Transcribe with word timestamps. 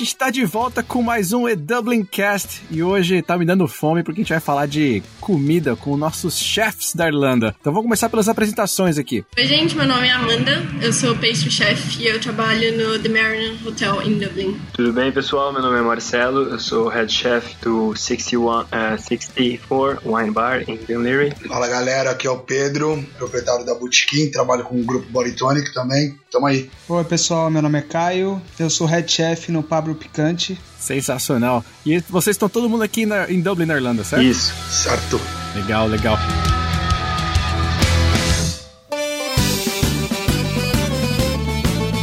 gente 0.00 0.16
tá 0.16 0.30
de 0.30 0.46
volta 0.46 0.82
com 0.82 1.02
mais 1.02 1.34
um 1.34 1.46
E 1.46 1.54
Dublin 1.54 2.02
Cast 2.02 2.62
e 2.70 2.82
hoje 2.82 3.20
tá 3.20 3.36
me 3.36 3.44
dando 3.44 3.68
fome 3.68 4.02
porque 4.02 4.20
a 4.20 4.22
gente 4.22 4.32
vai 4.32 4.40
falar 4.40 4.64
de 4.64 5.02
comida 5.20 5.76
com 5.76 5.94
nossos 5.94 6.38
chefs 6.38 6.94
da 6.94 7.06
Irlanda. 7.06 7.54
Então 7.60 7.70
vamos 7.70 7.84
começar 7.84 8.08
pelas 8.08 8.26
apresentações 8.26 8.96
aqui. 8.96 9.22
Oi, 9.36 9.44
gente, 9.44 9.76
meu 9.76 9.86
nome 9.86 10.08
é 10.08 10.12
Amanda, 10.12 10.66
eu 10.80 10.90
sou 10.90 11.14
pastry 11.16 11.50
chef 11.50 12.00
e 12.00 12.06
eu 12.06 12.18
trabalho 12.18 12.78
no 12.78 12.98
The 12.98 13.10
Mariner 13.10 13.54
Hotel 13.66 14.00
em 14.00 14.18
Dublin. 14.18 14.58
Tudo 14.72 14.90
bem, 14.90 15.12
pessoal? 15.12 15.52
Meu 15.52 15.60
nome 15.60 15.78
é 15.78 15.82
Marcelo, 15.82 16.48
eu 16.48 16.58
sou 16.58 16.88
head 16.88 17.12
chef 17.12 17.56
do 17.60 17.94
61, 17.94 18.60
uh, 18.60 18.66
64 18.96 20.00
Wine 20.10 20.30
Bar 20.30 20.64
em 20.66 20.78
Dunleary. 20.78 21.34
Fala 21.46 21.68
galera, 21.68 22.12
aqui 22.12 22.26
é 22.26 22.30
o 22.30 22.38
Pedro, 22.38 23.04
proprietário 23.18 23.66
da 23.66 23.74
Botequim, 23.74 24.30
trabalho 24.30 24.64
com 24.64 24.80
o 24.80 24.82
grupo 24.82 25.10
Body 25.10 25.32
Tonic 25.32 25.74
também. 25.74 26.18
Tamo 26.30 26.46
aí. 26.46 26.70
Oi, 26.88 27.04
pessoal, 27.04 27.50
meu 27.50 27.60
nome 27.60 27.80
é 27.80 27.82
Caio, 27.82 28.40
eu 28.56 28.70
sou 28.70 28.86
head 28.86 29.10
chef 29.10 29.50
no 29.50 29.64
Pablo 29.64 29.96
Picante. 29.96 30.56
Sensacional. 30.78 31.64
E 31.84 31.98
vocês 32.08 32.34
estão 32.34 32.48
todo 32.48 32.70
mundo 32.70 32.84
aqui 32.84 33.04
na, 33.04 33.28
em 33.28 33.40
Dublin, 33.40 33.66
na 33.66 33.74
Irlanda, 33.74 34.04
certo? 34.04 34.22
Isso. 34.22 34.54
Certo. 34.70 35.20
Legal, 35.56 35.88
legal. 35.88 36.16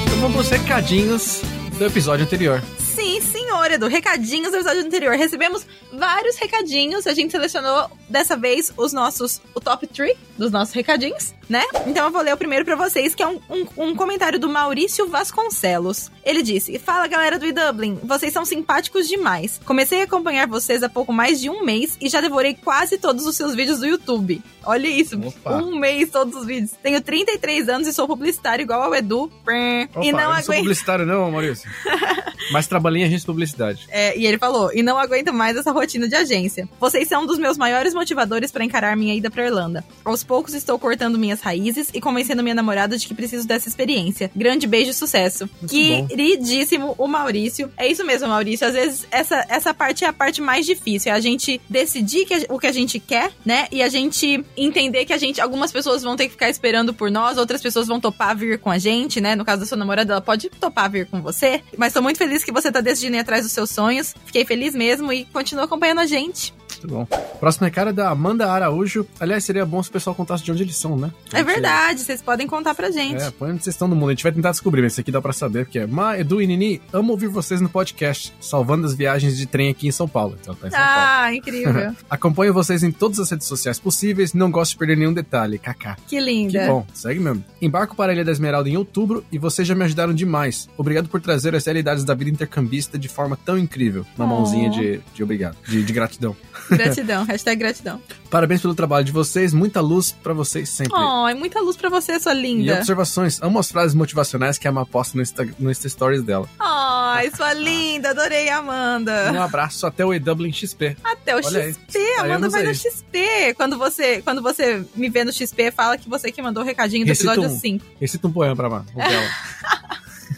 Então 0.06 0.20
vamos 0.20 0.36
pros 0.36 0.50
recadinhos 0.50 1.42
do 1.78 1.86
episódio 1.86 2.26
anterior. 2.26 2.62
Sim, 2.80 3.22
senhor, 3.22 3.72
Edu. 3.72 3.88
Recadinhos 3.88 4.52
do 4.52 4.58
episódio 4.58 4.82
anterior. 4.82 5.16
Recebemos 5.16 5.66
vários 5.94 6.36
recadinhos. 6.36 7.08
A 7.08 7.14
gente 7.14 7.32
selecionou 7.32 7.90
dessa 8.10 8.36
vez 8.36 8.74
os 8.76 8.92
nossos, 8.92 9.40
o 9.56 9.62
top 9.62 9.88
3 9.88 10.18
dos 10.38 10.52
nossos 10.52 10.74
recadinhos, 10.74 11.34
né? 11.50 11.64
Então 11.86 12.06
eu 12.06 12.12
vou 12.12 12.22
ler 12.22 12.34
o 12.34 12.38
primeiro 12.38 12.66
pra 12.66 12.76
vocês, 12.76 13.16
que 13.16 13.24
é 13.24 13.28
um, 13.28 13.40
um, 13.50 13.68
um 13.90 13.96
comentário 13.96 14.40
do 14.40 14.50
Maurício 14.50 15.08
Vasconcelos. 15.08 16.12
Ele 16.24 16.42
disse: 16.42 16.78
Fala 16.80 17.08
galera 17.08 17.40
do 17.40 17.46
e-Dublin, 17.46 18.00
vocês 18.04 18.34
são 18.34 18.44
simpáticos 18.46 19.08
demais. 19.08 19.60
Comecei 19.66 20.02
a 20.02 20.04
acompanhar 20.04 20.48
vocês 20.48 20.84
há 20.84 20.90
pouco 20.90 21.14
mais 21.14 21.40
de 21.40 21.50
um 21.50 21.64
mês 21.64 21.98
e 22.02 22.10
já 22.10 22.22
devorei 22.22 22.54
quase 22.56 22.98
todos 22.98 23.26
os 23.26 23.36
seus 23.36 23.56
vídeos 23.56 23.80
do 23.80 23.88
YouTube. 23.88 24.42
Olha 24.66 24.88
isso, 24.88 25.18
Opa. 25.20 25.58
um 25.58 25.78
mês 25.80 26.10
todos 26.10 26.36
os 26.36 26.46
vídeos. 26.46 26.72
Tenho 26.84 27.00
33 27.00 27.70
anos 27.70 27.88
e 27.88 27.94
sou 27.94 28.06
publicitário 28.08 28.64
igual 28.64 28.84
ao 28.84 28.94
Edu. 28.94 29.32
Opa, 29.42 29.54
e 29.54 30.12
não 30.12 30.20
eu 30.20 30.30
não 30.30 30.44
sou 30.44 30.54
aguento. 30.54 30.60
publicitário 30.60 31.06
não, 31.06 31.32
Maurício. 31.32 31.70
Mas 32.52 32.68
trabalhei 32.68 33.02
em 33.02 33.06
agência 33.06 33.22
de 33.22 33.26
publicidade. 33.26 33.86
É, 33.90 34.18
e 34.18 34.26
ele 34.26 34.38
falou: 34.38 34.72
e 34.74 34.82
não 34.84 34.98
aguento 34.98 35.34
mais 35.34 35.56
essa 35.58 35.72
rotina 35.72 36.08
de 36.08 36.16
agência. 36.16 36.68
Vocês 36.80 37.08
são 37.08 37.24
um 37.24 37.26
dos 37.26 37.38
meus 37.38 37.58
maiores 37.58 37.94
motivadores 37.94 38.52
pra 38.52 38.64
encarar 38.64 38.96
minha 38.96 39.14
ida 39.14 39.30
pra 39.30 39.46
Irlanda. 39.46 39.84
Aos 40.04 40.24
poucos 40.24 40.54
estou 40.54 40.78
cortando 40.80 41.18
minhas 41.18 41.37
raízes 41.42 41.90
e 41.94 42.00
convencendo 42.02 42.44
minha 42.44 42.56
namorada 42.56 42.98
de 42.98 43.08
que 43.08 43.14
preciso 43.14 43.48
dessa 43.48 43.68
experiência. 43.68 44.32
Grande 44.36 44.68
beijo 44.68 44.92
e 44.92 44.94
sucesso. 44.94 45.50
Muito 45.62 45.74
bom. 45.76 46.08
Queridíssimo 46.08 46.96
o 46.98 47.08
Maurício. 47.08 47.72
É 47.78 47.88
isso 47.90 48.06
mesmo, 48.06 48.28
Maurício. 48.28 48.68
Às 48.68 48.74
vezes 48.74 49.08
essa, 49.12 49.46
essa 49.50 49.74
parte 49.74 50.04
é 50.04 50.08
a 50.08 50.14
parte 50.14 50.42
mais 50.42 50.66
difícil. 50.66 51.12
É 51.12 51.16
a 51.16 51.20
gente 51.20 51.60
decidir 51.70 52.26
que 52.26 52.34
a- 52.34 52.46
o 52.50 52.60
que 52.60 52.68
a 52.68 52.72
gente 52.72 53.00
quer, 53.00 53.32
né? 53.46 53.68
E 53.72 53.82
a 53.82 53.90
gente 53.90 54.44
entender 54.56 55.06
que 55.06 55.14
a 55.14 55.18
gente. 55.18 55.40
Algumas 55.42 55.72
pessoas 55.72 56.04
vão 56.04 56.16
ter 56.16 56.26
que 56.26 56.32
ficar 56.32 56.50
esperando 56.50 56.94
por 56.94 57.10
nós, 57.12 57.38
outras 57.38 57.62
pessoas 57.62 57.88
vão 57.88 58.00
topar 58.00 58.36
vir 58.36 58.60
com 58.60 58.70
a 58.72 58.78
gente, 58.78 59.20
né? 59.22 59.36
No 59.36 59.46
caso 59.46 59.62
da 59.62 59.66
sua 59.66 59.78
namorada, 59.78 60.14
ela 60.14 60.22
pode 60.22 60.50
topar 60.50 60.90
vir 60.90 61.06
com 61.08 61.22
você. 61.22 61.62
Mas 61.78 61.94
tô 61.94 62.02
muito 62.02 62.18
feliz 62.18 62.44
que 62.44 62.52
você 62.52 62.72
tá 62.72 62.82
decidindo 62.82 63.16
ir 63.16 63.20
atrás 63.20 63.44
dos 63.44 63.52
seus 63.52 63.70
sonhos. 63.70 64.14
Fiquei 64.26 64.46
feliz 64.46 64.74
mesmo 64.74 65.12
e 65.12 65.26
continua 65.26 65.66
acompanhando 65.66 66.00
a 66.00 66.06
gente. 66.06 66.54
Muito 66.82 66.88
bom. 66.88 67.06
Próximo 67.40 67.66
recado 67.66 67.90
é 67.90 67.94
da 67.94 68.10
Amanda 68.10 68.52
Araújo. 68.52 69.06
Aliás, 69.20 69.44
seria 69.44 69.66
bom 69.66 69.82
se 69.82 69.90
o 69.90 69.92
pessoal 69.92 70.16
contasse 70.16 70.44
de 70.44 70.52
onde 70.52 70.64
eles 70.64 70.76
são, 70.76 70.96
né? 70.98 71.12
É 71.34 71.44
verdade, 71.44 72.00
vocês 72.02 72.22
podem 72.22 72.48
contar 72.48 72.74
pra 72.76 72.90
gente. 72.92 73.22
É, 73.22 73.32
põe 73.32 73.52
onde 73.52 73.64
vocês 73.64 73.76
estão 73.76 73.88
no 73.88 73.96
mundo. 73.96 74.10
A 74.10 74.12
gente 74.14 74.24
vai 74.24 74.32
tentar 74.32 74.52
descobrir, 74.52 74.82
mas 74.82 74.94
esse 74.94 75.02
aqui 75.02 75.12
dá 75.12 75.22
pra 75.22 75.34
saber, 75.34 75.66
porque 75.66 75.80
é 75.80 75.88
Ma, 75.88 76.18
Edu 76.18 76.42
e 76.42 76.48
Nini, 76.48 76.82
amo 76.92 77.12
ouvir 77.12 77.28
vocês 77.28 77.62
no 77.62 77.70
podcast, 77.70 78.34
salvando 78.42 78.86
as 78.88 78.94
viagens 78.94 79.38
de 79.38 79.46
trem 79.46 79.70
aqui 79.70 79.88
em 79.88 79.92
São 79.92 80.08
Paulo. 80.08 80.38
Então, 80.42 80.56
tá 80.56 80.68
em 80.68 80.72
São 80.72 80.80
Paulo. 80.80 80.94
Ah, 80.98 81.34
incrível. 81.34 81.96
Acompanho 82.10 82.54
vocês 82.54 82.84
em 82.84 82.92
todas 82.92 83.20
as 83.20 83.30
redes 83.30 83.48
sociais 83.48 83.80
possíveis, 83.80 84.34
não 84.34 84.50
gosto 84.52 84.72
de 84.72 84.78
perder 84.78 84.98
nenhum 84.98 85.14
detalhe. 85.14 85.58
Kaká. 85.60 85.96
que 86.08 86.18
Que 86.18 86.20
linda. 86.20 86.66
bom, 86.68 86.86
segue 86.94 87.20
mesmo. 87.20 87.44
Embarco 87.62 87.96
para 87.96 88.12
a 88.12 88.16
Ilha 88.16 88.26
da 88.26 88.32
Esmeralda 88.32 88.70
em 88.70 88.78
outubro 88.78 89.24
e 89.32 89.38
vocês 89.38 89.68
já 89.68 89.76
me 89.76 89.84
ajudaram 89.86 90.14
demais. 90.14 90.68
Obrigado 90.78 91.08
por 91.10 91.22
trazer 91.22 91.54
as 91.56 91.66
realidades 91.66 92.04
da 92.04 92.14
vida 92.14 92.30
intercambista 92.32 92.98
de 92.98 93.08
forma 93.08 93.38
tão 93.46 93.58
incrível. 93.58 94.06
Uma 94.18 94.26
Oh. 94.26 94.30
mãozinha 94.30 94.70
de, 94.70 95.00
de 95.14 95.24
obrigado, 95.24 95.56
de, 95.68 95.84
de 95.84 95.94
gratidão. 95.94 96.36
Gratidão, 96.70 97.24
hashtag 97.28 97.58
gratidão. 97.60 98.02
Parabéns 98.30 98.62
pelo 98.62 98.76
trabalho 98.76 99.06
de 99.06 99.12
vocês, 99.12 99.54
muita 99.54 99.80
luz 99.80 100.12
pra 100.12 100.34
vocês 100.34 100.68
sempre. 100.70 100.94
Oh, 100.98 101.28
é 101.28 101.34
muita 101.34 101.62
luz 101.62 101.78
pra 101.78 101.90
você, 101.90 102.20
sua 102.20 102.34
E 102.34 102.42
linda. 102.42 102.76
observações, 102.76 103.42
amo 103.42 103.58
as 103.60 103.72
frases 103.72 103.96
motivacionais 103.96 104.58
que 104.58 104.68
a 104.68 104.72
Ama 104.72 104.86
posta 104.86 105.16
no, 105.16 105.22
Insta, 105.24 105.48
no 105.58 105.72
Insta 105.72 105.88
Stories 105.88 106.22
dela. 106.24 106.48
Ai, 106.60 107.32
sua 107.36 107.54
linda, 107.54 108.10
adorei, 108.10 108.50
Amanda. 108.50 109.32
Um 109.34 109.42
abraço 109.42 109.86
até 109.88 110.06
o 110.06 110.14
EW 110.14 110.52
XP. 110.52 110.98
Até 111.04 111.36
o 111.36 111.42
Olha 111.46 111.62
aí, 111.62 111.74
XP, 111.74 111.98
Amanda 112.20 112.48
estaremos 112.48 112.52
vai 112.52 112.64
no 112.64 112.70
aí. 112.70 112.76
XP. 112.76 113.54
Quando 113.56 113.78
você, 113.78 114.22
quando 114.22 114.42
você 114.42 114.86
me 114.96 115.10
vê 115.10 115.24
no 115.24 115.32
XP, 115.32 115.72
fala 115.72 115.98
que 115.98 116.10
você 116.10 116.32
que 116.32 116.42
mandou 116.42 116.64
o 116.64 116.66
recadinho 116.66 117.06
do 117.06 117.10
Recita 117.10 117.32
episódio 117.34 117.56
um. 117.56 117.60
5. 117.60 117.86
Recita 118.02 118.28
um 118.28 118.32
poema 118.32 118.56
pra 118.56 118.68
Ama. 118.68 118.86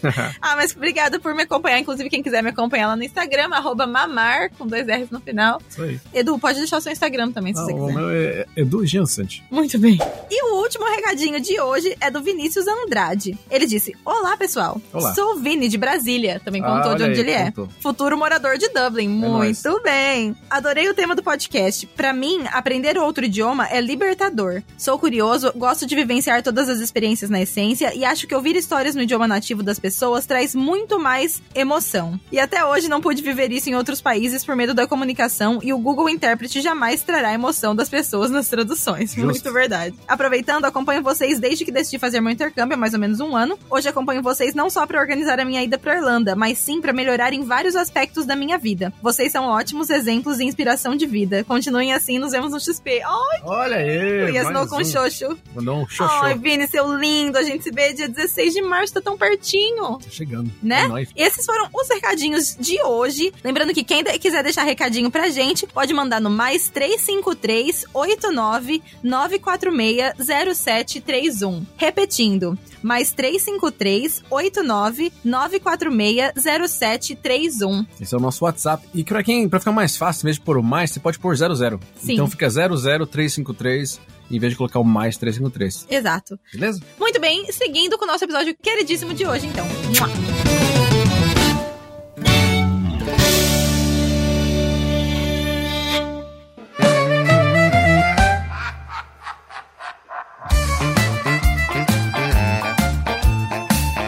o. 0.03 0.09
Ah, 0.41 0.55
mas 0.55 0.75
obrigada 0.75 1.19
por 1.19 1.33
me 1.35 1.43
acompanhar. 1.43 1.79
Inclusive, 1.79 2.09
quem 2.09 2.23
quiser 2.23 2.41
me 2.41 2.49
acompanhar 2.49 2.87
lá 2.87 2.95
no 2.95 3.03
Instagram, 3.03 3.49
arroba 3.51 3.85
mamar, 3.85 4.49
com 4.57 4.65
dois 4.65 4.87
R's 4.87 5.09
no 5.09 5.19
final. 5.19 5.61
Isso 5.69 5.81
aí. 5.81 5.99
Edu, 6.13 6.37
pode 6.39 6.57
deixar 6.59 6.77
o 6.77 6.81
seu 6.81 6.91
Instagram 6.91 7.31
também, 7.31 7.53
se 7.53 7.59
Ah, 7.61 7.65
você 7.65 7.73
o 7.73 7.85
quiser. 7.87 7.93
meu 7.95 8.09
é 8.09 8.45
Edu 8.55 8.85
Jansant. 8.85 9.41
Muito 9.51 9.77
bem. 9.77 9.97
E 10.29 10.43
o 10.45 10.57
último 10.61 10.85
recadinho 10.85 11.39
de 11.39 11.59
hoje 11.59 11.95
é 11.99 12.09
do 12.09 12.21
Vinícius 12.21 12.65
Andrade. 12.67 13.37
Ele 13.51 13.65
disse: 13.65 13.95
Olá, 14.05 14.35
pessoal. 14.37 14.81
Olá. 14.93 15.13
Sou 15.13 15.33
o 15.33 15.39
Vini 15.39 15.67
de 15.67 15.77
Brasília. 15.77 16.39
Também 16.43 16.63
Ah, 16.63 16.67
contou 16.67 16.95
de 16.95 17.03
olha 17.03 17.11
onde 17.11 17.19
aí, 17.21 17.25
ele 17.27 17.31
é. 17.31 17.45
contou. 17.45 17.69
Futuro 17.81 18.17
morador 18.17 18.57
de 18.57 18.69
Dublin. 18.69 19.07
nóis. 19.09 19.61
Muito 19.63 19.83
bem. 19.83 20.35
Adorei 20.49 20.87
o 20.89 20.93
tema 20.93 21.15
do 21.15 21.23
podcast. 21.23 21.85
Pra 21.87 22.13
mim, 22.13 22.43
aprender 22.51 22.97
outro 22.97 23.25
idioma 23.25 23.67
é 23.69 23.81
libertador. 23.81 24.61
Sou 24.77 24.97
curioso, 24.97 25.51
gosto 25.55 25.85
de 25.85 25.95
vivenciar 25.95 26.41
todas 26.41 26.69
as 26.69 26.79
experiências 26.79 27.29
na 27.29 27.41
essência 27.41 27.93
e 27.95 28.03
acho 28.05 28.25
que 28.27 28.33
ouvir 28.35 28.55
histórias 28.55 28.95
no 28.95 29.01
idioma 29.01 29.27
nativo 29.27 29.61
das 29.63 29.77
pessoas 29.79 29.88
traz 30.25 30.53
muito 30.55 30.99
mais 30.99 31.41
emoção. 31.53 32.19
E 32.31 32.39
até 32.39 32.63
hoje 32.65 32.87
não 32.89 33.01
pude 33.01 33.21
viver 33.21 33.51
isso 33.51 33.69
em 33.69 33.75
outros 33.75 34.01
países 34.01 34.45
por 34.45 34.55
medo 34.55 34.73
da 34.73 34.87
comunicação 34.87 35.59
e 35.63 35.73
o 35.73 35.77
Google 35.77 36.09
Intérprete 36.09 36.61
jamais 36.61 37.01
trará 37.03 37.29
a 37.29 37.33
emoção 37.33 37.75
das 37.75 37.89
pessoas 37.89 38.29
nas 38.31 38.47
traduções. 38.47 39.13
Justo. 39.13 39.25
Muito 39.25 39.53
verdade. 39.53 39.95
Aproveitando, 40.07 40.65
acompanho 40.65 41.01
vocês 41.03 41.39
desde 41.39 41.65
que 41.65 41.71
decidi 41.71 41.97
fazer 41.99 42.21
meu 42.21 42.31
intercâmbio 42.31 42.75
há 42.75 42.77
mais 42.77 42.93
ou 42.93 42.99
menos 42.99 43.19
um 43.19 43.35
ano. 43.35 43.57
Hoje 43.69 43.87
acompanho 43.89 44.21
vocês 44.21 44.53
não 44.53 44.69
só 44.69 44.85
pra 44.85 44.99
organizar 44.99 45.39
a 45.39 45.45
minha 45.45 45.63
ida 45.63 45.77
pra 45.77 45.95
Irlanda, 45.95 46.35
mas 46.35 46.57
sim 46.57 46.81
pra 46.81 46.93
melhorar 46.93 47.33
em 47.33 47.43
vários 47.43 47.75
aspectos 47.75 48.25
da 48.25 48.35
minha 48.35 48.57
vida. 48.57 48.93
Vocês 49.01 49.31
são 49.31 49.45
ótimos 49.45 49.89
exemplos 49.89 50.39
e 50.39 50.43
inspiração 50.43 50.95
de 50.95 51.05
vida. 51.05 51.43
Continuem 51.43 51.93
assim, 51.93 52.19
nos 52.19 52.31
vemos 52.31 52.51
no 52.51 52.59
XP. 52.59 53.01
Ai, 53.03 53.41
Olha 53.43 53.77
aí. 53.77 54.29
e 54.29 54.43
mais 54.43 54.69
com 54.69 54.77
um. 54.77 54.85
xoxo. 54.85 55.37
Mandou 55.55 55.77
um 55.77 55.87
xoxô. 55.87 56.13
Ai, 56.23 56.37
Vini, 56.37 56.67
seu 56.67 56.95
lindo. 56.95 57.37
A 57.37 57.43
gente 57.43 57.63
se 57.63 57.71
vê 57.71 57.93
dia 57.93 58.07
16 58.07 58.53
de 58.53 58.61
março, 58.61 58.93
tá 58.93 59.01
tão 59.01 59.17
pertinho 59.17 59.78
Tá 59.79 60.09
chegando. 60.09 60.51
né? 60.61 60.83
É 60.83 60.87
nóis. 60.87 61.09
Esses 61.15 61.45
foram 61.45 61.69
os 61.73 61.87
recadinhos 61.89 62.55
de 62.59 62.81
hoje. 62.83 63.33
Lembrando 63.43 63.73
que 63.73 63.83
quem 63.83 64.03
quiser 64.19 64.43
deixar 64.43 64.63
recadinho 64.63 65.09
pra 65.11 65.29
gente, 65.29 65.65
pode 65.67 65.93
mandar 65.93 66.19
no 66.21 66.29
mais 66.29 66.69
353 66.69 67.85
89 67.93 68.81
946 69.03 70.13
0731. 70.55 71.65
Repetindo, 71.77 72.57
mais 72.81 73.11
353 73.13 74.23
89 74.29 75.11
946 75.23 76.69
0731. 76.71 77.85
Esse 77.99 78.13
é 78.13 78.17
o 78.17 78.21
nosso 78.21 78.43
WhatsApp. 78.45 78.87
E 78.93 79.03
pra 79.03 79.23
quem, 79.23 79.47
pra 79.49 79.59
ficar 79.59 79.71
mais 79.71 79.97
fácil, 79.97 80.29
de 80.31 80.39
pôr 80.39 80.57
o 80.57 80.63
mais, 80.63 80.91
você 80.91 80.99
pode 80.99 81.19
pôr 81.19 81.35
00. 81.35 81.79
Sim. 81.95 82.13
Então 82.13 82.27
fica 82.27 82.47
00353 82.49 83.99
em 84.29 84.39
vez 84.39 84.53
de 84.53 84.57
colocar 84.57 84.79
o 84.79 84.83
mais 84.83 85.17
353. 85.17 85.87
Exato. 85.89 86.39
Beleza? 86.51 86.81
Muito 86.99 87.19
bem, 87.19 87.51
seguindo 87.51 87.97
com 87.97 88.05
o 88.05 88.07
nosso 88.07 88.23
episódio 88.23 88.55
queridíssimo 88.61 89.13
de 89.13 89.25
hoje, 89.25 89.47
então. 89.47 89.65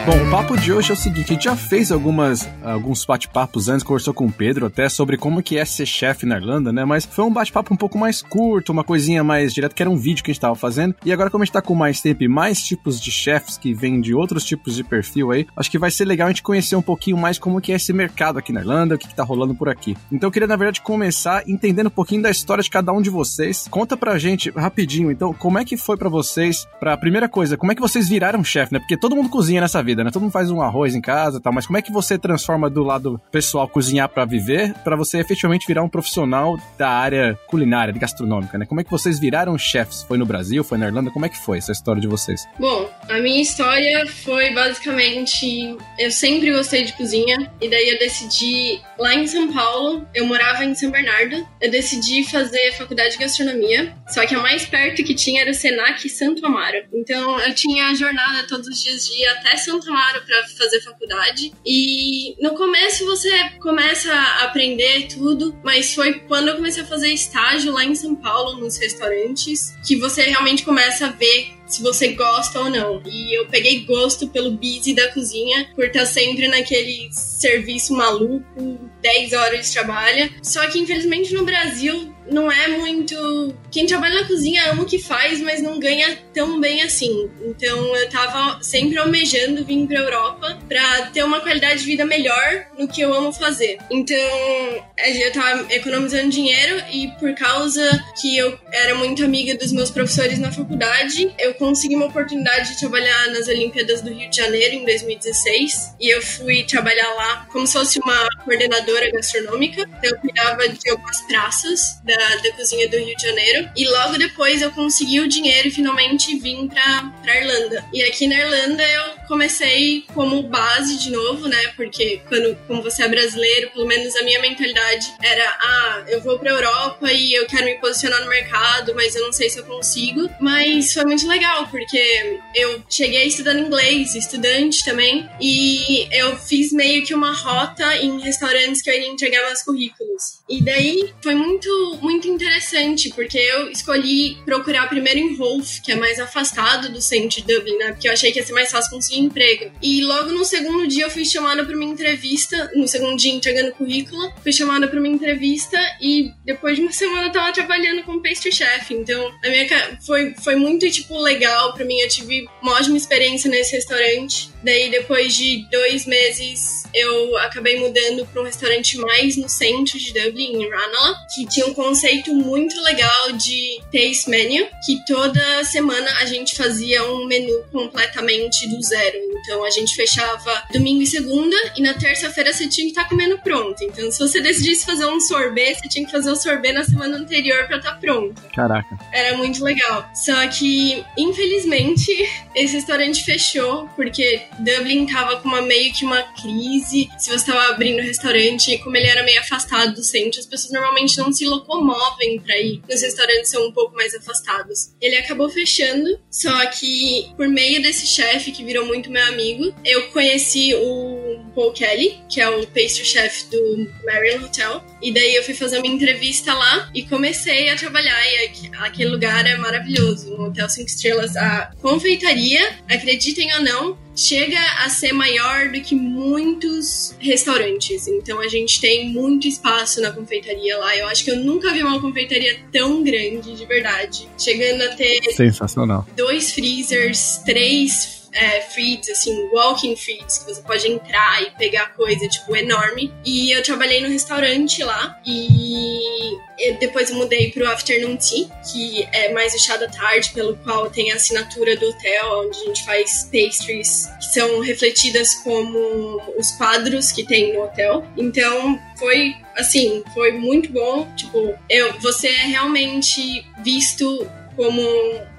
Bom, 0.04 0.18
papo 0.32 0.56
de 0.56 0.72
hoje 0.72 0.90
é 0.90 0.94
o 0.94 0.96
seguinte, 0.96 1.30
a 1.30 1.34
gente 1.34 1.44
já 1.44 1.54
fez 1.54 1.92
algumas, 1.92 2.48
alguns 2.62 3.04
bate-papos 3.04 3.68
antes, 3.68 3.84
conversou 3.84 4.14
com 4.14 4.24
o 4.24 4.32
Pedro 4.32 4.64
até 4.64 4.88
sobre 4.88 5.18
como 5.18 5.42
que 5.42 5.58
é 5.58 5.64
ser 5.66 5.84
chefe 5.84 6.24
na 6.24 6.38
Irlanda, 6.38 6.72
né? 6.72 6.86
Mas 6.86 7.04
foi 7.04 7.22
um 7.22 7.30
bate-papo 7.30 7.74
um 7.74 7.76
pouco 7.76 7.98
mais 7.98 8.22
curto, 8.22 8.72
uma 8.72 8.82
coisinha 8.82 9.22
mais 9.22 9.52
direta, 9.52 9.74
que 9.74 9.82
era 9.82 9.90
um 9.90 9.96
vídeo 9.98 10.24
que 10.24 10.30
a 10.30 10.32
gente 10.32 10.40
tava 10.40 10.54
fazendo. 10.54 10.94
E 11.04 11.12
agora, 11.12 11.28
como 11.28 11.42
a 11.42 11.44
gente 11.44 11.52
tá 11.52 11.60
com 11.60 11.74
mais 11.74 12.00
tempo 12.00 12.24
e 12.24 12.28
mais 12.28 12.62
tipos 12.62 12.98
de 12.98 13.12
chefes 13.12 13.58
que 13.58 13.74
vêm 13.74 14.00
de 14.00 14.14
outros 14.14 14.42
tipos 14.42 14.74
de 14.74 14.82
perfil 14.82 15.32
aí, 15.32 15.46
acho 15.54 15.70
que 15.70 15.78
vai 15.78 15.90
ser 15.90 16.06
legal 16.06 16.28
a 16.28 16.30
gente 16.30 16.42
conhecer 16.42 16.76
um 16.76 16.82
pouquinho 16.82 17.18
mais 17.18 17.38
como 17.38 17.60
que 17.60 17.70
é 17.70 17.76
esse 17.76 17.92
mercado 17.92 18.38
aqui 18.38 18.54
na 18.54 18.60
Irlanda, 18.60 18.94
o 18.94 18.98
que, 18.98 19.08
que 19.08 19.14
tá 19.14 19.22
rolando 19.22 19.54
por 19.54 19.68
aqui. 19.68 19.94
Então 20.10 20.28
eu 20.28 20.32
queria, 20.32 20.48
na 20.48 20.56
verdade, 20.56 20.80
começar 20.80 21.46
entendendo 21.46 21.88
um 21.88 21.90
pouquinho 21.90 22.22
da 22.22 22.30
história 22.30 22.64
de 22.64 22.70
cada 22.70 22.90
um 22.90 23.02
de 23.02 23.10
vocês. 23.10 23.66
Conta 23.70 23.98
pra 23.98 24.16
gente, 24.16 24.48
rapidinho, 24.48 25.10
então, 25.10 25.34
como 25.34 25.58
é 25.58 25.64
que 25.66 25.76
foi 25.76 25.98
pra 25.98 26.08
vocês, 26.08 26.66
pra 26.80 26.96
primeira 26.96 27.28
coisa, 27.28 27.58
como 27.58 27.70
é 27.70 27.74
que 27.74 27.82
vocês 27.82 28.08
viraram 28.08 28.42
chefe, 28.42 28.72
né? 28.72 28.78
Porque 28.78 28.96
todo 28.96 29.14
mundo 29.14 29.28
cozinha 29.28 29.60
nessa 29.60 29.82
vida, 29.82 30.02
né? 30.02 30.10
Todo 30.10 30.21
mundo 30.22 30.32
faz 30.32 30.50
um 30.50 30.62
arroz 30.62 30.94
em 30.94 31.00
casa, 31.00 31.40
tal, 31.40 31.52
mas 31.52 31.66
como 31.66 31.78
é 31.78 31.82
que 31.82 31.92
você 31.92 32.18
transforma 32.18 32.70
do 32.70 32.82
lado 32.82 33.20
pessoal 33.30 33.68
cozinhar 33.68 34.08
para 34.08 34.24
viver, 34.24 34.74
para 34.84 34.96
você 34.96 35.18
efetivamente 35.18 35.66
virar 35.66 35.82
um 35.82 35.88
profissional 35.88 36.58
da 36.78 36.88
área 36.88 37.38
culinária, 37.46 37.92
de 37.92 37.98
gastronômica, 37.98 38.58
né? 38.58 38.66
Como 38.66 38.80
é 38.80 38.84
que 38.84 38.90
vocês 38.90 39.18
viraram 39.18 39.56
chefs? 39.58 40.02
Foi 40.02 40.18
no 40.18 40.26
Brasil, 40.26 40.64
foi 40.64 40.78
na 40.78 40.86
Irlanda? 40.86 41.10
Como 41.10 41.26
é 41.26 41.28
que 41.28 41.38
foi 41.38 41.58
essa 41.58 41.72
história 41.72 42.00
de 42.00 42.08
vocês? 42.08 42.46
Bom, 42.58 42.88
a 43.08 43.18
minha 43.18 43.42
história 43.42 44.06
foi 44.06 44.52
basicamente 44.54 45.76
eu 45.98 46.10
sempre 46.10 46.52
gostei 46.52 46.84
de 46.84 46.92
cozinha 46.94 47.50
e 47.60 47.68
daí 47.68 47.90
eu 47.90 47.98
decidi 47.98 48.80
lá 49.02 49.16
em 49.16 49.26
São 49.26 49.52
Paulo, 49.52 50.06
eu 50.14 50.24
morava 50.24 50.64
em 50.64 50.76
São 50.76 50.88
Bernardo, 50.88 51.44
eu 51.60 51.68
decidi 51.68 52.22
fazer 52.22 52.72
faculdade 52.74 53.10
de 53.10 53.18
gastronomia, 53.18 53.96
só 54.08 54.24
que 54.24 54.32
a 54.32 54.38
mais 54.38 54.64
perto 54.64 55.02
que 55.02 55.12
tinha 55.12 55.42
era 55.42 55.50
o 55.50 55.54
Senac 55.54 56.08
Santo 56.08 56.46
Amaro. 56.46 56.84
Então 56.94 57.40
eu 57.40 57.52
tinha 57.52 57.88
a 57.88 57.94
jornada 57.94 58.46
todos 58.46 58.68
os 58.68 58.80
dias 58.80 59.04
de 59.04 59.20
ir 59.20 59.26
até 59.26 59.56
Santo 59.56 59.90
Amaro 59.90 60.22
para 60.24 60.44
fazer 60.56 60.80
faculdade 60.82 61.52
e 61.66 62.36
no 62.40 62.54
começo 62.54 63.04
você 63.04 63.50
começa 63.60 64.12
a 64.12 64.44
aprender 64.44 65.08
tudo, 65.08 65.58
mas 65.64 65.92
foi 65.92 66.20
quando 66.20 66.48
eu 66.48 66.54
comecei 66.54 66.84
a 66.84 66.86
fazer 66.86 67.08
estágio 67.08 67.72
lá 67.72 67.84
em 67.84 67.96
São 67.96 68.14
Paulo 68.14 68.60
nos 68.60 68.78
restaurantes 68.78 69.74
que 69.84 69.96
você 69.96 70.22
realmente 70.22 70.64
começa 70.64 71.06
a 71.06 71.10
ver 71.10 71.54
se 71.72 71.82
você 71.82 72.08
gosta 72.08 72.60
ou 72.60 72.70
não. 72.70 73.02
E 73.06 73.36
eu 73.36 73.46
peguei 73.46 73.84
gosto 73.84 74.28
pelo 74.28 74.52
busy 74.52 74.94
da 74.94 75.10
cozinha, 75.12 75.70
por 75.74 75.86
estar 75.86 76.06
sempre 76.06 76.46
naquele 76.48 77.08
serviço 77.12 77.94
maluco, 77.94 78.90
10 79.00 79.32
horas 79.32 79.66
de 79.66 79.72
trabalho. 79.72 80.32
Só 80.42 80.66
que 80.68 80.78
infelizmente 80.78 81.32
no 81.32 81.44
Brasil 81.44 82.14
não 82.30 82.50
é 82.50 82.68
muito. 82.68 83.54
Quem 83.70 83.86
trabalha 83.86 84.22
na 84.22 84.28
cozinha 84.28 84.70
ama 84.70 84.82
o 84.82 84.86
que 84.86 84.98
faz, 84.98 85.40
mas 85.40 85.62
não 85.62 85.78
ganha 85.78 86.18
tão 86.32 86.60
bem 86.60 86.82
assim. 86.82 87.30
Então 87.44 87.96
eu 87.96 88.08
tava 88.08 88.62
sempre 88.62 88.98
almejando 88.98 89.64
vir 89.64 89.86
pra 89.86 89.98
Europa 89.98 90.58
pra 90.68 91.06
ter 91.06 91.22
uma 91.22 91.40
qualidade 91.40 91.80
de 91.80 91.86
vida 91.86 92.04
melhor 92.04 92.66
no 92.78 92.88
que 92.88 93.00
eu 93.00 93.12
amo 93.12 93.32
fazer. 93.32 93.78
Então 93.90 94.16
eu 94.16 95.32
tava 95.32 95.72
economizando 95.72 96.30
dinheiro 96.30 96.82
e 96.90 97.08
por 97.18 97.34
causa 97.34 97.82
que 98.20 98.36
eu 98.36 98.58
era 98.72 98.94
muito 98.94 99.24
amiga 99.24 99.56
dos 99.56 99.72
meus 99.72 99.90
professores 99.90 100.38
na 100.38 100.52
faculdade, 100.52 101.32
eu 101.38 101.54
consegui 101.54 101.96
uma 101.96 102.06
oportunidade 102.06 102.72
de 102.72 102.80
trabalhar 102.80 103.28
nas 103.28 103.48
Olimpíadas 103.48 104.00
do 104.02 104.12
Rio 104.12 104.30
de 104.30 104.36
Janeiro 104.36 104.74
em 104.76 104.84
2016 104.84 105.94
e 106.00 106.08
eu 106.08 106.22
fui 106.22 106.64
trabalhar 106.64 107.08
lá 107.14 107.46
como 107.50 107.66
se 107.66 107.72
fosse 107.74 107.98
uma 108.00 108.28
coordenadora 108.44 109.10
gastronômica. 109.10 109.82
Então, 109.82 110.10
eu 110.10 110.18
cuidava 110.18 110.68
de 110.68 110.90
algumas 110.90 111.20
praças 111.22 112.00
da, 112.04 112.11
da 112.16 112.52
cozinha 112.52 112.88
do 112.88 112.96
Rio 112.96 113.16
de 113.16 113.22
Janeiro. 113.22 113.68
E 113.76 113.86
logo 113.88 114.18
depois 114.18 114.62
eu 114.62 114.70
consegui 114.70 115.20
o 115.20 115.28
dinheiro 115.28 115.68
e 115.68 115.70
finalmente 115.70 116.38
vim 116.38 116.68
pra, 116.68 117.12
pra 117.22 117.36
Irlanda. 117.36 117.84
E 117.92 118.02
aqui 118.02 118.26
na 118.26 118.38
Irlanda 118.38 118.82
eu 118.82 119.22
comecei 119.28 120.04
como 120.14 120.42
base 120.42 120.98
de 120.98 121.10
novo, 121.10 121.48
né? 121.48 121.72
Porque 121.76 122.20
quando 122.28 122.56
como 122.66 122.82
você 122.82 123.02
é 123.02 123.08
brasileiro, 123.08 123.70
pelo 123.70 123.86
menos 123.86 124.14
a 124.16 124.22
minha 124.22 124.40
mentalidade 124.40 125.12
era: 125.22 125.58
ah, 125.62 126.04
eu 126.08 126.20
vou 126.20 126.38
pra 126.38 126.50
Europa 126.50 127.10
e 127.12 127.34
eu 127.34 127.46
quero 127.46 127.64
me 127.64 127.74
posicionar 127.76 128.20
no 128.22 128.28
mercado, 128.28 128.94
mas 128.94 129.14
eu 129.16 129.24
não 129.24 129.32
sei 129.32 129.48
se 129.48 129.58
eu 129.58 129.64
consigo. 129.64 130.28
Mas 130.40 130.92
foi 130.92 131.04
muito 131.04 131.26
legal, 131.26 131.66
porque 131.68 132.38
eu 132.54 132.82
cheguei 132.88 133.26
estudando 133.26 133.60
inglês, 133.60 134.14
estudante 134.14 134.84
também, 134.84 135.28
e 135.40 136.08
eu 136.12 136.36
fiz 136.36 136.72
meio 136.72 137.04
que 137.04 137.14
uma 137.14 137.32
rota 137.32 137.96
em 137.96 138.20
restaurantes 138.20 138.82
que 138.82 138.90
eu 138.90 138.94
iria 138.94 139.08
entregar 139.08 139.46
meus 139.46 139.62
currículos. 139.62 140.42
E 140.48 140.62
daí 140.62 141.12
foi 141.22 141.34
muito 141.34 141.98
muito 142.02 142.28
interessante, 142.28 143.10
porque 143.10 143.38
eu 143.38 143.70
escolhi 143.70 144.36
procurar 144.44 144.88
primeiro 144.88 145.20
em 145.20 145.36
Rolf, 145.36 145.80
que 145.80 145.92
é 145.92 145.96
mais 145.96 146.18
afastado 146.18 146.90
do 146.90 147.00
centro 147.00 147.40
de 147.40 147.42
Dublin, 147.42 147.76
né? 147.78 147.92
Porque 147.92 148.08
eu 148.08 148.12
achei 148.12 148.32
que 148.32 148.40
ia 148.40 148.44
ser 148.44 148.52
mais 148.52 148.70
fácil 148.70 148.90
conseguir 148.90 149.20
emprego. 149.20 149.70
E 149.80 150.02
logo 150.04 150.30
no 150.30 150.44
segundo 150.44 150.86
dia 150.88 151.04
eu 151.04 151.10
fui 151.10 151.24
chamada 151.24 151.64
para 151.64 151.74
uma 151.74 151.84
entrevista, 151.84 152.70
no 152.74 152.88
segundo 152.88 153.16
dia 153.16 153.32
entregando 153.32 153.72
currículo, 153.72 154.32
fui 154.42 154.52
chamada 154.52 154.88
para 154.88 154.98
uma 154.98 155.08
entrevista 155.08 155.78
e 156.00 156.32
depois 156.44 156.76
de 156.76 156.82
uma 156.82 156.92
semana 156.92 157.28
eu 157.28 157.32
tava 157.32 157.52
trabalhando 157.52 158.02
como 158.02 158.22
pastry 158.22 158.52
chef. 158.52 158.92
Então, 158.92 159.32
a 159.44 159.48
minha 159.48 159.98
foi 160.04 160.34
foi 160.42 160.56
muito 160.56 160.90
tipo 160.90 161.18
legal 161.20 161.72
para 161.72 161.84
mim, 161.84 161.98
eu 162.00 162.08
tive 162.08 162.46
uma 162.60 162.72
ótima 162.72 162.96
experiência 162.96 163.48
nesse 163.48 163.76
restaurante. 163.76 164.50
Daí 164.62 164.90
depois 164.90 165.34
de 165.34 165.68
dois 165.70 166.06
meses 166.06 166.82
eu 166.94 167.36
acabei 167.38 167.78
mudando 167.80 168.26
para 168.26 168.42
um 168.42 168.44
restaurante 168.44 168.98
mais 168.98 169.36
no 169.36 169.48
centro 169.48 169.98
de 169.98 170.12
Dublin, 170.12 170.62
em 170.62 170.70
Ranelagh, 170.70 171.16
que 171.34 171.46
tinha 171.46 171.66
um 171.66 171.74
conceito 171.92 172.34
muito 172.34 172.80
legal 172.80 173.32
de 173.32 173.78
taste 173.92 174.30
menu, 174.30 174.66
que 174.82 175.04
toda 175.04 175.62
semana 175.62 176.10
a 176.20 176.24
gente 176.24 176.56
fazia 176.56 177.04
um 177.04 177.26
menu 177.26 177.62
completamente 177.70 178.66
do 178.66 178.80
zero. 178.82 179.18
Então 179.42 179.62
a 179.62 179.68
gente 179.68 179.94
fechava 179.94 180.62
domingo 180.72 181.02
e 181.02 181.06
segunda 181.06 181.54
e 181.76 181.82
na 181.82 181.92
terça-feira 181.92 182.50
você 182.50 182.66
tinha 182.66 182.86
que 182.86 182.92
estar 182.92 183.02
tá 183.02 183.08
comendo 183.10 183.36
pronto. 183.38 183.84
Então 183.84 184.10
se 184.10 184.18
você 184.18 184.40
decidisse 184.40 184.86
fazer 184.86 185.04
um 185.04 185.20
sorbet, 185.20 185.80
você 185.80 185.88
tinha 185.88 186.06
que 186.06 186.10
fazer 186.10 186.30
o 186.30 186.36
sorbet 186.36 186.72
na 186.72 186.82
semana 186.82 187.18
anterior 187.18 187.66
para 187.66 187.76
estar 187.76 187.92
tá 187.92 187.98
pronto. 187.98 188.40
Caraca. 188.54 188.98
Era 189.12 189.36
muito 189.36 189.62
legal. 189.62 190.08
Só 190.14 190.46
que, 190.48 191.04
infelizmente, 191.18 192.10
esse 192.56 192.74
restaurante 192.74 193.22
fechou 193.22 193.86
porque 193.94 194.42
Dublin 194.58 195.04
tava 195.06 195.36
com 195.36 195.48
uma 195.48 195.60
meio 195.60 195.92
que 195.92 196.06
uma 196.06 196.22
crise. 196.22 197.10
Se 197.18 197.30
você 197.30 197.44
tava 197.44 197.74
abrindo 197.74 198.00
restaurante, 198.00 198.78
como 198.78 198.96
ele 198.96 199.08
era 199.08 199.22
meio 199.22 199.40
afastado 199.40 199.94
do 199.94 200.02
centro, 200.02 200.40
as 200.40 200.46
pessoas 200.46 200.72
normalmente 200.72 201.18
não 201.18 201.30
se 201.30 201.44
locomovem 201.82 202.40
para 202.40 202.58
ir. 202.58 202.82
Os 202.88 203.02
restaurantes 203.02 203.50
são 203.50 203.66
um 203.66 203.72
pouco 203.72 203.94
mais 203.94 204.14
afastados. 204.14 204.92
Ele 205.00 205.16
acabou 205.16 205.48
fechando, 205.48 206.18
só 206.30 206.66
que 206.66 207.32
por 207.36 207.48
meio 207.48 207.82
desse 207.82 208.06
chefe 208.06 208.52
que 208.52 208.64
virou 208.64 208.86
muito 208.86 209.10
meu 209.10 209.24
amigo, 209.26 209.74
eu 209.84 210.08
conheci 210.10 210.74
o 210.74 211.42
Paul 211.54 211.72
Kelly, 211.72 212.18
que 212.28 212.40
é 212.40 212.48
o 212.48 212.66
pastry 212.68 213.04
chef 213.04 213.46
do 213.50 213.90
Marion 214.04 214.44
Hotel. 214.44 214.82
E 215.02 215.12
daí 215.12 215.34
eu 215.34 215.42
fui 215.42 215.54
fazer 215.54 215.78
uma 215.78 215.86
entrevista 215.86 216.54
lá 216.54 216.90
e 216.94 217.02
comecei 217.02 217.68
a 217.68 217.76
trabalhar. 217.76 218.20
E 218.26 218.70
aquele 218.78 219.10
lugar 219.10 219.46
é 219.46 219.56
maravilhoso. 219.56 220.34
Um 220.34 220.44
hotel 220.46 220.68
5 220.68 220.88
estrelas. 220.88 221.36
A 221.36 221.72
confeitaria, 221.80 222.78
acreditem 222.88 223.52
ou 223.54 223.62
não, 223.62 223.98
chega 224.14 224.60
a 224.84 224.88
ser 224.88 225.12
maior 225.12 225.70
do 225.70 225.80
que 225.80 225.94
muitos 225.94 227.14
restaurantes. 227.18 228.06
Então 228.06 228.40
a 228.40 228.48
gente 228.48 228.80
tem 228.80 229.08
muito 229.08 229.46
espaço 229.46 230.00
na 230.00 230.10
confeitaria 230.10 230.76
lá. 230.78 230.96
Eu 230.96 231.06
acho 231.08 231.24
que 231.24 231.30
eu 231.30 231.36
nunca 231.36 231.72
vi 231.72 231.82
uma 231.82 232.00
confeitaria 232.00 232.60
tão 232.70 233.02
grande, 233.02 233.54
de 233.54 233.66
verdade. 233.66 234.28
Chegando 234.38 234.82
a 234.82 234.88
ter. 234.88 235.20
Sensacional. 235.32 236.06
Dois 236.16 236.52
freezers, 236.52 237.38
três 237.44 238.21
é, 238.32 238.60
feeds, 238.60 239.08
assim, 239.10 239.48
walking 239.52 239.96
feeds, 239.96 240.38
que 240.38 240.52
você 240.52 240.62
pode 240.62 240.88
entrar 240.88 241.42
e 241.42 241.50
pegar 241.52 241.94
coisa, 241.94 242.26
tipo, 242.28 242.56
enorme. 242.56 243.12
E 243.24 243.52
eu 243.52 243.62
trabalhei 243.62 244.00
no 244.00 244.08
restaurante 244.08 244.82
lá 244.82 245.20
e 245.26 246.38
depois 246.78 247.10
eu 247.10 247.16
mudei 247.16 247.50
pro 247.50 247.68
Afternoon 247.68 248.16
Tea, 248.16 248.46
que 248.70 249.08
é 249.12 249.32
mais 249.32 249.54
o 249.54 249.58
chá 249.58 249.76
da 249.76 249.88
tarde, 249.88 250.30
pelo 250.32 250.56
qual 250.58 250.88
tem 250.90 251.10
a 251.10 251.16
assinatura 251.16 251.76
do 251.76 251.88
hotel, 251.88 252.44
onde 252.46 252.58
a 252.58 252.64
gente 252.66 252.84
faz 252.84 253.28
pastries 253.32 254.08
que 254.18 254.26
são 254.26 254.60
refletidas 254.60 255.34
como 255.36 256.20
os 256.38 256.52
quadros 256.52 257.10
que 257.10 257.24
tem 257.24 257.52
no 257.52 257.64
hotel. 257.64 258.06
Então, 258.16 258.80
foi 258.98 259.34
assim, 259.56 260.02
foi 260.14 260.32
muito 260.32 260.70
bom. 260.72 261.10
Tipo, 261.16 261.54
eu, 261.68 261.92
você 262.00 262.28
é 262.28 262.46
realmente 262.46 263.44
visto 263.64 264.28
como 264.56 264.82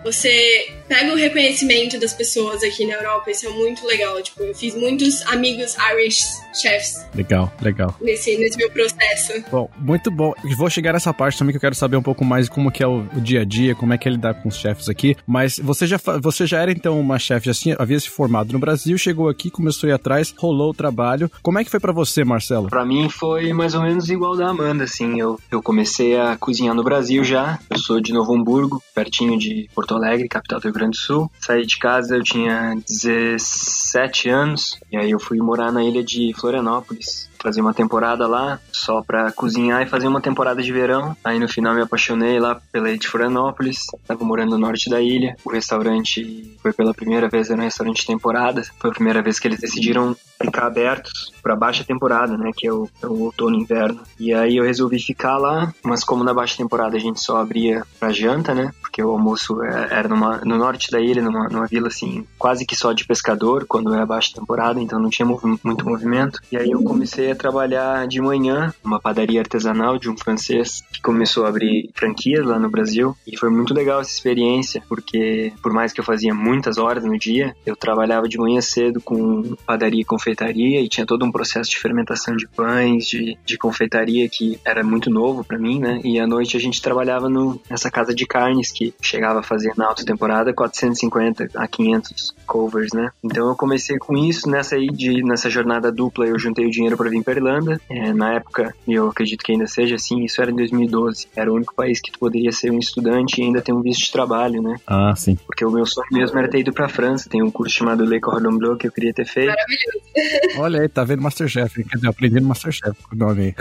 você 0.03 0.73
pega 0.87 1.11
o 1.11 1.15
reconhecimento 1.15 1.99
das 1.99 2.13
pessoas 2.13 2.63
aqui 2.63 2.85
na 2.85 2.95
Europa, 2.95 3.31
isso 3.31 3.47
é 3.47 3.49
muito 3.49 3.85
legal. 3.85 4.21
Tipo, 4.21 4.43
eu 4.43 4.53
fiz 4.53 4.75
muitos 4.75 5.21
amigos 5.27 5.75
Irish 5.93 6.23
chefs. 6.53 7.05
Legal, 7.15 7.51
legal. 7.61 7.95
Nesse, 8.01 8.37
nesse 8.37 8.57
meu 8.57 8.69
processo. 8.69 9.43
Bom, 9.49 9.69
muito 9.77 10.11
bom. 10.11 10.33
Vou 10.57 10.69
chegar 10.69 10.93
nessa 10.93 11.13
parte 11.13 11.37
também 11.37 11.51
que 11.51 11.57
eu 11.57 11.61
quero 11.61 11.75
saber 11.75 11.97
um 11.97 12.03
pouco 12.03 12.23
mais 12.23 12.49
como 12.49 12.71
que 12.71 12.83
é 12.83 12.87
o, 12.87 13.05
o 13.15 13.21
dia 13.21 13.41
a 13.41 13.45
dia, 13.45 13.75
como 13.75 13.93
é 13.93 13.97
que 13.97 14.07
é 14.07 14.11
lidar 14.11 14.35
com 14.35 14.49
os 14.49 14.55
chefs 14.55 14.89
aqui. 14.89 15.15
Mas 15.25 15.57
você 15.57 15.87
já, 15.87 15.99
você 16.21 16.45
já 16.45 16.61
era 16.61 16.71
então 16.71 16.99
uma 16.99 17.17
chefe, 17.17 17.49
assim, 17.49 17.73
havia 17.77 17.99
se 17.99 18.09
formado 18.09 18.53
no 18.53 18.59
Brasil, 18.59 18.97
chegou 18.97 19.29
aqui, 19.29 19.49
começou 19.49 19.87
a 19.87 19.91
ir 19.91 19.93
atrás, 19.95 20.33
rolou 20.37 20.71
o 20.71 20.73
trabalho. 20.73 21.31
Como 21.41 21.59
é 21.59 21.63
que 21.63 21.71
foi 21.71 21.79
para 21.79 21.93
você, 21.93 22.23
Marcelo? 22.23 22.69
Para 22.69 22.85
mim 22.85 23.09
foi 23.09 23.53
mais 23.53 23.73
ou 23.73 23.81
menos 23.81 24.09
igual 24.09 24.35
da 24.35 24.49
Amanda, 24.49 24.83
assim. 24.83 25.19
Eu, 25.19 25.39
eu 25.51 25.61
comecei 25.61 26.17
a 26.19 26.35
cozinhar 26.37 26.75
no 26.75 26.83
Brasil 26.83 27.23
já. 27.23 27.59
Eu 27.69 27.77
sou 27.79 27.99
de 27.99 28.13
Novo 28.13 28.35
Hamburgo, 28.35 28.81
pertinho 28.93 29.37
de 29.37 29.69
Porto 29.73 29.92
Alegre, 29.95 30.27
capital 30.27 30.59
do 30.59 30.63
Rio 30.63 30.73
Grande 30.73 30.97
do 30.97 31.01
Sul. 31.01 31.31
Saí 31.39 31.65
de 31.65 31.77
casa, 31.77 32.15
eu 32.15 32.23
tinha 32.23 32.75
17 32.87 34.29
anos, 34.29 34.79
e 34.91 34.97
aí 34.97 35.11
eu 35.11 35.19
fui 35.19 35.37
morar 35.39 35.71
na 35.71 35.83
ilha 35.83 36.03
de 36.03 36.33
Florianópolis 36.33 37.29
fazer 37.43 37.61
uma 37.61 37.73
temporada 37.73 38.25
lá 38.25 38.59
só 38.71 39.01
pra 39.01 39.31
cozinhar 39.31 39.81
e 39.81 39.89
fazer 39.89 40.07
uma 40.07 40.21
temporada 40.21 40.63
de 40.63 40.71
verão. 40.71 41.15
Aí 41.23 41.37
no 41.37 41.47
final 41.47 41.75
me 41.75 41.81
apaixonei 41.81 42.39
lá 42.39 42.59
pela 42.71 42.97
de 42.97 43.07
Florianópolis, 43.07 43.85
tava 44.07 44.23
morando 44.23 44.51
no 44.51 44.57
norte 44.57 44.89
da 44.89 45.01
ilha. 45.01 45.35
O 45.43 45.51
restaurante 45.51 46.57
foi 46.61 46.71
pela 46.71 46.93
primeira 46.93 47.27
vez, 47.27 47.49
era 47.49 47.59
um 47.59 47.63
restaurante 47.63 48.01
de 48.01 48.07
temporada, 48.07 48.63
foi 48.79 48.89
a 48.89 48.93
primeira 48.93 49.21
vez 49.21 49.39
que 49.39 49.47
eles 49.47 49.59
decidiram 49.59 50.15
ficar 50.41 50.67
abertos 50.67 51.31
para 51.41 51.55
baixa 51.55 51.83
temporada, 51.83 52.37
né, 52.37 52.51
que 52.55 52.67
é 52.67 52.71
o, 52.71 52.89
é 53.01 53.07
o 53.07 53.23
outono 53.23 53.57
e 53.57 53.61
inverno. 53.61 54.01
E 54.19 54.33
aí 54.33 54.57
eu 54.57 54.63
resolvi 54.63 54.99
ficar 54.99 55.37
lá, 55.37 55.73
mas 55.83 56.03
como 56.03 56.23
na 56.23 56.33
baixa 56.33 56.57
temporada 56.57 56.95
a 56.95 56.99
gente 56.99 57.19
só 57.19 57.37
abria 57.37 57.83
para 57.99 58.11
janta, 58.11 58.53
né, 58.53 58.71
porque 58.81 59.03
o 59.03 59.09
almoço 59.09 59.61
é, 59.63 59.87
era 59.91 60.07
numa, 60.07 60.37
no 60.45 60.57
norte 60.57 60.91
da 60.91 60.99
ilha, 60.99 61.21
numa, 61.21 61.47
numa 61.49 61.67
vila 61.67 61.87
assim, 61.87 62.25
quase 62.37 62.65
que 62.65 62.75
só 62.75 62.93
de 62.93 63.05
pescador, 63.05 63.65
quando 63.67 63.93
é 63.93 64.01
a 64.01 64.05
baixa 64.05 64.33
temporada, 64.33 64.79
então 64.79 64.99
não 64.99 65.09
tinha 65.09 65.25
muito 65.25 65.85
movimento. 65.85 66.39
E 66.51 66.57
aí 66.57 66.71
eu 66.71 66.83
comecei 66.83 67.31
a 67.33 67.35
trabalhar 67.35 68.07
de 68.07 68.21
manhã 68.21 68.73
numa 68.83 68.99
padaria 68.99 69.41
artesanal 69.41 69.97
de 69.97 70.09
um 70.09 70.17
francês 70.17 70.83
que 70.91 71.01
começou 71.01 71.45
a 71.45 71.49
abrir 71.49 71.89
franquias 71.93 72.45
lá 72.45 72.57
no 72.57 72.69
Brasil. 72.69 73.15
E 73.27 73.37
foi 73.37 73.49
muito 73.49 73.73
legal 73.73 74.01
essa 74.01 74.11
experiência, 74.11 74.81
porque 74.87 75.51
por 75.61 75.73
mais 75.73 75.91
que 75.91 75.99
eu 75.99 76.05
fazia 76.05 76.33
muitas 76.33 76.77
horas 76.77 77.03
no 77.03 77.17
dia, 77.17 77.55
eu 77.65 77.75
trabalhava 77.75 78.27
de 78.27 78.37
manhã 78.37 78.61
cedo 78.61 79.01
com 79.01 79.55
padaria 79.65 80.01
e 80.01 80.05
confeitaria 80.05 80.81
e 80.81 80.87
tinha 80.87 81.05
todo 81.05 81.25
um 81.25 81.31
processo 81.31 81.69
de 81.69 81.77
fermentação 81.77 82.35
de 82.35 82.47
pães, 82.47 83.05
de, 83.05 83.37
de 83.45 83.57
confeitaria 83.57 84.29
que 84.29 84.59
era 84.65 84.83
muito 84.83 85.09
novo 85.09 85.43
para 85.43 85.57
mim, 85.57 85.79
né? 85.79 85.99
E 86.03 86.19
à 86.19 86.27
noite 86.27 86.55
a 86.55 86.59
gente 86.59 86.81
trabalhava 86.81 87.29
no, 87.29 87.59
nessa 87.69 87.89
casa 87.89 88.13
de 88.13 88.25
carnes 88.25 88.71
que 88.71 88.93
chegava 89.01 89.39
a 89.39 89.43
fazer 89.43 89.73
na 89.75 89.87
alta 89.87 90.05
temporada 90.05 90.53
450 90.53 91.49
a 91.55 91.67
500 91.67 92.35
covers, 92.45 92.93
né? 92.93 93.11
Então 93.23 93.49
eu 93.49 93.55
comecei 93.55 93.97
com 93.97 94.17
isso 94.17 94.49
nessa 94.49 94.75
aí 94.75 94.87
de 94.87 95.23
nessa 95.23 95.49
jornada 95.49 95.91
dupla 95.91 96.25
eu 96.25 96.37
juntei 96.37 96.65
o 96.65 96.71
dinheiro 96.71 96.97
para 96.97 97.09
vir 97.09 97.22
Irlanda. 97.31 97.79
É, 97.89 98.13
na 98.13 98.33
época, 98.33 98.73
e 98.87 98.93
eu 98.93 99.07
acredito 99.07 99.43
que 99.43 99.51
ainda 99.51 99.67
seja 99.67 99.95
assim, 99.95 100.23
isso 100.23 100.41
era 100.41 100.51
em 100.51 100.55
2012. 100.55 101.27
Era 101.35 101.51
o 101.51 101.55
único 101.55 101.73
país 101.73 102.01
que 102.01 102.11
tu 102.11 102.19
poderia 102.19 102.51
ser 102.51 102.71
um 102.71 102.79
estudante 102.79 103.39
e 103.39 103.45
ainda 103.45 103.61
ter 103.61 103.71
um 103.73 103.81
visto 103.81 104.05
de 104.05 104.11
trabalho, 104.11 104.61
né? 104.61 104.75
Ah, 104.87 105.13
sim. 105.15 105.37
Porque 105.45 105.65
o 105.65 105.71
meu 105.71 105.85
sonho 105.85 106.07
mesmo 106.11 106.37
era 106.37 106.49
ter 106.49 106.59
ido 106.59 106.73
para 106.73 106.89
França. 106.89 107.29
Tem 107.29 107.41
um 107.41 107.51
curso 107.51 107.75
chamado 107.75 108.03
Le 108.05 108.19
Cordon 108.19 108.57
Bleu 108.57 108.75
que 108.75 108.87
eu 108.87 108.91
queria 108.91 109.13
ter 109.13 109.25
feito. 109.25 109.49
Maravilhoso. 109.49 110.59
Olha 110.59 110.81
aí, 110.81 110.89
tá 110.89 111.03
vendo 111.03 111.21
Masterchef. 111.21 111.83
Quer 111.83 111.95
dizer, 111.95 112.07
eu 112.07 112.11
aprendi 112.11 112.39
no 112.39 112.47
Masterchef 112.47 112.95
com 113.03 113.15
o 113.15 113.19
nome 113.19 113.41
aí. 113.41 113.55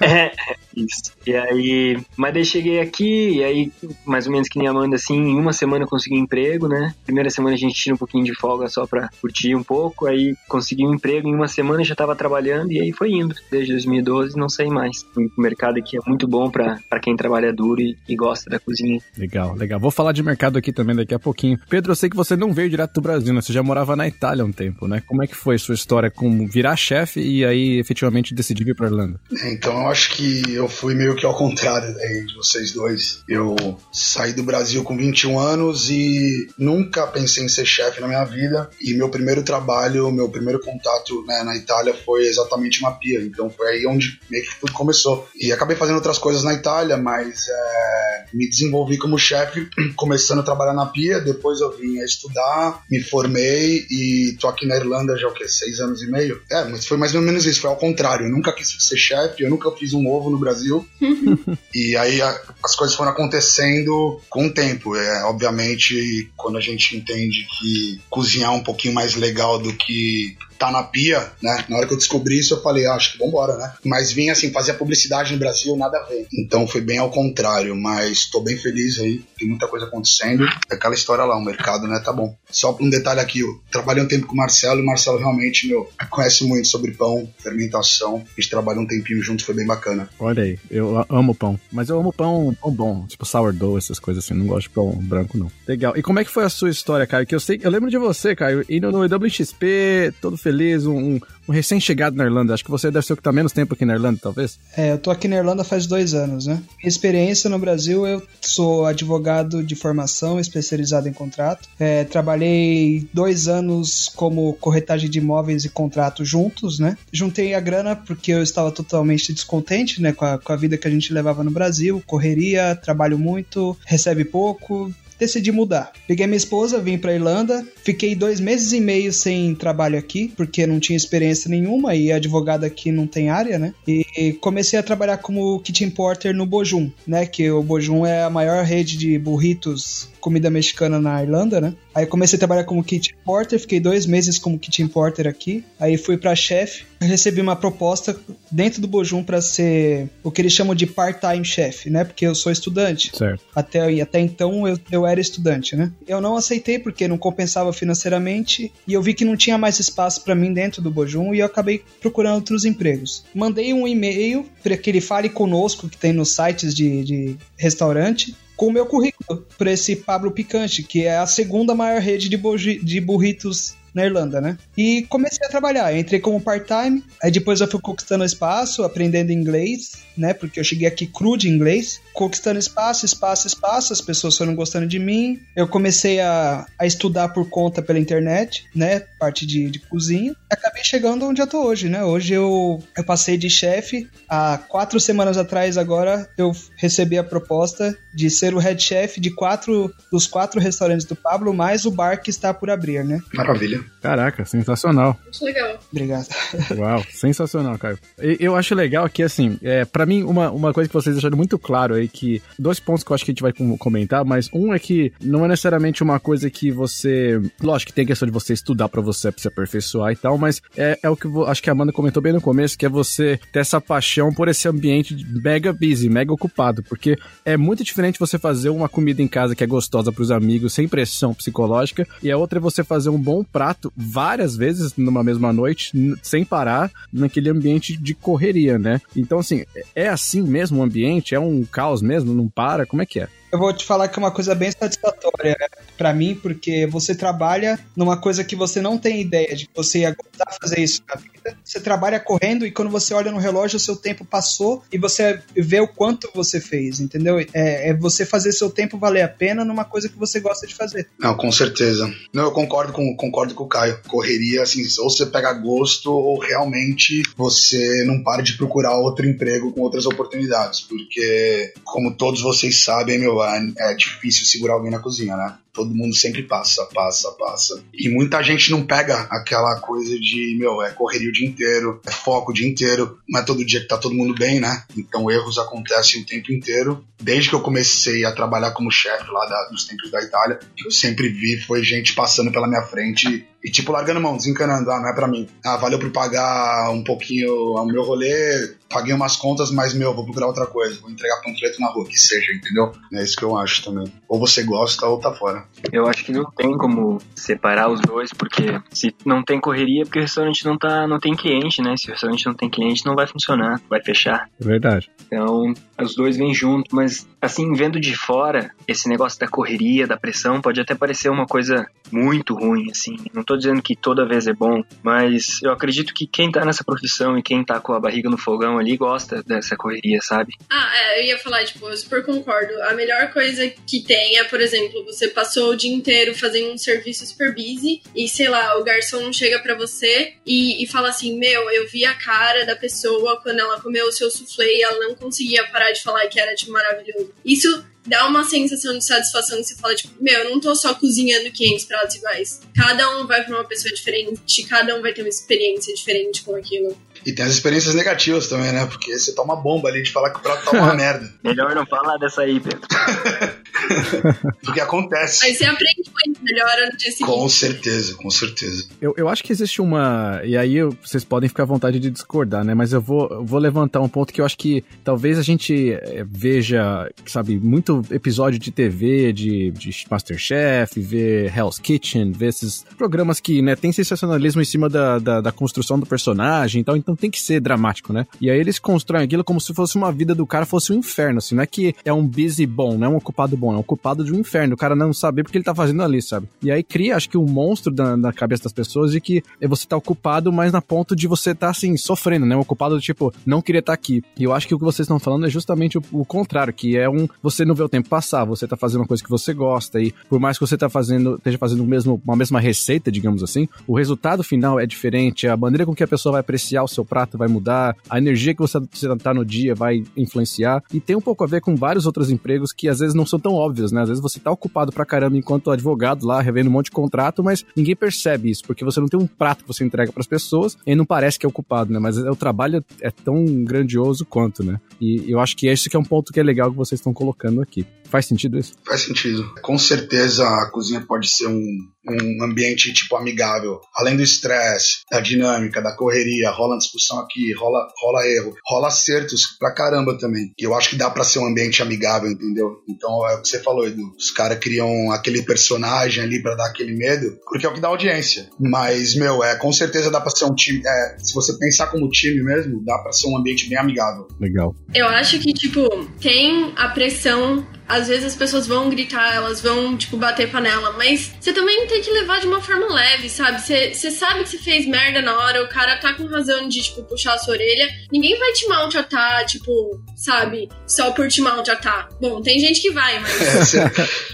é, 0.00 0.32
isso. 0.76 1.12
E 1.26 1.34
aí, 1.34 1.98
mas 2.16 2.34
daí 2.34 2.44
cheguei 2.44 2.80
aqui, 2.80 3.38
e 3.38 3.44
aí, 3.44 3.72
mais 4.04 4.26
ou 4.26 4.32
menos 4.32 4.48
que 4.48 4.58
nem 4.58 4.68
a 4.68 4.70
Amanda, 4.70 4.96
assim, 4.96 5.16
em 5.16 5.38
uma 5.38 5.52
semana 5.52 5.84
eu 5.84 5.88
consegui 5.88 6.16
um 6.16 6.22
emprego, 6.22 6.68
né? 6.68 6.94
Primeira 7.04 7.30
semana 7.30 7.54
a 7.54 7.58
gente 7.58 7.74
tira 7.74 7.94
um 7.94 7.98
pouquinho 7.98 8.24
de 8.24 8.34
folga 8.34 8.68
só 8.68 8.86
pra 8.86 9.08
curtir 9.20 9.54
um 9.54 9.62
pouco, 9.62 10.06
aí 10.06 10.34
consegui 10.48 10.86
um 10.86 10.94
emprego, 10.94 11.28
em 11.28 11.34
uma 11.34 11.48
semana 11.48 11.84
já 11.84 11.94
tava 11.94 12.14
trabalhando, 12.14 12.72
e 12.72 12.80
aí 12.80 12.92
foi 12.92 13.12
indo. 13.12 13.34
Desde 13.50 13.72
2012 13.72 14.36
não 14.36 14.48
sei 14.48 14.68
mais. 14.68 15.04
O 15.16 15.40
mercado 15.40 15.78
aqui 15.78 15.96
é 15.96 16.00
muito 16.06 16.26
bom 16.26 16.50
pra, 16.50 16.78
pra 16.88 17.00
quem 17.00 17.16
trabalha 17.16 17.52
duro 17.52 17.80
e, 17.80 17.96
e 18.08 18.16
gosta 18.16 18.50
da 18.50 18.58
cozinha. 18.58 19.00
Legal, 19.16 19.54
legal. 19.54 19.80
Vou 19.80 19.90
falar 19.90 20.12
de 20.12 20.22
mercado 20.22 20.58
aqui 20.58 20.72
também 20.72 20.94
daqui 20.94 21.14
a 21.14 21.18
pouquinho. 21.18 21.58
Pedro, 21.68 21.92
eu 21.92 21.96
sei 21.96 22.08
que 22.08 22.16
você 22.16 22.36
não 22.36 22.52
veio 22.52 22.70
direto 22.70 22.94
do 22.94 23.00
Brasil, 23.00 23.32
né? 23.32 23.40
Você 23.40 23.52
já 23.52 23.62
morava 23.62 23.96
na 23.96 24.06
Itália 24.06 24.42
há 24.42 24.46
um 24.46 24.52
tempo, 24.52 24.86
né? 24.86 25.02
Como 25.06 25.22
é 25.22 25.26
que 25.26 25.34
foi 25.34 25.58
sua 25.58 25.74
história 25.74 26.10
com 26.10 26.46
virar 26.46 26.76
chefe 26.76 27.20
e 27.20 27.44
aí 27.44 27.78
efetivamente 27.78 28.34
decidir 28.34 28.64
vir 28.64 28.74
pra 28.74 28.86
Irlanda? 28.86 29.20
Então 29.46 29.72
eu 29.82 29.88
acho 29.88 30.10
que 30.10 30.42
eu 30.52 30.67
fui 30.68 30.94
meio 30.94 31.16
que 31.16 31.26
ao 31.26 31.34
contrário 31.34 31.96
aí 31.98 32.26
de 32.26 32.34
vocês 32.34 32.72
dois. 32.72 33.22
Eu 33.28 33.56
saí 33.92 34.32
do 34.32 34.42
Brasil 34.42 34.82
com 34.84 34.96
21 34.96 35.38
anos 35.38 35.90
e 35.90 36.48
nunca 36.58 37.06
pensei 37.06 37.44
em 37.44 37.48
ser 37.48 37.64
chefe 37.64 38.00
na 38.00 38.08
minha 38.08 38.24
vida. 38.24 38.68
E 38.80 38.94
meu 38.94 39.08
primeiro 39.08 39.42
trabalho, 39.42 40.10
meu 40.10 40.28
primeiro 40.28 40.60
contato 40.60 41.24
né, 41.26 41.42
na 41.42 41.56
Itália 41.56 41.94
foi 42.04 42.26
exatamente 42.26 42.80
uma 42.80 42.92
pia. 42.92 43.20
Então 43.20 43.50
foi 43.50 43.68
aí 43.68 43.86
onde 43.86 44.20
meio 44.30 44.44
que 44.44 44.60
tudo 44.60 44.72
começou. 44.72 45.28
E 45.34 45.52
acabei 45.52 45.76
fazendo 45.76 45.96
outras 45.96 46.18
coisas 46.18 46.42
na 46.42 46.54
Itália, 46.54 46.96
mas 46.96 47.46
é, 47.48 48.24
me 48.32 48.48
desenvolvi 48.48 48.98
como 48.98 49.18
chefe, 49.18 49.68
começando 49.96 50.40
a 50.40 50.42
trabalhar 50.42 50.74
na 50.74 50.86
pia. 50.86 51.20
Depois 51.20 51.60
eu 51.60 51.76
vim 51.76 52.00
a 52.00 52.04
estudar, 52.04 52.82
me 52.90 53.00
formei 53.00 53.86
e 53.90 54.36
tô 54.40 54.48
aqui 54.48 54.66
na 54.66 54.76
Irlanda 54.76 55.16
já 55.16 55.28
o 55.28 55.32
quê? 55.32 55.48
Seis 55.48 55.80
anos 55.80 56.02
e 56.02 56.10
meio? 56.10 56.40
É, 56.50 56.64
mas 56.64 56.86
foi 56.86 56.96
mais 56.96 57.14
ou 57.14 57.22
menos 57.22 57.46
isso. 57.46 57.60
Foi 57.60 57.70
ao 57.70 57.76
contrário. 57.76 58.26
Eu 58.26 58.30
nunca 58.30 58.52
quis 58.52 58.76
ser 58.78 58.96
chefe, 58.96 59.42
eu 59.42 59.50
nunca 59.50 59.70
fiz 59.72 59.92
um 59.92 60.06
ovo 60.08 60.30
no 60.30 60.38
Brasil. 60.38 60.86
e 61.74 61.96
aí 61.96 62.20
a, 62.20 62.40
as 62.64 62.74
coisas 62.74 62.96
foram 62.96 63.10
acontecendo 63.10 64.20
com 64.28 64.46
o 64.46 64.52
tempo. 64.52 64.96
É, 64.96 65.24
obviamente, 65.24 66.30
quando 66.36 66.58
a 66.58 66.60
gente 66.60 66.96
entende 66.96 67.46
que 67.58 68.00
cozinhar 68.10 68.52
é 68.52 68.56
um 68.56 68.62
pouquinho 68.62 68.94
mais 68.94 69.14
legal 69.14 69.58
do 69.58 69.72
que 69.72 70.36
tá 70.58 70.70
na 70.70 70.82
pia, 70.82 71.20
né? 71.42 71.64
Na 71.68 71.76
hora 71.76 71.86
que 71.86 71.92
eu 71.92 71.98
descobri 71.98 72.38
isso, 72.38 72.54
eu 72.54 72.62
falei, 72.62 72.86
ah, 72.86 72.94
acho 72.94 73.12
que 73.12 73.18
vambora, 73.18 73.56
né? 73.56 73.72
Mas 73.84 74.12
vinha 74.12 74.32
assim, 74.32 74.50
fazia 74.50 74.74
publicidade 74.74 75.32
no 75.32 75.38
Brasil, 75.38 75.76
nada 75.76 75.98
a 75.98 76.02
ver. 76.02 76.26
Então 76.32 76.66
foi 76.66 76.80
bem 76.80 76.98
ao 76.98 77.10
contrário, 77.10 77.76
mas 77.76 78.26
tô 78.26 78.40
bem 78.40 78.56
feliz 78.56 78.98
aí, 78.98 79.22
tem 79.38 79.48
muita 79.48 79.68
coisa 79.68 79.86
acontecendo. 79.86 80.46
Aquela 80.70 80.94
história 80.94 81.24
lá, 81.24 81.36
o 81.36 81.44
mercado, 81.44 81.86
né, 81.86 82.00
tá 82.04 82.12
bom. 82.12 82.34
Só 82.50 82.76
um 82.80 82.90
detalhe 82.90 83.20
aqui, 83.20 83.40
eu 83.40 83.60
trabalhei 83.70 84.02
um 84.02 84.08
tempo 84.08 84.26
com 84.26 84.34
o 84.34 84.36
Marcelo, 84.36 84.80
e 84.80 84.82
o 84.82 84.86
Marcelo 84.86 85.18
realmente, 85.18 85.68
meu, 85.68 85.88
conhece 86.10 86.44
muito 86.44 86.66
sobre 86.68 86.92
pão, 86.92 87.28
fermentação. 87.38 88.16
A 88.16 88.40
gente 88.40 88.50
trabalhou 88.50 88.82
um 88.82 88.86
tempinho 88.86 89.22
junto, 89.22 89.44
foi 89.44 89.54
bem 89.54 89.66
bacana. 89.66 90.08
Olha 90.18 90.42
aí, 90.42 90.58
eu 90.70 91.04
amo 91.08 91.34
pão. 91.34 91.58
Mas 91.70 91.88
eu 91.88 91.98
amo 91.98 92.12
pão, 92.12 92.56
pão 92.60 92.70
bom, 92.70 93.06
tipo 93.06 93.24
sourdough, 93.24 93.78
essas 93.78 93.98
coisas 93.98 94.24
assim. 94.24 94.34
Não 94.34 94.46
gosto 94.46 94.68
de 94.68 94.74
pão 94.74 94.90
branco, 94.92 95.36
não. 95.38 95.50
Legal. 95.66 95.96
E 95.96 96.02
como 96.02 96.18
é 96.18 96.24
que 96.24 96.30
foi 96.30 96.44
a 96.44 96.48
sua 96.48 96.70
história, 96.70 97.06
Caio? 97.06 97.26
Que 97.26 97.34
eu 97.34 97.40
sei, 97.40 97.60
eu 97.62 97.70
lembro 97.70 97.90
de 97.90 97.98
você, 97.98 98.34
Caio, 98.34 98.64
indo 98.68 98.90
no 98.90 99.02
WXP, 99.02 100.14
todo 100.20 100.36
feliz, 100.36 100.47
um, 100.86 101.20
um 101.48 101.52
recém-chegado 101.52 102.16
na 102.16 102.24
Irlanda. 102.24 102.54
Acho 102.54 102.64
que 102.64 102.70
você 102.70 102.90
deve 102.90 103.06
ser 103.06 103.14
o 103.14 103.16
que 103.16 103.22
tá 103.22 103.32
menos 103.32 103.52
tempo 103.52 103.74
aqui 103.74 103.84
na 103.84 103.94
Irlanda, 103.94 104.18
talvez. 104.22 104.58
É, 104.76 104.92
eu 104.92 104.98
tô 104.98 105.10
aqui 105.10 105.28
na 105.28 105.36
Irlanda 105.36 105.64
faz 105.64 105.86
dois 105.86 106.14
anos, 106.14 106.46
né? 106.46 106.62
Minha 106.78 106.88
experiência 106.88 107.48
no 107.48 107.58
Brasil, 107.58 108.06
eu 108.06 108.22
sou 108.40 108.86
advogado 108.86 109.62
de 109.62 109.74
formação, 109.74 110.38
especializado 110.38 111.08
em 111.08 111.12
contrato. 111.12 111.68
É, 111.78 112.04
trabalhei 112.04 113.08
dois 113.12 113.48
anos 113.48 114.10
como 114.14 114.52
corretagem 114.54 115.08
de 115.08 115.18
imóveis 115.18 115.64
e 115.64 115.68
contrato 115.68 116.24
juntos, 116.24 116.78
né? 116.78 116.96
Juntei 117.12 117.54
a 117.54 117.60
grana 117.60 117.96
porque 117.96 118.32
eu 118.32 118.42
estava 118.42 118.70
totalmente 118.70 119.32
descontente, 119.32 120.00
né, 120.00 120.12
com 120.12 120.24
a, 120.24 120.38
com 120.38 120.52
a 120.52 120.56
vida 120.56 120.76
que 120.76 120.86
a 120.86 120.90
gente 120.90 121.12
levava 121.12 121.42
no 121.42 121.50
Brasil, 121.50 122.02
correria, 122.06 122.74
trabalho 122.74 123.18
muito, 123.18 123.76
recebe 123.84 124.24
pouco, 124.24 124.92
decidi 125.18 125.52
mudar. 125.52 125.92
Peguei 126.06 126.26
minha 126.26 126.36
esposa, 126.36 126.78
vim 126.80 126.98
pra 126.98 127.14
Irlanda, 127.14 127.66
fiquei 127.82 128.14
dois 128.14 128.40
meses 128.40 128.72
e 128.72 128.80
meio 128.80 129.12
sem 129.12 129.54
trabalho 129.54 129.98
aqui, 129.98 130.32
porque 130.36 130.66
não 130.66 130.78
tinha 130.78 130.96
experiência 130.96 131.50
nenhuma 131.50 131.94
e 131.94 132.12
advogado 132.12 132.64
aqui 132.64 132.92
não 132.92 133.06
tem 133.06 133.30
área, 133.30 133.58
né? 133.58 133.74
E 133.86 134.32
comecei 134.40 134.78
a 134.78 134.82
trabalhar 134.82 135.18
como 135.18 135.60
kitchen 135.60 135.90
porter 135.90 136.34
no 136.34 136.46
Bojum, 136.46 136.90
né? 137.06 137.26
Que 137.26 137.50
o 137.50 137.62
Bojum 137.62 138.06
é 138.06 138.22
a 138.22 138.30
maior 138.30 138.64
rede 138.64 138.96
de 138.96 139.18
burritos 139.18 140.08
comida 140.20 140.50
mexicana 140.50 141.00
na 141.00 141.22
Irlanda, 141.22 141.60
né? 141.60 141.74
Aí 141.98 142.06
comecei 142.06 142.36
a 142.36 142.38
trabalhar 142.38 142.62
como 142.62 142.84
kitchen 142.84 143.12
porter, 143.24 143.58
fiquei 143.58 143.80
dois 143.80 144.06
meses 144.06 144.38
como 144.38 144.56
kitchen 144.56 144.86
porter 144.86 145.26
aqui. 145.26 145.64
Aí 145.80 145.96
fui 145.96 146.16
para 146.16 146.32
chefe, 146.36 146.84
recebi 147.00 147.40
uma 147.40 147.56
proposta 147.56 148.16
dentro 148.52 148.80
do 148.80 148.86
Bojum 148.86 149.24
para 149.24 149.42
ser 149.42 150.08
o 150.22 150.30
que 150.30 150.40
eles 150.40 150.52
chamam 150.52 150.76
de 150.76 150.86
part-time 150.86 151.44
chef, 151.44 151.90
né? 151.90 152.04
Porque 152.04 152.24
eu 152.24 152.36
sou 152.36 152.52
estudante. 152.52 153.10
Certo. 153.12 153.42
Até, 153.52 154.00
até 154.00 154.20
então 154.20 154.68
eu, 154.68 154.78
eu 154.92 155.04
era 155.04 155.20
estudante, 155.20 155.74
né? 155.74 155.90
Eu 156.06 156.20
não 156.20 156.36
aceitei 156.36 156.78
porque 156.78 157.08
não 157.08 157.18
compensava 157.18 157.72
financeiramente 157.72 158.70
e 158.86 158.92
eu 158.92 159.02
vi 159.02 159.12
que 159.12 159.24
não 159.24 159.36
tinha 159.36 159.58
mais 159.58 159.80
espaço 159.80 160.22
para 160.22 160.36
mim 160.36 160.52
dentro 160.52 160.80
do 160.80 160.92
Bojum 160.92 161.34
e 161.34 161.40
eu 161.40 161.46
acabei 161.46 161.82
procurando 162.00 162.36
outros 162.36 162.64
empregos. 162.64 163.24
Mandei 163.34 163.72
um 163.72 163.88
e-mail 163.88 164.46
para 164.62 164.76
que 164.76 164.88
ele 164.88 165.00
fale 165.00 165.28
conosco 165.28 165.88
que 165.88 165.96
tem 165.96 166.12
nos 166.12 166.32
sites 166.32 166.72
de, 166.72 167.02
de 167.02 167.36
restaurante 167.56 168.36
com 168.58 168.66
o 168.66 168.72
meu 168.72 168.86
currículo 168.86 169.46
para 169.56 169.70
esse 169.70 169.94
Pablo 169.94 170.32
Picante, 170.32 170.82
que 170.82 171.04
é 171.04 171.16
a 171.16 171.26
segunda 171.28 171.76
maior 171.76 172.00
rede 172.00 172.28
de, 172.28 172.36
de 172.82 173.00
burritos 173.00 173.76
na 173.94 174.04
Irlanda, 174.04 174.40
né? 174.40 174.58
E 174.76 175.02
comecei 175.08 175.44
a 175.46 175.50
trabalhar. 175.50 175.96
Entrei 175.96 176.20
como 176.20 176.40
part-time, 176.40 177.02
aí 177.22 177.30
depois 177.30 177.60
eu 177.60 177.68
fui 177.68 177.80
conquistando 177.80 178.24
espaço, 178.24 178.84
aprendendo 178.84 179.32
inglês, 179.32 179.92
né? 180.16 180.32
Porque 180.34 180.60
eu 180.60 180.64
cheguei 180.64 180.86
aqui 180.86 181.06
cru 181.06 181.36
de 181.36 181.48
inglês, 181.48 182.00
conquistando 182.12 182.58
espaço, 182.58 183.04
espaço, 183.04 183.46
espaço, 183.46 183.92
as 183.92 184.00
pessoas 184.00 184.36
foram 184.36 184.54
gostando 184.54 184.86
de 184.86 184.98
mim. 184.98 185.40
Eu 185.56 185.66
comecei 185.66 186.20
a, 186.20 186.66
a 186.78 186.86
estudar 186.86 187.30
por 187.30 187.48
conta 187.48 187.82
pela 187.82 187.98
internet, 187.98 188.64
né? 188.74 189.00
Parte 189.18 189.46
de, 189.46 189.70
de 189.70 189.78
cozinha. 189.78 190.34
Acabei 190.50 190.84
chegando 190.84 191.26
onde 191.26 191.40
eu 191.40 191.46
tô 191.46 191.64
hoje, 191.64 191.88
né? 191.88 192.04
Hoje 192.04 192.34
eu, 192.34 192.82
eu 192.96 193.04
passei 193.04 193.36
de 193.36 193.50
chefe. 193.50 194.08
Há 194.28 194.58
quatro 194.58 195.00
semanas 195.00 195.36
atrás, 195.36 195.76
agora, 195.76 196.28
eu 196.36 196.52
recebi 196.76 197.18
a 197.18 197.24
proposta 197.24 197.96
de 198.18 198.28
ser 198.30 198.52
o 198.52 198.58
head 198.58 198.82
chef 198.82 199.20
de 199.20 199.30
quatro 199.30 199.94
dos 200.10 200.26
quatro 200.26 200.60
restaurantes 200.60 201.06
do 201.06 201.14
Pablo, 201.14 201.54
mais 201.54 201.84
o 201.86 201.90
bar 201.92 202.20
que 202.20 202.30
está 202.30 202.52
por 202.52 202.68
abrir, 202.68 203.04
né? 203.04 203.20
Maravilha. 203.32 203.80
Caraca, 204.02 204.44
sensacional. 204.44 205.16
Muito 205.22 205.44
legal. 205.44 205.78
Obrigado. 205.92 206.26
Uau, 206.76 207.04
sensacional, 207.12 207.78
Caio. 207.78 207.96
Eu 208.18 208.56
acho 208.56 208.74
legal 208.74 209.08
que, 209.08 209.22
assim, 209.22 209.56
é, 209.62 209.84
para 209.84 210.04
mim, 210.04 210.24
uma, 210.24 210.50
uma 210.50 210.72
coisa 210.72 210.88
que 210.88 210.94
vocês 210.94 211.14
deixaram 211.14 211.36
muito 211.36 211.56
claro 211.60 211.94
aí, 211.94 212.08
que 212.08 212.42
dois 212.58 212.80
pontos 212.80 213.04
que 213.04 213.12
eu 213.12 213.14
acho 213.14 213.24
que 213.24 213.30
a 213.30 213.34
gente 213.34 213.42
vai 213.42 213.52
com- 213.52 213.78
comentar, 213.78 214.24
mas 214.24 214.50
um 214.52 214.74
é 214.74 214.78
que 214.80 215.12
não 215.22 215.44
é 215.44 215.48
necessariamente 215.48 216.02
uma 216.02 216.18
coisa 216.18 216.50
que 216.50 216.72
você. 216.72 217.40
Lógico 217.62 217.92
que 217.92 217.94
tem 217.94 218.02
a 218.04 218.08
questão 218.08 218.26
de 218.26 218.32
você 218.32 218.52
estudar 218.52 218.88
pra 218.88 219.00
você, 219.00 219.30
pra 219.30 219.40
se 219.40 219.46
aperfeiçoar 219.46 220.10
e 220.12 220.16
tal, 220.16 220.36
mas 220.36 220.60
é, 220.76 220.98
é 221.04 221.08
o 221.08 221.16
que 221.16 221.26
eu 221.26 221.46
acho 221.46 221.62
que 221.62 221.70
a 221.70 221.72
Amanda 221.72 221.92
comentou 221.92 222.20
bem 222.20 222.32
no 222.32 222.40
começo, 222.40 222.76
que 222.76 222.84
é 222.84 222.88
você 222.88 223.38
ter 223.52 223.60
essa 223.60 223.80
paixão 223.80 224.32
por 224.34 224.48
esse 224.48 224.66
ambiente 224.66 225.14
mega 225.40 225.72
busy, 225.72 226.08
mega 226.08 226.32
ocupado, 226.32 226.82
porque 226.82 227.16
é 227.44 227.56
muito 227.56 227.84
diferente 227.84 228.07
você 228.16 228.38
fazer 228.38 228.70
uma 228.70 228.88
comida 228.88 229.20
em 229.20 229.26
casa 229.26 229.56
que 229.56 229.64
é 229.64 229.66
gostosa 229.66 230.12
pros 230.12 230.30
amigos, 230.30 230.72
sem 230.72 230.86
pressão 230.86 231.34
psicológica, 231.34 232.06
e 232.22 232.30
a 232.30 232.36
outra 232.36 232.58
é 232.58 232.62
você 232.62 232.84
fazer 232.84 233.10
um 233.10 233.18
bom 233.18 233.42
prato 233.42 233.92
várias 233.96 234.56
vezes 234.56 234.94
numa 234.96 235.24
mesma 235.24 235.52
noite, 235.52 235.92
sem 236.22 236.44
parar, 236.44 236.90
naquele 237.12 237.50
ambiente 237.50 237.96
de 237.96 238.14
correria, 238.14 238.78
né? 238.78 239.00
Então, 239.16 239.40
assim, 239.40 239.64
é 239.94 240.08
assim 240.08 240.42
mesmo 240.42 240.80
o 240.80 240.82
ambiente? 240.82 241.34
É 241.34 241.40
um 241.40 241.64
caos 241.64 242.00
mesmo? 242.00 242.32
Não 242.32 242.48
para? 242.48 242.86
Como 242.86 243.02
é 243.02 243.06
que 243.06 243.20
é? 243.20 243.28
Eu 243.50 243.58
vou 243.58 243.72
te 243.72 243.84
falar 243.84 244.08
que 244.08 244.18
é 244.18 244.22
uma 244.22 244.30
coisa 244.30 244.54
bem 244.54 244.70
satisfatória 244.70 245.56
pra 245.96 246.12
mim, 246.12 246.34
porque 246.34 246.86
você 246.86 247.14
trabalha 247.14 247.78
numa 247.96 248.20
coisa 248.20 248.44
que 248.44 248.54
você 248.54 248.80
não 248.80 248.98
tem 248.98 249.22
ideia 249.22 249.56
de 249.56 249.66
que 249.66 249.74
você 249.74 250.00
ia 250.00 250.14
gostar 250.14 250.50
de 250.50 250.58
fazer 250.60 250.80
isso 250.80 251.02
na 251.08 251.14
vida. 251.16 251.37
Você 251.64 251.80
trabalha 251.80 252.20
correndo 252.20 252.66
e 252.66 252.70
quando 252.70 252.90
você 252.90 253.14
olha 253.14 253.30
no 253.30 253.38
relógio, 253.38 253.76
o 253.76 253.80
seu 253.80 253.96
tempo 253.96 254.24
passou 254.24 254.82
e 254.92 254.98
você 254.98 255.40
vê 255.56 255.80
o 255.80 255.88
quanto 255.88 256.30
você 256.34 256.60
fez, 256.60 257.00
entendeu? 257.00 257.38
É, 257.38 257.90
é 257.90 257.94
você 257.94 258.24
fazer 258.24 258.52
seu 258.52 258.70
tempo 258.70 258.98
valer 258.98 259.22
a 259.22 259.28
pena 259.28 259.64
numa 259.64 259.84
coisa 259.84 260.08
que 260.08 260.18
você 260.18 260.40
gosta 260.40 260.66
de 260.66 260.74
fazer. 260.74 261.08
Não, 261.18 261.36
com 261.36 261.50
certeza. 261.50 262.12
Não, 262.32 262.44
eu 262.44 262.52
concordo 262.52 262.92
com, 262.92 263.16
concordo 263.16 263.54
com 263.54 263.64
o 263.64 263.68
Caio. 263.68 264.00
Correria, 264.08 264.62
assim, 264.62 264.82
ou 265.00 265.10
você 265.10 265.26
pega 265.26 265.52
gosto 265.52 266.12
ou 266.12 266.38
realmente 266.38 267.22
você 267.36 268.04
não 268.04 268.22
para 268.22 268.42
de 268.42 268.56
procurar 268.56 268.96
outro 268.96 269.26
emprego 269.26 269.72
com 269.72 269.80
outras 269.82 270.06
oportunidades. 270.06 270.80
Porque, 270.80 271.72
como 271.84 272.14
todos 272.14 272.40
vocês 272.40 272.84
sabem, 272.84 273.18
meu, 273.18 273.42
é, 273.42 273.72
é 273.78 273.94
difícil 273.94 274.46
segurar 274.46 274.74
alguém 274.74 274.90
na 274.90 274.98
cozinha, 274.98 275.36
né? 275.36 275.54
Todo 275.78 275.94
mundo 275.94 276.12
sempre 276.12 276.42
passa, 276.42 276.84
passa, 276.92 277.30
passa. 277.38 277.80
E 277.94 278.08
muita 278.08 278.42
gente 278.42 278.68
não 278.72 278.84
pega 278.84 279.28
aquela 279.30 279.78
coisa 279.78 280.18
de, 280.18 280.56
meu, 280.58 280.82
é 280.82 280.90
correria 280.90 281.28
o 281.28 281.32
dia 281.32 281.46
inteiro, 281.46 282.00
é 282.04 282.10
foco 282.10 282.50
o 282.50 282.54
dia 282.54 282.66
inteiro, 282.68 283.16
é 283.36 283.42
todo 283.42 283.64
dia 283.64 283.80
que 283.80 283.86
tá 283.86 283.96
todo 283.96 284.12
mundo 284.12 284.34
bem, 284.34 284.58
né? 284.58 284.82
Então 284.96 285.30
erros 285.30 285.56
acontecem 285.56 286.20
o 286.22 286.26
tempo 286.26 286.52
inteiro. 286.52 287.04
Desde 287.20 287.48
que 287.48 287.54
eu 287.54 287.60
comecei 287.60 288.24
a 288.24 288.32
trabalhar 288.32 288.72
como 288.72 288.90
chefe 288.90 289.30
lá 289.30 289.46
da- 289.46 289.68
dos 289.70 289.84
tempos 289.86 290.10
da 290.10 290.20
Itália, 290.20 290.58
que 290.76 290.84
eu 290.86 290.90
sempre 290.90 291.28
vi 291.28 291.60
foi 291.60 291.80
gente 291.84 292.12
passando 292.12 292.50
pela 292.50 292.66
minha 292.66 292.82
frente 292.82 293.46
e, 293.62 293.70
tipo, 293.70 293.92
largando 293.92 294.20
mão, 294.20 294.36
desencanando. 294.36 294.90
Ah, 294.90 295.00
não 295.00 295.08
é 295.08 295.14
pra 295.14 295.28
mim. 295.28 295.48
Ah, 295.64 295.76
valeu 295.76 295.98
por 296.00 296.10
pagar 296.10 296.90
um 296.90 297.04
pouquinho 297.04 297.52
o 297.52 297.86
meu 297.86 298.02
rolê, 298.02 298.74
paguei 298.88 299.14
umas 299.14 299.36
contas, 299.36 299.70
mas, 299.70 299.94
meu, 299.94 300.14
vou 300.14 300.24
procurar 300.24 300.46
outra 300.46 300.66
coisa. 300.66 301.00
Vou 301.00 301.10
entregar 301.10 301.40
panfleto 301.42 301.80
na 301.80 301.88
rua, 301.88 302.06
que 302.06 302.18
seja, 302.18 302.52
entendeu? 302.52 302.92
É 303.12 303.22
isso 303.22 303.36
que 303.36 303.44
eu 303.44 303.56
acho 303.56 303.84
também. 303.84 304.12
Ou 304.28 304.38
você 304.38 304.62
gosta 304.62 305.06
ou 305.06 305.20
tá 305.20 305.32
fora. 305.32 305.64
Eu 305.92 306.06
acho 306.06 306.24
que 306.24 306.32
não 306.32 306.44
tem 306.50 306.76
como 306.76 307.18
separar 307.34 307.90
os 307.90 308.00
dois, 308.00 308.30
porque 308.32 308.80
se 308.90 309.14
não 309.24 309.42
tem 309.42 309.60
correria, 309.60 310.02
é 310.02 310.04
porque 310.04 310.18
o 310.18 310.22
restaurante 310.22 310.64
não 310.64 310.78
tá, 310.78 311.06
não 311.06 311.18
tem 311.18 311.34
cliente, 311.34 311.82
né? 311.82 311.96
Se 311.96 312.08
o 312.08 312.12
restaurante 312.12 312.46
não 312.46 312.54
tem 312.54 312.70
cliente, 312.70 313.04
não 313.04 313.14
vai 313.14 313.26
funcionar, 313.26 313.80
vai 313.88 314.02
fechar. 314.02 314.48
É 314.60 314.64
verdade. 314.64 315.10
Então, 315.26 315.72
os 316.00 316.14
dois 316.14 316.36
vêm 316.36 316.54
juntos, 316.54 316.92
mas 316.92 317.28
assim, 317.40 317.72
vendo 317.72 318.00
de 318.00 318.14
fora, 318.16 318.70
esse 318.86 319.08
negócio 319.08 319.38
da 319.38 319.48
correria, 319.48 320.06
da 320.06 320.16
pressão, 320.16 320.60
pode 320.60 320.80
até 320.80 320.94
parecer 320.94 321.28
uma 321.28 321.46
coisa 321.46 321.86
muito 322.10 322.54
ruim, 322.54 322.90
assim. 322.90 323.16
Não 323.32 323.42
tô 323.42 323.56
dizendo 323.56 323.82
que 323.82 323.94
toda 323.94 324.26
vez 324.26 324.46
é 324.46 324.52
bom, 324.52 324.82
mas 325.02 325.62
eu 325.62 325.72
acredito 325.72 326.14
que 326.14 326.26
quem 326.26 326.50
tá 326.50 326.64
nessa 326.64 326.84
profissão 326.84 327.38
e 327.38 327.42
quem 327.42 327.64
tá 327.64 327.80
com 327.80 327.92
a 327.92 328.00
barriga 328.00 328.28
no 328.28 328.38
fogão 328.38 328.78
ali 328.78 328.96
gosta 328.96 329.42
dessa 329.42 329.76
correria, 329.76 330.18
sabe? 330.22 330.54
Ah, 330.70 330.90
é, 330.94 331.20
eu 331.20 331.26
ia 331.26 331.38
falar, 331.38 331.64
tipo, 331.64 331.86
eu 331.86 331.96
super 331.96 332.24
concordo. 332.24 332.72
A 332.84 332.94
melhor 332.94 333.30
coisa 333.32 333.68
que 333.86 334.02
tem 334.02 334.38
é, 334.38 334.44
por 334.44 334.60
exemplo, 334.60 335.04
você 335.04 335.28
passou 335.28 335.70
o 335.70 335.76
dia 335.76 335.92
inteiro 335.92 336.34
fazendo 336.34 336.72
um 336.72 336.78
serviço 336.78 337.26
super 337.26 337.54
busy 337.54 338.02
e, 338.14 338.28
sei 338.28 338.48
lá, 338.48 338.78
o 338.78 338.84
garçom 338.84 339.32
chega 339.32 339.58
pra 339.60 339.74
você 339.74 340.34
e, 340.44 340.82
e 340.82 340.86
fala 340.86 341.08
assim: 341.08 341.38
Meu, 341.38 341.70
eu 341.70 341.86
vi 341.88 342.04
a 342.04 342.14
cara 342.14 342.64
da 342.64 342.76
pessoa 342.76 343.40
quando 343.42 343.60
ela 343.60 343.80
comeu 343.80 344.06
o 344.06 344.12
seu 344.12 344.30
soufflé 344.30 344.66
e 344.66 344.82
ela 344.82 344.98
não 345.06 345.14
conseguia 345.14 345.66
parar 345.68 345.92
de 345.92 346.02
falar 346.02 346.26
que 346.26 346.40
era, 346.40 346.54
tipo, 346.54 346.72
maravilhoso. 346.72 347.27
Isso 347.44 347.84
dá 348.06 348.26
uma 348.26 348.42
sensação 348.42 348.96
de 348.96 349.04
satisfação 349.04 349.58
que 349.58 349.64
você 349.64 349.76
fala, 349.76 349.94
tipo, 349.94 350.14
meu, 350.20 350.40
eu 350.40 350.50
não 350.50 350.60
tô 350.60 350.74
só 350.74 350.94
cozinhando 350.94 351.50
500 351.52 351.84
pratos 351.84 352.16
iguais. 352.16 352.60
Cada 352.74 353.18
um 353.18 353.26
vai 353.26 353.44
pra 353.44 353.54
uma 353.54 353.64
pessoa 353.64 353.92
diferente, 353.94 354.62
cada 354.64 354.96
um 354.96 355.02
vai 355.02 355.12
ter 355.12 355.22
uma 355.22 355.28
experiência 355.28 355.94
diferente 355.94 356.42
com 356.42 356.54
aquilo. 356.54 356.96
E 357.28 357.32
tem 357.34 357.44
as 357.44 357.52
experiências 357.52 357.94
negativas 357.94 358.48
também, 358.48 358.72
né? 358.72 358.86
Porque 358.86 359.18
você 359.18 359.34
toma 359.34 359.54
bomba 359.54 359.88
ali 359.90 360.02
de 360.02 360.10
falar 360.10 360.30
que 360.30 360.38
o 360.38 360.42
prato 360.42 360.64
tá 360.64 360.70
uma 360.72 360.94
merda. 360.96 361.30
Melhor 361.44 361.74
não 361.74 361.84
falar 361.86 362.16
dessa 362.16 362.40
aí, 362.42 362.58
Pedro. 362.58 362.80
Porque 364.64 364.80
acontece. 364.80 365.44
Aí 365.46 365.54
você 365.54 365.64
aprende 365.64 366.10
muito 366.24 366.42
melhor 366.42 366.70
no 366.90 366.96
dia 366.96 367.10
seguinte. 367.12 367.26
Com 367.26 367.48
certeza, 367.48 368.14
com 368.14 368.30
certeza. 368.30 368.86
Eu, 369.00 369.14
eu 369.16 369.28
acho 369.28 369.42
que 369.44 369.52
existe 369.52 369.80
uma. 369.80 370.40
E 370.44 370.56
aí 370.56 370.76
eu- 370.76 370.96
vocês 371.04 371.24
podem 371.24 371.48
ficar 371.48 371.62
à 371.64 371.66
vontade 371.66 371.98
de 371.98 372.10
discordar, 372.10 372.64
né? 372.64 372.74
Mas 372.74 372.92
eu 372.92 373.00
vou, 373.00 373.28
eu 373.30 373.44
vou 373.44 373.58
levantar 373.58 374.00
um 374.00 374.08
ponto 374.08 374.32
que 374.32 374.40
eu 374.40 374.44
acho 374.46 374.56
que 374.56 374.84
talvez 375.04 375.38
a 375.38 375.42
gente 375.42 375.92
eh, 375.92 376.24
veja, 376.30 377.10
sabe, 377.26 377.58
muito 377.58 378.02
episódio 378.10 378.58
de 378.58 378.70
TV, 378.70 379.32
de, 379.32 379.70
de 379.70 380.06
Masterchef, 380.10 380.98
ver 381.00 381.56
Hell's 381.56 381.78
Kitchen, 381.78 382.32
ver 382.32 382.48
esses 382.48 382.84
programas 382.96 383.40
que, 383.40 383.60
né, 383.62 383.76
tem 383.76 383.92
sensacionalismo 383.92 384.60
em 384.60 384.64
cima 384.64 384.88
da, 384.88 385.18
da, 385.18 385.40
da 385.40 385.52
construção 385.52 385.98
do 385.98 386.06
personagem 386.06 386.80
e 386.80 386.84
tal, 386.84 386.96
então 386.96 387.14
tem 387.18 387.30
que 387.30 387.40
ser 387.40 387.60
dramático, 387.60 388.12
né? 388.12 388.26
E 388.40 388.50
aí 388.50 388.58
eles 388.58 388.78
constroem 388.78 389.24
aquilo 389.24 389.44
como 389.44 389.60
se 389.60 389.74
fosse 389.74 389.96
uma 389.96 390.12
vida 390.12 390.34
do 390.34 390.46
cara 390.46 390.64
fosse 390.64 390.92
um 390.92 390.96
inferno, 390.96 391.38
assim, 391.38 391.54
não 391.54 391.62
é 391.62 391.66
que 391.66 391.94
é 392.04 392.12
um 392.12 392.26
busy 392.26 392.66
bom, 392.66 392.96
não 392.96 393.06
é 393.06 393.10
um 393.10 393.16
ocupado 393.16 393.56
bom, 393.56 393.72
é 393.72 393.76
um 393.76 393.80
ocupado 393.80 394.24
de 394.24 394.32
um 394.32 394.40
inferno, 394.40 394.74
o 394.74 394.76
cara 394.76 394.94
não 394.94 395.12
saber 395.12 395.42
porque 395.42 395.58
ele 395.58 395.64
tá 395.64 395.74
fazendo 395.74 396.02
ali, 396.02 396.22
sabe? 396.22 396.48
E 396.62 396.70
aí 396.70 396.82
cria, 396.82 397.16
acho 397.16 397.28
que 397.28 397.38
um 397.38 397.46
monstro 397.46 397.92
na 398.16 398.32
cabeça 398.32 398.64
das 398.64 398.72
pessoas 398.72 399.12
de 399.12 399.20
que 399.20 399.42
você 399.66 399.86
tá 399.86 399.96
ocupado, 399.96 400.52
mas 400.52 400.72
na 400.72 400.80
ponto 400.80 401.14
de 401.14 401.26
você 401.26 401.54
tá, 401.54 401.70
assim, 401.70 401.96
sofrendo, 401.96 402.46
né? 402.46 402.56
Um 402.56 402.60
ocupado 402.60 402.94
do 402.94 403.00
tipo, 403.00 403.32
não 403.44 403.60
queria 403.60 403.80
estar 403.80 403.92
aqui. 403.92 404.22
E 404.38 404.44
eu 404.44 404.52
acho 404.52 404.66
que 404.66 404.74
o 404.74 404.78
que 404.78 404.84
vocês 404.84 405.04
estão 405.04 405.18
falando 405.18 405.46
é 405.46 405.50
justamente 405.50 405.98
o, 405.98 406.02
o 406.12 406.24
contrário, 406.24 406.72
que 406.72 406.96
é 406.96 407.08
um, 407.08 407.28
você 407.42 407.64
não 407.64 407.74
vê 407.74 407.82
o 407.82 407.88
tempo 407.88 408.08
passar, 408.08 408.44
você 408.44 408.66
tá 408.66 408.76
fazendo 408.76 409.00
uma 409.00 409.06
coisa 409.06 409.22
que 409.22 409.30
você 409.30 409.52
gosta 409.52 410.00
e 410.00 410.12
por 410.28 410.38
mais 410.38 410.58
que 410.58 410.66
você 410.66 410.76
tá 410.76 410.88
fazendo, 410.88 411.36
esteja 411.36 411.58
fazendo 411.58 411.84
mesmo, 411.84 412.20
uma 412.24 412.36
mesma 412.36 412.60
receita, 412.60 413.10
digamos 413.10 413.42
assim, 413.42 413.68
o 413.86 413.96
resultado 413.96 414.42
final 414.42 414.78
é 414.78 414.86
diferente, 414.86 415.46
a 415.46 415.56
maneira 415.56 415.84
com 415.84 415.94
que 415.94 416.04
a 416.04 416.08
pessoa 416.08 416.32
vai 416.32 416.40
apreciar 416.40 416.82
o 416.82 416.88
seu 416.88 417.04
prato 417.08 417.38
vai 417.38 417.48
mudar, 417.48 417.96
a 418.08 418.18
energia 418.18 418.54
que 418.54 418.60
você, 418.60 418.78
você 418.90 419.16
tá 419.16 419.32
no 419.32 419.44
dia 419.44 419.74
vai 419.74 420.02
influenciar 420.16 420.82
e 420.92 421.00
tem 421.00 421.16
um 421.16 421.20
pouco 421.20 421.44
a 421.44 421.46
ver 421.46 421.60
com 421.60 421.74
vários 421.74 422.06
outros 422.06 422.30
empregos 422.30 422.72
que 422.72 422.88
às 422.88 422.98
vezes 422.98 423.14
não 423.14 423.26
são 423.26 423.38
tão 423.38 423.54
óbvios, 423.54 423.92
né? 423.92 424.02
Às 424.02 424.08
vezes 424.08 424.22
você 424.22 424.38
tá 424.38 424.50
ocupado 424.50 424.92
pra 424.92 425.06
caramba 425.06 425.36
enquanto 425.36 425.70
advogado 425.70 426.26
lá, 426.26 426.40
revendo 426.40 426.68
um 426.68 426.72
monte 426.72 426.86
de 426.86 426.92
contrato, 426.92 427.42
mas 427.42 427.64
ninguém 427.74 427.96
percebe 427.96 428.50
isso, 428.50 428.62
porque 428.64 428.84
você 428.84 429.00
não 429.00 429.08
tem 429.08 429.18
um 429.18 429.26
prato 429.26 429.64
que 429.64 429.68
você 429.68 429.84
entrega 429.84 430.12
pras 430.12 430.26
pessoas 430.26 430.76
e 430.86 430.94
não 430.94 431.04
parece 431.04 431.38
que 431.38 431.46
é 431.46 431.48
ocupado, 431.48 431.92
né? 431.92 431.98
Mas 431.98 432.18
o 432.18 432.36
trabalho 432.36 432.84
é 433.00 433.10
tão 433.10 433.44
grandioso 433.64 434.24
quanto, 434.24 434.62
né? 434.62 434.80
E 435.00 435.24
eu 435.30 435.40
acho 435.40 435.56
que 435.56 435.66
esse 435.66 435.88
que 435.88 435.96
é 435.96 436.00
um 436.00 436.04
ponto 436.04 436.32
que 436.32 436.40
é 436.40 436.42
legal 436.42 436.70
que 436.70 436.76
vocês 436.76 437.00
estão 437.00 437.12
colocando 437.12 437.62
aqui. 437.62 437.86
Faz 438.08 438.26
sentido 438.26 438.58
isso? 438.58 438.72
Faz 438.86 439.02
sentido. 439.02 439.52
Com 439.62 439.78
certeza 439.78 440.44
a 440.44 440.70
cozinha 440.70 441.00
pode 441.00 441.28
ser 441.28 441.46
um, 441.46 441.62
um 442.08 442.42
ambiente 442.42 442.92
tipo 442.92 443.16
amigável. 443.16 443.80
Além 443.94 444.16
do 444.16 444.22
estresse, 444.22 445.02
da 445.10 445.20
dinâmica, 445.20 445.82
da 445.82 445.94
correria, 445.94 446.50
rola 446.50 446.76
discussão 446.88 447.18
aqui, 447.20 447.52
rola, 447.54 447.86
rola 448.00 448.26
erro, 448.26 448.54
rola 448.66 448.88
acertos 448.88 449.56
pra 449.58 449.72
caramba 449.72 450.16
também. 450.18 450.52
E 450.58 450.64
eu 450.64 450.74
acho 450.74 450.90
que 450.90 450.96
dá 450.96 451.10
pra 451.10 451.24
ser 451.24 451.38
um 451.38 451.46
ambiente 451.46 451.82
amigável, 451.82 452.30
entendeu? 452.30 452.82
Então 452.88 453.26
é 453.28 453.34
o 453.34 453.42
que 453.42 453.48
você 453.48 453.60
falou, 453.60 453.86
Edu. 453.86 454.14
Os 454.18 454.30
caras 454.30 454.58
criam 454.58 455.12
aquele 455.12 455.42
personagem 455.42 456.22
ali 456.22 456.42
pra 456.42 456.54
dar 456.54 456.66
aquele 456.66 456.96
medo, 456.96 457.38
porque 457.44 457.66
é 457.66 457.68
o 457.68 457.74
que 457.74 457.80
dá 457.80 457.88
audiência. 457.88 458.48
Mas, 458.58 459.14
meu, 459.14 459.44
é, 459.44 459.54
com 459.56 459.72
certeza 459.72 460.10
dá 460.10 460.20
pra 460.20 460.30
ser 460.30 460.46
um 460.46 460.54
time. 460.54 460.82
É, 460.84 461.16
se 461.18 461.34
você 461.34 461.56
pensar 461.58 461.88
como 461.88 462.08
time 462.08 462.42
mesmo, 462.42 462.82
dá 462.84 462.98
pra 462.98 463.12
ser 463.12 463.28
um 463.28 463.36
ambiente 463.36 463.68
bem 463.68 463.78
amigável. 463.78 464.26
Legal. 464.40 464.74
Eu 464.94 465.06
acho 465.06 465.38
que, 465.38 465.52
tipo, 465.52 465.88
tem 466.20 466.72
a 466.76 466.88
pressão. 466.88 467.66
Às 467.88 468.08
vezes 468.08 468.26
as 468.26 468.36
pessoas 468.36 468.66
vão 468.66 468.90
gritar, 468.90 469.34
elas 469.34 469.60
vão, 469.60 469.96
tipo, 469.96 470.16
bater 470.16 470.50
panela, 470.50 470.92
mas 470.92 471.32
você 471.40 471.52
também 471.52 471.86
tem 471.86 472.02
que 472.02 472.10
levar 472.10 472.40
de 472.40 472.46
uma 472.46 472.60
forma 472.60 472.92
leve, 472.92 473.28
sabe? 473.28 473.60
Você 473.60 473.94
você 473.94 474.10
sabe 474.10 474.42
que 474.44 474.50
você 474.50 474.58
fez 474.58 474.86
merda 474.86 475.22
na 475.22 475.38
hora, 475.38 475.62
o 475.64 475.68
cara 475.68 475.96
tá 475.96 476.12
com 476.14 476.26
razão 476.26 476.68
de, 476.68 476.82
tipo, 476.82 477.02
puxar 477.04 477.34
a 477.34 477.38
sua 477.38 477.54
orelha. 477.54 477.88
Ninguém 478.12 478.38
vai 478.38 478.52
te 478.52 478.66
maltratar, 478.68 479.46
tipo, 479.46 480.00
sabe? 480.16 480.68
Só 480.86 481.10
por 481.12 481.28
te 481.28 481.40
maltratar. 481.40 482.08
Bom, 482.20 482.42
tem 482.42 482.58
gente 482.58 482.80
que 482.80 482.90
vai, 482.90 483.18
mas 483.20 483.74
É, 483.74 483.80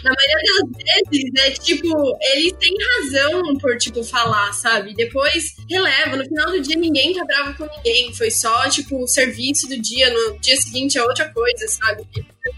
na 0.03 0.11
maioria 0.11 0.45
das 0.55 1.11
vezes 1.11 1.33
é 1.37 1.51
tipo, 1.51 2.19
eles 2.21 2.53
têm 2.59 2.75
razão 2.97 3.57
por, 3.59 3.77
tipo, 3.79 4.03
falar, 4.03 4.53
sabe? 4.53 4.95
Depois 4.95 5.55
releva, 5.69 6.17
no 6.17 6.25
final 6.25 6.51
do 6.51 6.61
dia 6.61 6.77
ninguém 6.77 7.15
tá 7.15 7.25
bravo 7.25 7.55
com 7.57 7.77
ninguém. 7.77 8.13
Foi 8.15 8.31
só, 8.31 8.69
tipo, 8.69 9.03
o 9.03 9.07
serviço 9.07 9.69
do 9.69 9.81
dia, 9.81 10.11
no 10.11 10.39
dia 10.41 10.57
seguinte 10.57 10.99
é 10.99 11.03
outra 11.03 11.29
coisa, 11.33 11.67
sabe? 11.69 12.03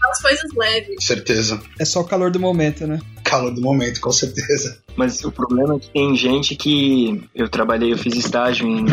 As 0.09 0.21
coisas 0.21 0.51
leves. 0.55 1.05
certeza. 1.05 1.61
É 1.79 1.85
só 1.85 2.01
o 2.01 2.05
calor 2.05 2.31
do 2.31 2.39
momento, 2.39 2.87
né? 2.87 2.99
calor 3.27 3.53
do 3.53 3.61
momento, 3.61 3.99
com 3.99 4.11
certeza. 4.11 4.79
Mas 4.95 5.23
o 5.23 5.31
problema 5.31 5.75
é 5.75 5.79
que 5.79 5.89
tem 5.89 6.15
gente 6.15 6.55
que. 6.55 7.21
Eu 7.35 7.49
trabalhei, 7.49 7.91
eu 7.91 7.97
fiz 7.97 8.15
estágio 8.15 8.65
em 8.67 8.85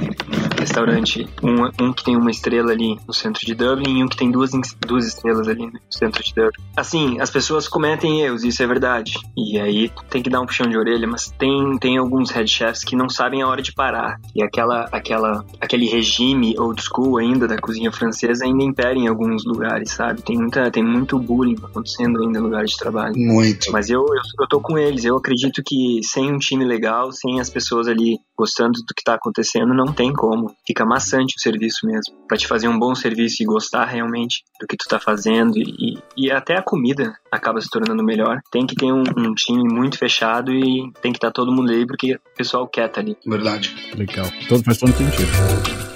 restaurante, 0.64 1.28
um, 1.42 1.86
um 1.86 1.92
que 1.92 2.04
tem 2.04 2.16
uma 2.16 2.30
estrela 2.30 2.72
ali 2.72 2.98
no 3.06 3.12
centro 3.12 3.44
de 3.44 3.54
Dublin 3.54 3.98
e 3.98 4.04
um 4.04 4.08
que 4.08 4.16
tem 4.16 4.30
duas, 4.30 4.50
duas 4.86 5.06
estrelas 5.06 5.46
ali 5.46 5.66
no 5.66 5.78
centro 5.90 6.22
de 6.22 6.34
Dublin. 6.34 6.64
Assim, 6.76 7.20
as 7.20 7.30
pessoas 7.30 7.68
cometem 7.68 8.22
erros, 8.22 8.44
isso 8.44 8.62
é 8.62 8.66
verdade. 8.66 9.12
E 9.36 9.58
aí 9.58 9.90
tem 10.10 10.22
que 10.22 10.30
dar 10.30 10.40
um 10.40 10.46
puxão 10.46 10.66
de 10.66 10.76
orelha, 10.76 11.06
mas 11.06 11.30
tem, 11.38 11.78
tem 11.78 11.98
alguns 11.98 12.30
head 12.30 12.48
chefs 12.48 12.82
que 12.82 12.96
não 12.96 13.08
sabem 13.08 13.42
a 13.42 13.48
hora 13.48 13.62
de 13.62 13.72
parar. 13.72 14.18
E 14.34 14.42
aquela, 14.42 14.88
aquela, 14.90 15.44
aquele 15.60 15.86
regime 15.86 16.58
old 16.58 16.82
school 16.82 17.18
ainda 17.18 17.46
da 17.46 17.58
cozinha 17.58 17.92
francesa 17.92 18.44
ainda 18.44 18.64
impera 18.64 18.94
em 18.94 19.06
alguns 19.06 19.44
lugares, 19.44 19.92
sabe? 19.92 20.22
Tem, 20.22 20.36
muita, 20.36 20.70
tem 20.70 20.82
muito 20.82 21.18
bullying 21.18 21.56
acontecendo 21.62 22.22
ainda 22.22 22.40
no 22.40 22.46
lugar 22.46 22.64
de 22.64 22.76
trabalho. 22.76 23.14
Muito. 23.16 23.70
Mas 23.70 23.90
eu, 23.90 24.00
eu, 24.00 24.22
eu 24.40 24.48
tô 24.48 24.60
com 24.60 24.78
eles. 24.78 25.04
Eu 25.04 25.16
acredito 25.16 25.62
que 25.64 26.00
sem 26.02 26.32
um 26.32 26.38
time 26.38 26.64
legal, 26.64 27.12
sem 27.12 27.40
as 27.40 27.50
pessoas 27.50 27.86
ali 27.86 28.18
gostando 28.36 28.72
do 28.72 28.94
que 28.94 29.04
tá 29.04 29.14
acontecendo, 29.14 29.74
não 29.74 29.92
tem 29.92 30.12
como. 30.12 30.53
Fica 30.66 30.84
maçante 30.84 31.34
o 31.36 31.40
serviço 31.40 31.86
mesmo. 31.86 32.14
Pra 32.28 32.36
te 32.36 32.46
fazer 32.46 32.68
um 32.68 32.78
bom 32.78 32.94
serviço 32.94 33.42
e 33.42 33.46
gostar 33.46 33.84
realmente 33.84 34.44
do 34.60 34.66
que 34.66 34.76
tu 34.76 34.88
tá 34.88 34.98
fazendo 34.98 35.58
e, 35.58 35.98
e 36.16 36.30
até 36.30 36.56
a 36.56 36.62
comida 36.62 37.14
acaba 37.30 37.60
se 37.60 37.68
tornando 37.68 38.02
melhor. 38.02 38.40
Tem 38.50 38.66
que 38.66 38.74
ter 38.74 38.92
um, 38.92 39.02
um 39.16 39.34
time 39.34 39.62
muito 39.62 39.98
fechado 39.98 40.52
e 40.52 40.90
tem 41.00 41.12
que 41.12 41.18
estar 41.18 41.28
tá 41.28 41.32
todo 41.32 41.52
mundo 41.52 41.70
aí 41.70 41.86
porque 41.86 42.14
o 42.14 42.36
pessoal 42.36 42.66
quer 42.66 42.88
tá 42.88 43.00
ali. 43.00 43.16
Verdade. 43.26 43.74
Legal. 43.94 44.26
Todo 44.48 44.64
faz 44.64 44.78
todo 44.78 44.92
sentido. 44.92 45.93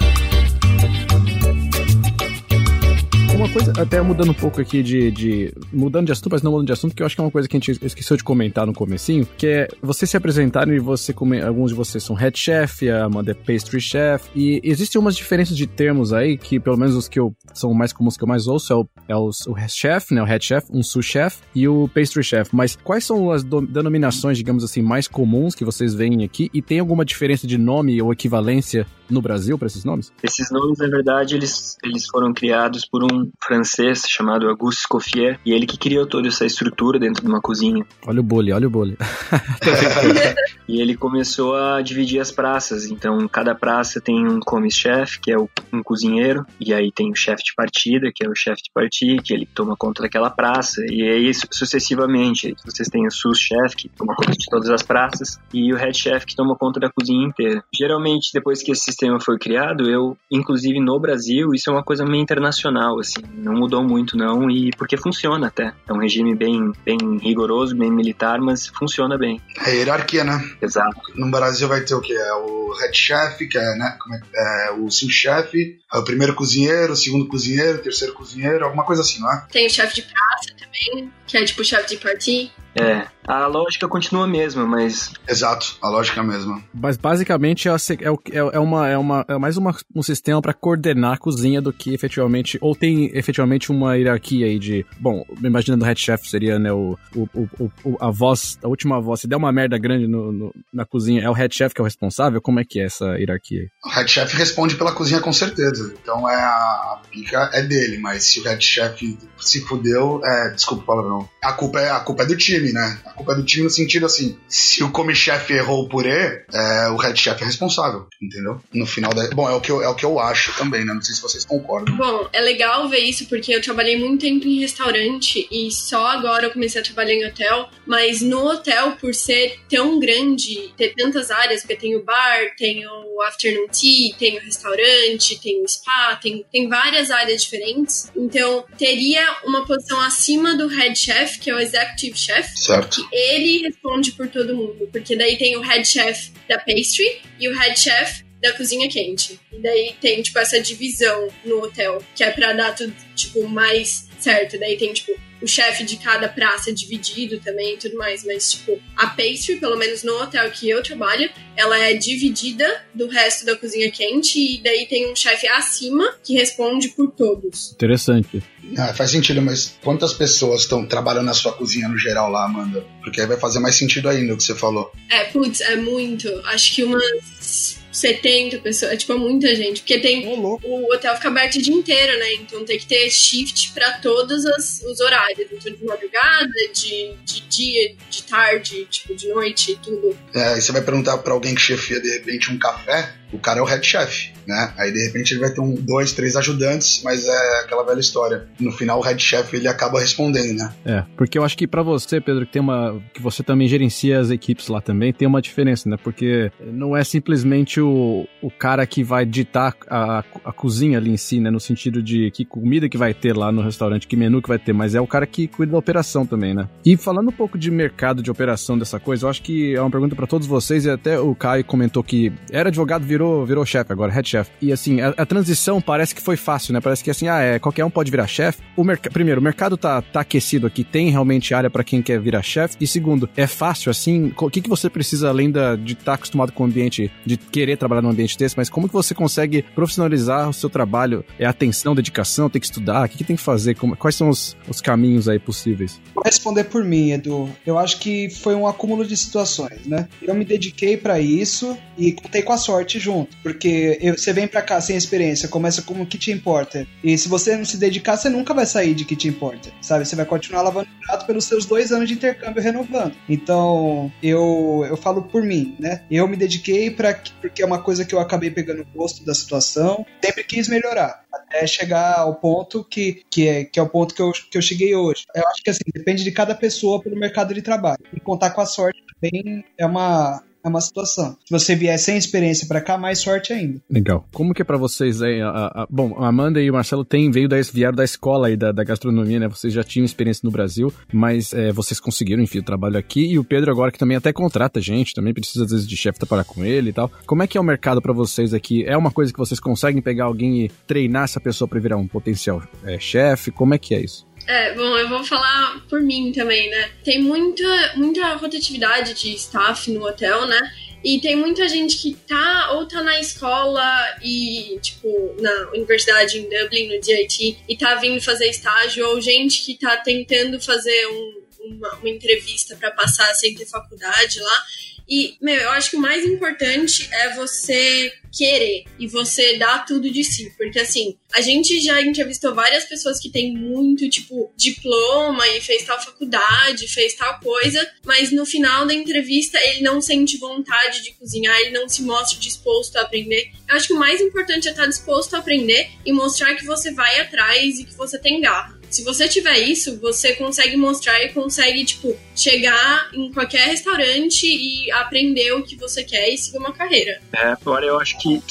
Uma 3.39 3.49
coisa, 3.49 3.71
até 3.77 4.01
mudando 4.01 4.31
um 4.31 4.33
pouco 4.33 4.59
aqui 4.59 4.83
de, 4.83 5.09
de, 5.11 5.53
Mudando 5.71 6.07
de 6.07 6.11
assunto, 6.11 6.29
mas 6.29 6.41
não 6.41 6.51
mudando 6.51 6.67
de 6.67 6.73
assunto, 6.73 6.93
que 6.93 7.01
eu 7.01 7.05
acho 7.05 7.15
que 7.15 7.21
é 7.21 7.23
uma 7.23 7.31
coisa 7.31 7.47
que 7.47 7.55
a 7.55 7.59
gente 7.59 7.85
esqueceu 7.85 8.17
de 8.17 8.23
comentar 8.23 8.67
no 8.67 8.73
comecinho, 8.73 9.25
que 9.37 9.47
é 9.47 9.67
vocês 9.81 10.11
se 10.11 10.17
apresentarem 10.17 10.75
e 10.75 10.79
você 10.79 11.15
alguns 11.45 11.71
de 11.71 11.75
vocês 11.75 12.03
são 12.03 12.15
head 12.15 12.37
chef, 12.37 12.89
a 12.89 13.05
Amanda 13.05 13.31
é 13.31 13.33
pastry 13.33 13.79
chef, 13.79 14.29
e 14.35 14.59
existem 14.61 14.99
umas 14.99 15.15
diferenças 15.15 15.55
de 15.55 15.65
termos 15.65 16.11
aí, 16.11 16.37
que 16.37 16.59
pelo 16.59 16.77
menos 16.77 16.95
os 16.95 17.07
que 17.07 17.17
eu 17.17 17.33
são 17.53 17.73
mais 17.73 17.93
comuns 17.93 18.17
que 18.17 18.23
eu 18.23 18.27
mais 18.27 18.45
ouço 18.45 18.73
é 18.73 18.75
o, 18.75 18.87
é 19.07 19.15
o, 19.15 19.29
o 19.29 19.67
chef, 19.69 20.13
né? 20.13 20.21
O 20.21 20.25
head 20.25 20.43
chef, 20.43 20.67
um 20.69 20.83
sous 20.83 21.05
chef 21.05 21.37
e 21.55 21.67
o 21.67 21.87
pastry 21.87 22.23
chef. 22.23 22.53
Mas 22.53 22.75
quais 22.75 23.05
são 23.05 23.31
as 23.31 23.43
denominações, 23.43 24.37
digamos 24.37 24.63
assim, 24.65 24.81
mais 24.81 25.07
comuns 25.07 25.55
que 25.55 25.63
vocês 25.63 25.93
veem 25.93 26.25
aqui? 26.25 26.49
E 26.53 26.61
tem 26.61 26.79
alguma 26.79 27.05
diferença 27.05 27.47
de 27.47 27.57
nome 27.57 28.01
ou 28.01 28.11
equivalência 28.11 28.85
no 29.09 29.21
Brasil 29.21 29.57
para 29.57 29.67
esses 29.67 29.83
nomes? 29.83 30.11
Esses 30.21 30.51
nomes, 30.51 30.77
na 30.77 30.87
verdade, 30.87 31.35
eles, 31.35 31.77
eles 31.83 32.05
foram 32.07 32.33
criados 32.33 32.85
por 32.85 33.03
um 33.03 33.28
francês 33.41 34.03
chamado 34.07 34.47
Auguste 34.47 34.81
Escoffier, 34.81 35.39
e 35.45 35.53
ele 35.53 35.65
que 35.65 35.77
criou 35.77 36.05
toda 36.05 36.27
essa 36.27 36.45
estrutura 36.45 36.99
dentro 36.99 37.23
de 37.23 37.29
uma 37.29 37.41
cozinha. 37.41 37.85
Olha 38.05 38.19
o 38.19 38.23
bole, 38.23 38.51
olha 38.51 38.67
o 38.67 38.69
bole. 38.69 38.97
e 40.67 40.81
ele 40.81 40.95
começou 40.95 41.55
a 41.55 41.81
dividir 41.81 42.19
as 42.19 42.31
praças, 42.31 42.85
então 42.85 43.27
cada 43.27 43.55
praça 43.55 43.99
tem 43.99 44.27
um 44.27 44.39
commis-chef, 44.39 45.19
que 45.19 45.31
é 45.31 45.37
um 45.37 45.83
cozinheiro, 45.83 46.45
e 46.59 46.73
aí 46.73 46.91
tem 46.93 47.11
o 47.11 47.15
chefe 47.15 47.43
de 47.43 47.53
partida, 47.55 48.11
que 48.13 48.25
é 48.25 48.29
o 48.29 48.35
chefe 48.35 48.63
de 48.63 48.71
partida, 48.73 49.21
que 49.23 49.33
ele 49.33 49.47
toma 49.53 49.75
conta 49.77 50.03
daquela 50.03 50.29
praça, 50.29 50.81
e 50.89 51.03
aí 51.03 51.31
sucessivamente. 51.33 52.55
Vocês 52.65 52.87
têm 52.89 53.05
o 53.07 53.11
sous-chef, 53.11 53.75
que 53.75 53.89
toma 53.89 54.15
conta 54.15 54.31
de 54.31 54.45
todas 54.49 54.69
as 54.69 54.83
praças, 54.83 55.39
e 55.53 55.73
o 55.73 55.77
head 55.77 55.97
chef, 55.97 56.25
que 56.25 56.35
toma 56.35 56.55
conta 56.55 56.79
da 56.79 56.89
cozinha 56.89 57.27
inteira. 57.27 57.63
Geralmente, 57.73 58.29
depois 58.33 58.61
que 58.61 58.71
esse 58.71 58.83
sistema 58.83 59.19
foi 59.19 59.37
criado, 59.37 59.89
eu, 59.89 60.17
inclusive 60.31 60.79
no 60.79 60.99
Brasil, 60.99 61.53
isso 61.53 61.69
é 61.69 61.73
uma 61.73 61.83
coisa 61.83 62.05
meio 62.05 62.21
internacional, 62.21 62.99
assim, 62.99 63.18
não 63.33 63.53
mudou 63.53 63.83
muito 63.83 64.17
não, 64.17 64.49
e 64.49 64.71
porque 64.77 64.97
funciona 64.97 65.47
até. 65.47 65.73
É 65.87 65.93
um 65.93 65.99
regime 65.99 66.35
bem, 66.35 66.71
bem 66.85 66.97
rigoroso, 67.21 67.75
bem 67.75 67.91
militar, 67.91 68.39
mas 68.39 68.67
funciona 68.67 69.17
bem. 69.17 69.41
É 69.65 69.75
hierarquia, 69.75 70.23
né? 70.23 70.39
Exato. 70.61 70.99
No 71.15 71.29
Brasil 71.29 71.67
vai 71.67 71.81
ter 71.81 71.95
o 71.95 72.01
que? 72.01 72.13
É 72.13 72.33
o 72.33 72.73
head 72.79 72.95
chef, 72.95 73.47
que 73.47 73.57
é, 73.57 73.75
né, 73.75 73.97
é, 74.33 74.67
é 74.67 74.71
o 74.71 74.89
sous-chefe, 74.89 75.79
é 75.93 75.97
o 75.97 76.03
primeiro 76.03 76.35
cozinheiro, 76.35 76.93
o 76.93 76.95
segundo 76.95 77.27
cozinheiro, 77.27 77.79
o 77.79 77.81
terceiro 77.81 78.13
cozinheiro, 78.13 78.65
alguma 78.65 78.83
coisa 78.83 79.01
assim, 79.01 79.19
não 79.19 79.31
é? 79.31 79.45
Tem 79.51 79.67
o 79.67 79.69
chefe 79.69 79.95
de 79.95 80.01
praça 80.03 80.53
também, 80.57 81.11
que 81.25 81.37
é 81.37 81.43
tipo 81.43 81.63
chefe 81.63 81.89
de 81.89 81.97
party. 81.97 82.51
É, 82.75 83.07
a 83.27 83.45
lógica 83.45 83.87
continua 83.87 84.23
a 84.23 84.27
mesma, 84.27 84.65
mas. 84.65 85.13
Exato, 85.27 85.77
a 85.81 85.89
lógica 85.89 86.19
é 86.19 86.23
a 86.23 86.25
mesma. 86.25 86.63
Mas 86.73 86.97
basicamente 86.97 87.67
é, 87.67 87.71
é, 87.71 88.37
é 88.37 88.59
uma, 88.59 88.87
é, 88.87 88.97
uma, 88.97 89.25
é 89.27 89.37
mais 89.37 89.55
uma, 89.55 89.75
um 89.95 90.01
sistema 90.01 90.41
para 90.41 90.53
coordenar 90.53 91.13
a 91.13 91.17
cozinha 91.17 91.61
do 91.61 91.71
que 91.71 91.93
efetivamente. 91.93 92.57
Ou 92.59 92.75
tem 92.75 93.15
efetivamente 93.15 93.71
uma 93.71 93.95
hierarquia 93.95 94.47
aí 94.47 94.57
de. 94.57 94.85
Bom, 94.99 95.23
imaginando 95.43 95.83
o 95.83 95.87
head 95.87 95.99
chef 95.99 96.27
seria, 96.27 96.57
né, 96.57 96.71
o, 96.71 96.97
o, 97.15 97.29
o, 97.33 97.71
o, 97.83 97.97
a 97.99 98.09
voz, 98.09 98.57
a 98.63 98.67
última 98.67 98.99
voz. 98.99 99.21
Se 99.21 99.27
der 99.27 99.35
uma 99.35 99.51
merda 99.51 99.77
grande 99.77 100.07
no, 100.07 100.31
no, 100.31 100.55
na 100.73 100.85
cozinha, 100.85 101.21
é 101.21 101.29
o 101.29 101.33
head 101.33 101.53
chef 101.55 101.73
que 101.73 101.81
é 101.81 101.83
o 101.83 101.85
responsável? 101.85 102.41
Como 102.41 102.59
é 102.59 102.63
que 102.63 102.79
é 102.79 102.85
essa 102.85 103.05
hierarquia 103.17 103.61
aí? 103.61 103.69
O 103.85 103.89
head 103.89 104.09
chef 104.09 104.35
responde 104.35 104.75
pela 104.75 104.91
cozinha 104.91 105.21
com 105.21 105.31
certeza. 105.31 105.93
Então 106.01 106.27
é 106.27 106.35
a, 106.35 106.47
a 106.47 107.01
pica 107.11 107.49
é 107.53 107.61
dele, 107.61 107.99
mas 107.99 108.23
se 108.23 108.39
o 108.39 108.43
head 108.43 108.63
chef 108.63 109.17
se 109.37 109.61
fudeu, 109.61 110.19
é, 110.23 110.49
desculpa 110.49 110.83
o 110.83 110.85
palavrão. 110.85 111.29
A 111.43 111.53
culpa 111.53 111.79
é, 111.79 111.91
a 111.91 111.99
culpa 111.99 112.23
é 112.23 112.25
do 112.25 112.35
time, 112.35 112.58
né? 112.73 112.99
A 113.05 113.11
culpa 113.11 113.33
é 113.33 113.35
do 113.35 113.43
time 113.43 113.63
no 113.63 113.69
sentido 113.69 114.05
assim, 114.05 114.37
se 114.47 114.83
o 114.83 114.91
come-chefe 114.91 115.53
errou 115.53 115.83
o 115.83 115.89
purê, 115.89 116.43
é, 116.53 116.89
o 116.89 116.97
head 116.97 117.19
chef 117.19 117.41
é 117.41 117.45
responsável, 117.45 118.07
entendeu? 118.21 118.61
No 118.73 118.85
final 118.85 119.13
da... 119.13 119.29
Bom, 119.29 119.49
é 119.49 119.53
o, 119.53 119.61
que 119.61 119.71
eu, 119.71 119.81
é 119.81 119.87
o 119.87 119.95
que 119.95 120.05
eu 120.05 120.19
acho 120.19 120.55
também, 120.57 120.85
né? 120.85 120.93
Não 120.93 121.01
sei 121.01 121.15
se 121.15 121.21
vocês 121.21 121.45
concordam. 121.45 121.95
Bom, 121.95 122.27
é 122.33 122.41
legal 122.41 122.87
ver 122.89 122.99
isso 122.99 123.25
porque 123.27 123.53
eu 123.53 123.61
trabalhei 123.61 123.97
muito 123.97 124.21
tempo 124.21 124.47
em 124.47 124.59
restaurante 124.59 125.47
e 125.51 125.71
só 125.71 126.07
agora 126.07 126.45
eu 126.45 126.51
comecei 126.51 126.81
a 126.81 126.83
trabalhar 126.83 127.13
em 127.13 127.25
hotel, 127.25 127.69
mas 127.85 128.21
no 128.21 128.45
hotel, 128.45 128.97
por 128.99 129.13
ser 129.13 129.59
tão 129.69 129.99
grande, 129.99 130.73
ter 130.77 130.93
tantas 130.95 131.31
áreas, 131.31 131.61
porque 131.61 131.75
tem 131.75 131.95
o 131.95 132.03
bar, 132.03 132.55
tem 132.57 132.85
o 132.87 133.21
afternoon 133.23 133.67
tea, 133.67 134.15
tem 134.17 134.37
o 134.37 134.41
restaurante, 134.41 135.39
tem 135.39 135.63
o 135.63 135.67
spa, 135.67 136.15
tem, 136.21 136.45
tem 136.51 136.67
várias 136.67 137.11
áreas 137.11 137.43
diferentes, 137.43 138.11
então 138.15 138.65
teria 138.77 139.23
uma 139.45 139.65
posição 139.65 139.99
acima 140.01 140.55
do 140.55 140.67
head 140.67 140.97
chef, 140.97 141.39
que 141.39 141.49
é 141.49 141.55
o 141.55 141.59
executive 141.59 142.17
chef, 142.17 142.48
certo. 142.55 143.07
que 143.09 143.15
ele 143.15 143.63
responde 143.63 144.11
por 144.13 144.27
todo 144.27 144.55
mundo, 144.55 144.89
porque 144.91 145.15
daí 145.15 145.37
tem 145.37 145.55
o 145.57 145.61
head 145.61 145.87
chef 145.87 146.31
da 146.47 146.57
pastry 146.57 147.21
e 147.39 147.47
o 147.47 147.57
head 147.57 147.79
chef 147.79 148.23
da 148.41 148.53
cozinha 148.53 148.87
quente. 148.87 149.39
E 149.51 149.59
daí 149.59 149.95
tem, 149.99 150.21
tipo, 150.21 150.39
essa 150.39 150.59
divisão 150.61 151.27
no 151.43 151.63
hotel, 151.63 152.01
que 152.15 152.23
é 152.23 152.31
pra 152.31 152.53
dar 152.53 152.73
tudo, 152.73 152.93
tipo, 153.15 153.47
mais 153.47 154.07
certo. 154.19 154.57
Daí 154.57 154.77
tem, 154.77 154.93
tipo, 154.93 155.11
o 155.41 155.47
chefe 155.47 155.83
de 155.83 155.97
cada 155.97 156.27
praça 156.27 156.73
dividido 156.73 157.39
também 157.39 157.75
e 157.75 157.77
tudo 157.77 157.97
mais. 157.97 158.23
Mas, 158.23 158.51
tipo, 158.51 158.79
a 158.95 159.07
pastry, 159.07 159.57
pelo 159.57 159.77
menos 159.77 160.03
no 160.03 160.13
hotel 160.21 160.49
que 160.51 160.69
eu 160.69 160.81
trabalho, 160.83 161.29
ela 161.55 161.77
é 161.77 161.93
dividida 161.93 162.83
do 162.93 163.07
resto 163.07 163.45
da 163.45 163.55
cozinha 163.55 163.89
quente 163.91 164.39
e 164.39 164.61
daí 164.61 164.85
tem 164.87 165.11
um 165.11 165.15
chefe 165.15 165.47
acima 165.47 166.15
que 166.23 166.33
responde 166.33 166.89
por 166.89 167.11
todos. 167.11 167.71
Interessante. 167.71 168.43
Ah, 168.77 168.93
faz 168.93 169.11
sentido, 169.11 169.41
mas 169.41 169.77
quantas 169.83 170.13
pessoas 170.13 170.61
estão 170.61 170.85
trabalhando 170.85 171.25
na 171.25 171.33
sua 171.33 171.53
cozinha 171.53 171.87
no 171.87 171.97
geral 171.97 172.29
lá, 172.29 172.45
Amanda? 172.45 172.85
Porque 173.03 173.21
aí 173.21 173.27
vai 173.27 173.37
fazer 173.37 173.59
mais 173.59 173.75
sentido 173.75 174.09
ainda 174.09 174.33
o 174.33 174.37
que 174.37 174.43
você 174.43 174.55
falou. 174.55 174.91
É, 175.09 175.23
putz, 175.25 175.61
é 175.61 175.75
muito. 175.75 176.29
Acho 176.45 176.75
que 176.75 176.83
umas 176.83 177.78
70 177.91 178.59
pessoas, 178.59 178.93
é 178.93 178.97
tipo 178.97 179.17
muita 179.17 179.53
gente, 179.55 179.81
porque 179.81 179.99
tem 179.99 180.27
o 180.27 180.93
hotel 180.93 181.15
fica 181.15 181.27
aberto 181.27 181.55
o 181.55 181.61
dia 181.61 181.73
inteiro, 181.73 182.19
né? 182.19 182.33
Então 182.35 182.63
tem 182.63 182.77
que 182.77 182.85
ter 182.85 183.09
shift 183.09 183.71
para 183.73 183.93
todos 183.99 184.45
as, 184.45 184.81
os 184.83 184.99
horários, 184.99 185.47
então 185.51 185.73
de 185.73 185.83
madrugada, 185.83 186.51
de, 186.73 187.13
de 187.23 187.41
dia, 187.47 187.95
de 188.09 188.23
tarde, 188.23 188.85
tipo 188.85 189.15
de 189.15 189.29
noite, 189.29 189.79
tudo. 189.83 190.17
É, 190.33 190.57
e 190.57 190.61
você 190.61 190.71
vai 190.71 190.81
perguntar 190.81 191.17
para 191.19 191.33
alguém 191.33 191.55
que 191.55 191.61
chefia 191.61 191.99
de 191.99 192.09
repente 192.09 192.51
um 192.51 192.59
café, 192.59 193.13
o 193.31 193.39
cara 193.39 193.59
é 193.59 193.61
o 193.61 193.65
head 193.65 193.85
chef, 193.85 194.31
né? 194.47 194.73
Aí 194.77 194.91
de 194.91 195.03
repente 195.05 195.31
ele 195.31 195.41
vai 195.41 195.51
ter 195.51 195.61
um, 195.61 195.75
dois, 195.75 196.11
três 196.11 196.35
ajudantes, 196.35 197.01
mas 197.03 197.27
é 197.27 197.59
aquela 197.61 197.83
velha 197.83 197.99
história. 197.99 198.47
No 198.59 198.71
final 198.71 198.99
o 198.99 199.01
head 199.01 199.21
chef 199.21 199.55
ele 199.55 199.67
acaba 199.67 199.99
respondendo, 199.99 200.57
né? 200.57 200.73
É, 200.85 201.03
porque 201.15 201.37
eu 201.37 201.43
acho 201.43 201.57
que 201.57 201.67
para 201.67 201.83
você, 201.83 202.19
Pedro, 202.19 202.45
que 202.45 202.53
tem 202.53 202.61
uma 202.61 202.99
que 203.13 203.21
você 203.21 203.43
também 203.43 203.67
gerencia 203.67 204.19
as 204.19 204.29
equipes 204.29 204.67
lá 204.67 204.81
também, 204.81 205.13
tem 205.13 205.27
uma 205.27 205.41
diferença, 205.41 205.89
né? 205.89 205.97
Porque 206.01 206.51
não 206.61 206.95
é 206.95 207.03
simplesmente 207.03 207.79
o, 207.79 208.27
o 208.41 208.49
cara 208.49 208.85
que 208.85 209.03
vai 209.03 209.25
ditar 209.25 209.75
a, 209.89 210.23
a 210.43 210.51
cozinha 210.51 210.97
ali 210.97 211.11
em 211.11 211.17
si, 211.17 211.39
né? 211.39 211.49
No 211.49 211.59
sentido 211.59 212.01
de 212.01 212.31
que 212.31 212.43
comida 212.43 212.89
que 212.89 212.97
vai 212.97 213.13
ter 213.13 213.35
lá 213.35 213.51
no 213.51 213.61
restaurante, 213.61 214.07
que 214.07 214.15
menu 214.15 214.41
que 214.41 214.49
vai 214.49 214.59
ter, 214.59 214.73
mas 214.73 214.95
é 214.95 215.01
o 215.01 215.07
cara 215.07 215.27
que 215.27 215.47
cuida 215.47 215.73
da 215.73 215.77
operação 215.77 216.25
também, 216.25 216.53
né? 216.53 216.67
E 216.85 216.97
falando 216.97 217.29
um 217.29 217.33
pouco 217.33 217.57
de 217.57 217.69
mercado 217.69 218.23
de 218.23 218.31
operação 218.31 218.77
dessa 218.77 218.99
coisa, 218.99 219.25
eu 219.25 219.29
acho 219.29 219.41
que 219.41 219.75
é 219.75 219.81
uma 219.81 219.91
pergunta 219.91 220.15
para 220.15 220.25
todos 220.25 220.47
vocês 220.47 220.85
e 220.85 220.89
até 220.89 221.19
o 221.19 221.35
Caio 221.35 221.63
comentou 221.63 222.03
que 222.03 222.31
era 222.51 222.69
advogado, 222.69 223.05
virou 223.05 223.18
virou, 223.19 223.45
virou 223.45 223.65
chefe 223.65 223.91
agora, 223.91 224.11
head 224.11 224.27
chef. 224.27 224.49
E 224.61 224.71
assim, 224.71 225.01
a, 225.01 225.09
a, 225.09 225.25
transição 225.25 225.81
parece 225.81 226.15
que 226.15 226.21
foi 226.21 226.37
fácil, 226.37 226.73
né? 226.73 226.79
Parece 226.79 227.03
que 227.03 227.11
assim, 227.11 227.27
ah, 227.27 227.39
é, 227.39 227.59
qualquer 227.59 227.83
um 227.83 227.89
pode 227.89 228.09
virar 228.09 228.27
chefe. 228.27 228.61
O 228.77 228.85
primeiro, 229.11 229.41
o 229.41 229.43
mercado 229.43 229.75
tá, 229.75 230.01
tá 230.01 230.21
aquecido 230.21 230.65
aqui, 230.65 230.83
tem 230.83 231.09
realmente 231.09 231.53
área 231.53 231.69
para 231.69 231.83
quem 231.83 232.01
quer 232.01 232.19
virar 232.19 232.41
chefe. 232.41 232.77
E 232.79 232.87
segundo, 232.87 233.29
é 233.35 233.45
fácil 233.45 233.91
assim? 233.91 234.33
O 234.37 234.49
que, 234.49 234.61
que 234.61 234.69
você 234.69 234.89
precisa 234.89 235.29
além 235.29 235.51
da, 235.51 235.75
de 235.75 235.93
estar 235.93 236.05
tá 236.05 236.13
acostumado 236.13 236.51
com 236.53 236.63
o 236.63 236.65
ambiente, 236.65 237.11
de 237.25 237.35
querer 237.35 237.77
trabalhar 237.77 238.01
num 238.01 238.09
ambiente 238.09 238.37
desse, 238.37 238.55
mas 238.55 238.69
como 238.69 238.87
que 238.87 238.93
você 238.93 239.13
consegue 239.13 239.63
profissionalizar 239.75 240.49
o 240.49 240.53
seu 240.53 240.69
trabalho? 240.69 241.25
É 241.37 241.45
atenção, 241.45 241.93
dedicação, 241.93 242.49
tem 242.49 242.59
que 242.59 242.67
estudar? 242.67 243.05
O 243.05 243.09
que, 243.09 243.17
que 243.17 243.23
tem 243.23 243.35
que 243.35 243.41
fazer? 243.41 243.75
Como, 243.75 243.95
quais 243.97 244.15
são 244.15 244.29
os, 244.29 244.55
os 244.67 244.79
caminhos 244.79 245.27
aí 245.27 245.39
possíveis? 245.39 245.99
Vou 246.13 246.23
responder 246.23 246.65
por 246.65 246.83
mim, 246.83 247.11
Edu. 247.11 247.49
Eu 247.65 247.77
acho 247.77 247.99
que 247.99 248.29
foi 248.29 248.55
um 248.55 248.67
acúmulo 248.67 249.05
de 249.05 249.17
situações, 249.17 249.85
né? 249.85 250.07
Eu 250.21 250.33
me 250.33 250.45
dediquei 250.45 250.95
para 250.95 251.19
isso 251.19 251.77
e 251.97 252.13
contei 252.13 252.41
com 252.41 252.53
a 252.53 252.57
sorte 252.57 252.99
junto, 252.99 253.08
porque 253.43 253.97
eu, 254.01 254.17
você 254.17 254.33
vem 254.33 254.47
para 254.47 254.61
cá 254.61 254.79
sem 254.81 254.95
experiência, 254.95 255.47
começa 255.47 255.81
como 255.81 256.05
Kit 256.05 256.31
Importer, 256.31 256.87
e 257.03 257.17
se 257.17 257.27
você 257.27 257.55
não 257.55 257.65
se 257.65 257.77
dedicar, 257.77 258.17
você 258.17 258.29
nunca 258.29 258.53
vai 258.53 258.65
sair 258.65 258.93
de 258.93 259.05
Kit 259.05 259.27
Importer, 259.27 259.71
sabe? 259.81 260.05
Você 260.05 260.15
vai 260.15 260.25
continuar 260.25 260.61
lavando 260.61 260.87
prato 261.05 261.25
pelos 261.25 261.45
seus 261.45 261.65
dois 261.65 261.91
anos 261.91 262.07
de 262.07 262.15
intercâmbio 262.15 262.61
renovando. 262.61 263.15
Então, 263.27 264.11
eu, 264.21 264.85
eu 264.87 264.97
falo 264.97 265.23
por 265.23 265.43
mim, 265.43 265.75
né? 265.79 266.03
Eu 266.09 266.27
me 266.27 266.37
dediquei 266.37 266.91
para 266.91 267.19
porque 267.41 267.61
é 267.61 267.65
uma 267.65 267.81
coisa 267.81 268.05
que 268.05 268.13
eu 268.13 268.19
acabei 268.19 268.51
pegando 268.51 268.85
gosto 268.93 269.23
da 269.25 269.33
situação, 269.33 270.05
sempre 270.23 270.43
quis 270.43 270.67
melhorar 270.67 271.23
até 271.31 271.65
chegar 271.65 272.19
ao 272.19 272.35
ponto 272.35 272.83
que, 272.83 273.23
que, 273.29 273.47
é, 273.47 273.65
que 273.65 273.79
é 273.79 273.83
o 273.83 273.89
ponto 273.89 274.13
que 274.13 274.21
eu, 274.21 274.31
que 274.31 274.57
eu 274.57 274.61
cheguei 274.61 274.95
hoje. 274.95 275.23
Eu 275.35 275.47
acho 275.47 275.63
que 275.63 275.69
assim, 275.69 275.83
depende 275.93 276.23
de 276.23 276.31
cada 276.31 276.55
pessoa 276.55 277.01
pelo 277.01 277.19
mercado 277.19 277.53
de 277.53 277.61
trabalho. 277.61 277.99
E 278.13 278.19
contar 278.19 278.51
com 278.51 278.61
a 278.61 278.65
sorte 278.65 279.01
também 279.13 279.63
é 279.77 279.85
uma, 279.85 280.43
é 280.63 280.67
uma 280.67 280.81
situação. 280.81 281.37
Se 281.45 281.51
você 281.51 281.75
vier 281.75 281.97
sem 281.97 282.17
experiência 282.17 282.67
para 282.67 282.81
cá, 282.81 282.97
mais 282.97 283.19
sorte 283.19 283.53
ainda. 283.53 283.81
Legal. 283.89 284.25
Como 284.33 284.53
que 284.53 284.61
é 284.61 284.65
para 284.65 284.77
vocês 284.77 285.21
aí? 285.21 285.41
A, 285.41 285.49
a, 285.49 285.87
bom, 285.89 286.15
a 286.17 286.27
Amanda 286.27 286.61
e 286.61 286.69
o 286.69 286.73
Marcelo 286.73 287.05
têm, 287.05 287.31
veio 287.31 287.47
da, 287.47 287.57
vieram 287.73 287.95
da 287.95 288.03
escola 288.03 288.47
aí 288.47 288.57
da, 288.57 288.71
da 288.71 288.83
gastronomia, 288.83 289.39
né? 289.39 289.47
Vocês 289.47 289.73
já 289.73 289.83
tinham 289.83 290.05
experiência 290.05 290.41
no 290.43 290.51
Brasil, 290.51 290.93
mas 291.13 291.53
é, 291.53 291.71
vocês 291.71 291.99
conseguiram, 291.99 292.43
enfim, 292.43 292.59
o 292.59 292.63
trabalho 292.63 292.97
aqui. 292.97 293.25
E 293.25 293.39
o 293.39 293.43
Pedro 293.43 293.71
agora 293.71 293.91
que 293.91 293.97
também 293.97 294.17
até 294.17 294.33
contrata 294.33 294.81
gente, 294.81 295.13
também 295.13 295.33
precisa 295.33 295.65
às 295.65 295.71
vezes 295.71 295.87
de 295.87 295.95
chefe 295.95 296.19
trabalhar 296.19 296.43
com 296.43 296.63
ele 296.63 296.89
e 296.89 296.93
tal. 296.93 297.11
Como 297.25 297.43
é 297.43 297.47
que 297.47 297.57
é 297.57 297.61
o 297.61 297.63
mercado 297.63 298.01
para 298.01 298.13
vocês 298.13 298.53
aqui? 298.53 298.83
É 298.85 298.97
uma 298.97 299.11
coisa 299.11 299.31
que 299.31 299.39
vocês 299.39 299.59
conseguem 299.59 300.01
pegar 300.01 300.25
alguém 300.25 300.65
e 300.65 300.69
treinar 300.87 301.23
essa 301.23 301.39
pessoa 301.39 301.67
para 301.67 301.79
virar 301.79 301.97
um 301.97 302.07
potencial 302.07 302.61
é, 302.83 302.99
chefe? 302.99 303.51
Como 303.51 303.73
é 303.73 303.77
que 303.77 303.95
é 303.95 304.01
isso? 304.01 304.28
É, 304.49 304.73
bom, 304.73 304.97
eu 304.97 305.07
vou 305.07 305.23
falar 305.23 305.79
por 305.87 306.01
mim 306.01 306.31
também, 306.31 306.71
né? 306.71 306.89
Tem 307.03 307.21
muita, 307.21 307.93
muita 307.95 308.33
rotatividade 308.33 309.13
de 309.13 309.35
staff 309.35 309.91
no 309.91 310.03
hotel, 310.03 310.47
né? 310.47 310.59
E 311.03 311.21
tem 311.21 311.35
muita 311.35 311.69
gente 311.69 312.01
que 312.01 312.15
tá 312.15 312.71
ou 312.71 312.87
tá 312.87 313.03
na 313.03 313.19
escola 313.19 314.17
e, 314.23 314.79
tipo, 314.81 315.35
na 315.39 315.69
universidade 315.69 316.39
em 316.39 316.49
Dublin, 316.49 316.87
no 316.87 316.99
DIT, 316.99 317.59
e 317.69 317.77
tá 317.77 317.93
vindo 317.93 318.19
fazer 318.19 318.47
estágio, 318.47 319.07
ou 319.09 319.21
gente 319.21 319.63
que 319.63 319.77
tá 319.77 319.97
tentando 319.97 320.59
fazer 320.59 321.05
um, 321.05 321.43
uma, 321.65 321.93
uma 321.97 322.09
entrevista 322.09 322.75
para 322.75 322.89
passar 322.89 323.31
sem 323.35 323.53
ter 323.53 323.67
faculdade 323.67 324.39
lá. 324.39 324.63
E, 325.09 325.35
meu, 325.41 325.55
eu 325.55 325.71
acho 325.71 325.91
que 325.91 325.97
o 325.97 325.99
mais 325.99 326.23
importante 326.23 327.09
é 327.11 327.33
você 327.33 328.13
querer 328.31 328.83
e 328.99 329.07
você 329.07 329.57
dar 329.57 329.85
tudo 329.85 330.09
de 330.11 330.23
si. 330.23 330.53
Porque, 330.55 330.79
assim, 330.79 331.17
a 331.33 331.41
gente 331.41 331.79
já 331.81 332.01
entrevistou 332.01 332.53
várias 332.53 332.85
pessoas 332.85 333.19
que 333.19 333.29
têm 333.29 333.55
muito, 333.55 334.07
tipo, 334.09 334.53
diploma 334.55 335.47
e 335.47 335.61
fez 335.61 335.83
tal 335.83 335.99
faculdade, 335.99 336.87
fez 336.87 337.15
tal 337.15 337.39
coisa, 337.39 337.89
mas 338.05 338.31
no 338.31 338.45
final 338.45 338.85
da 338.85 338.93
entrevista 338.93 339.59
ele 339.59 339.81
não 339.81 339.99
sente 339.99 340.37
vontade 340.37 341.01
de 341.03 341.13
cozinhar, 341.13 341.57
ele 341.59 341.71
não 341.71 341.89
se 341.89 342.03
mostra 342.03 342.39
disposto 342.39 342.97
a 342.97 343.01
aprender. 343.01 343.51
Eu 343.67 343.75
acho 343.75 343.87
que 343.87 343.93
o 343.93 343.99
mais 343.99 344.21
importante 344.21 344.67
é 344.67 344.71
estar 344.71 344.85
disposto 344.85 345.33
a 345.35 345.39
aprender 345.39 345.89
e 346.05 346.13
mostrar 346.13 346.53
que 346.55 346.65
você 346.65 346.91
vai 346.91 347.19
atrás 347.19 347.79
e 347.79 347.85
que 347.85 347.95
você 347.95 348.19
tem 348.19 348.41
garra. 348.41 348.78
Se 348.89 349.03
você 349.03 349.27
tiver 349.27 349.59
isso, 349.59 349.99
você 349.99 350.33
consegue 350.35 350.75
mostrar 350.75 351.21
e 351.23 351.29
consegue, 351.29 351.85
tipo, 351.85 352.15
chegar 352.35 353.09
em 353.13 353.31
qualquer 353.31 353.67
restaurante 353.67 354.45
e 354.45 354.91
aprender 354.91 355.51
o 355.53 355.63
que 355.63 355.75
você 355.75 356.03
quer 356.03 356.29
e 356.29 356.37
seguir 356.37 356.57
uma 356.57 356.73
carreira. 356.73 357.21
É, 357.33 357.47
agora 357.47 357.85
eu 357.85 357.99
acho 357.99 358.17
que 358.19 358.41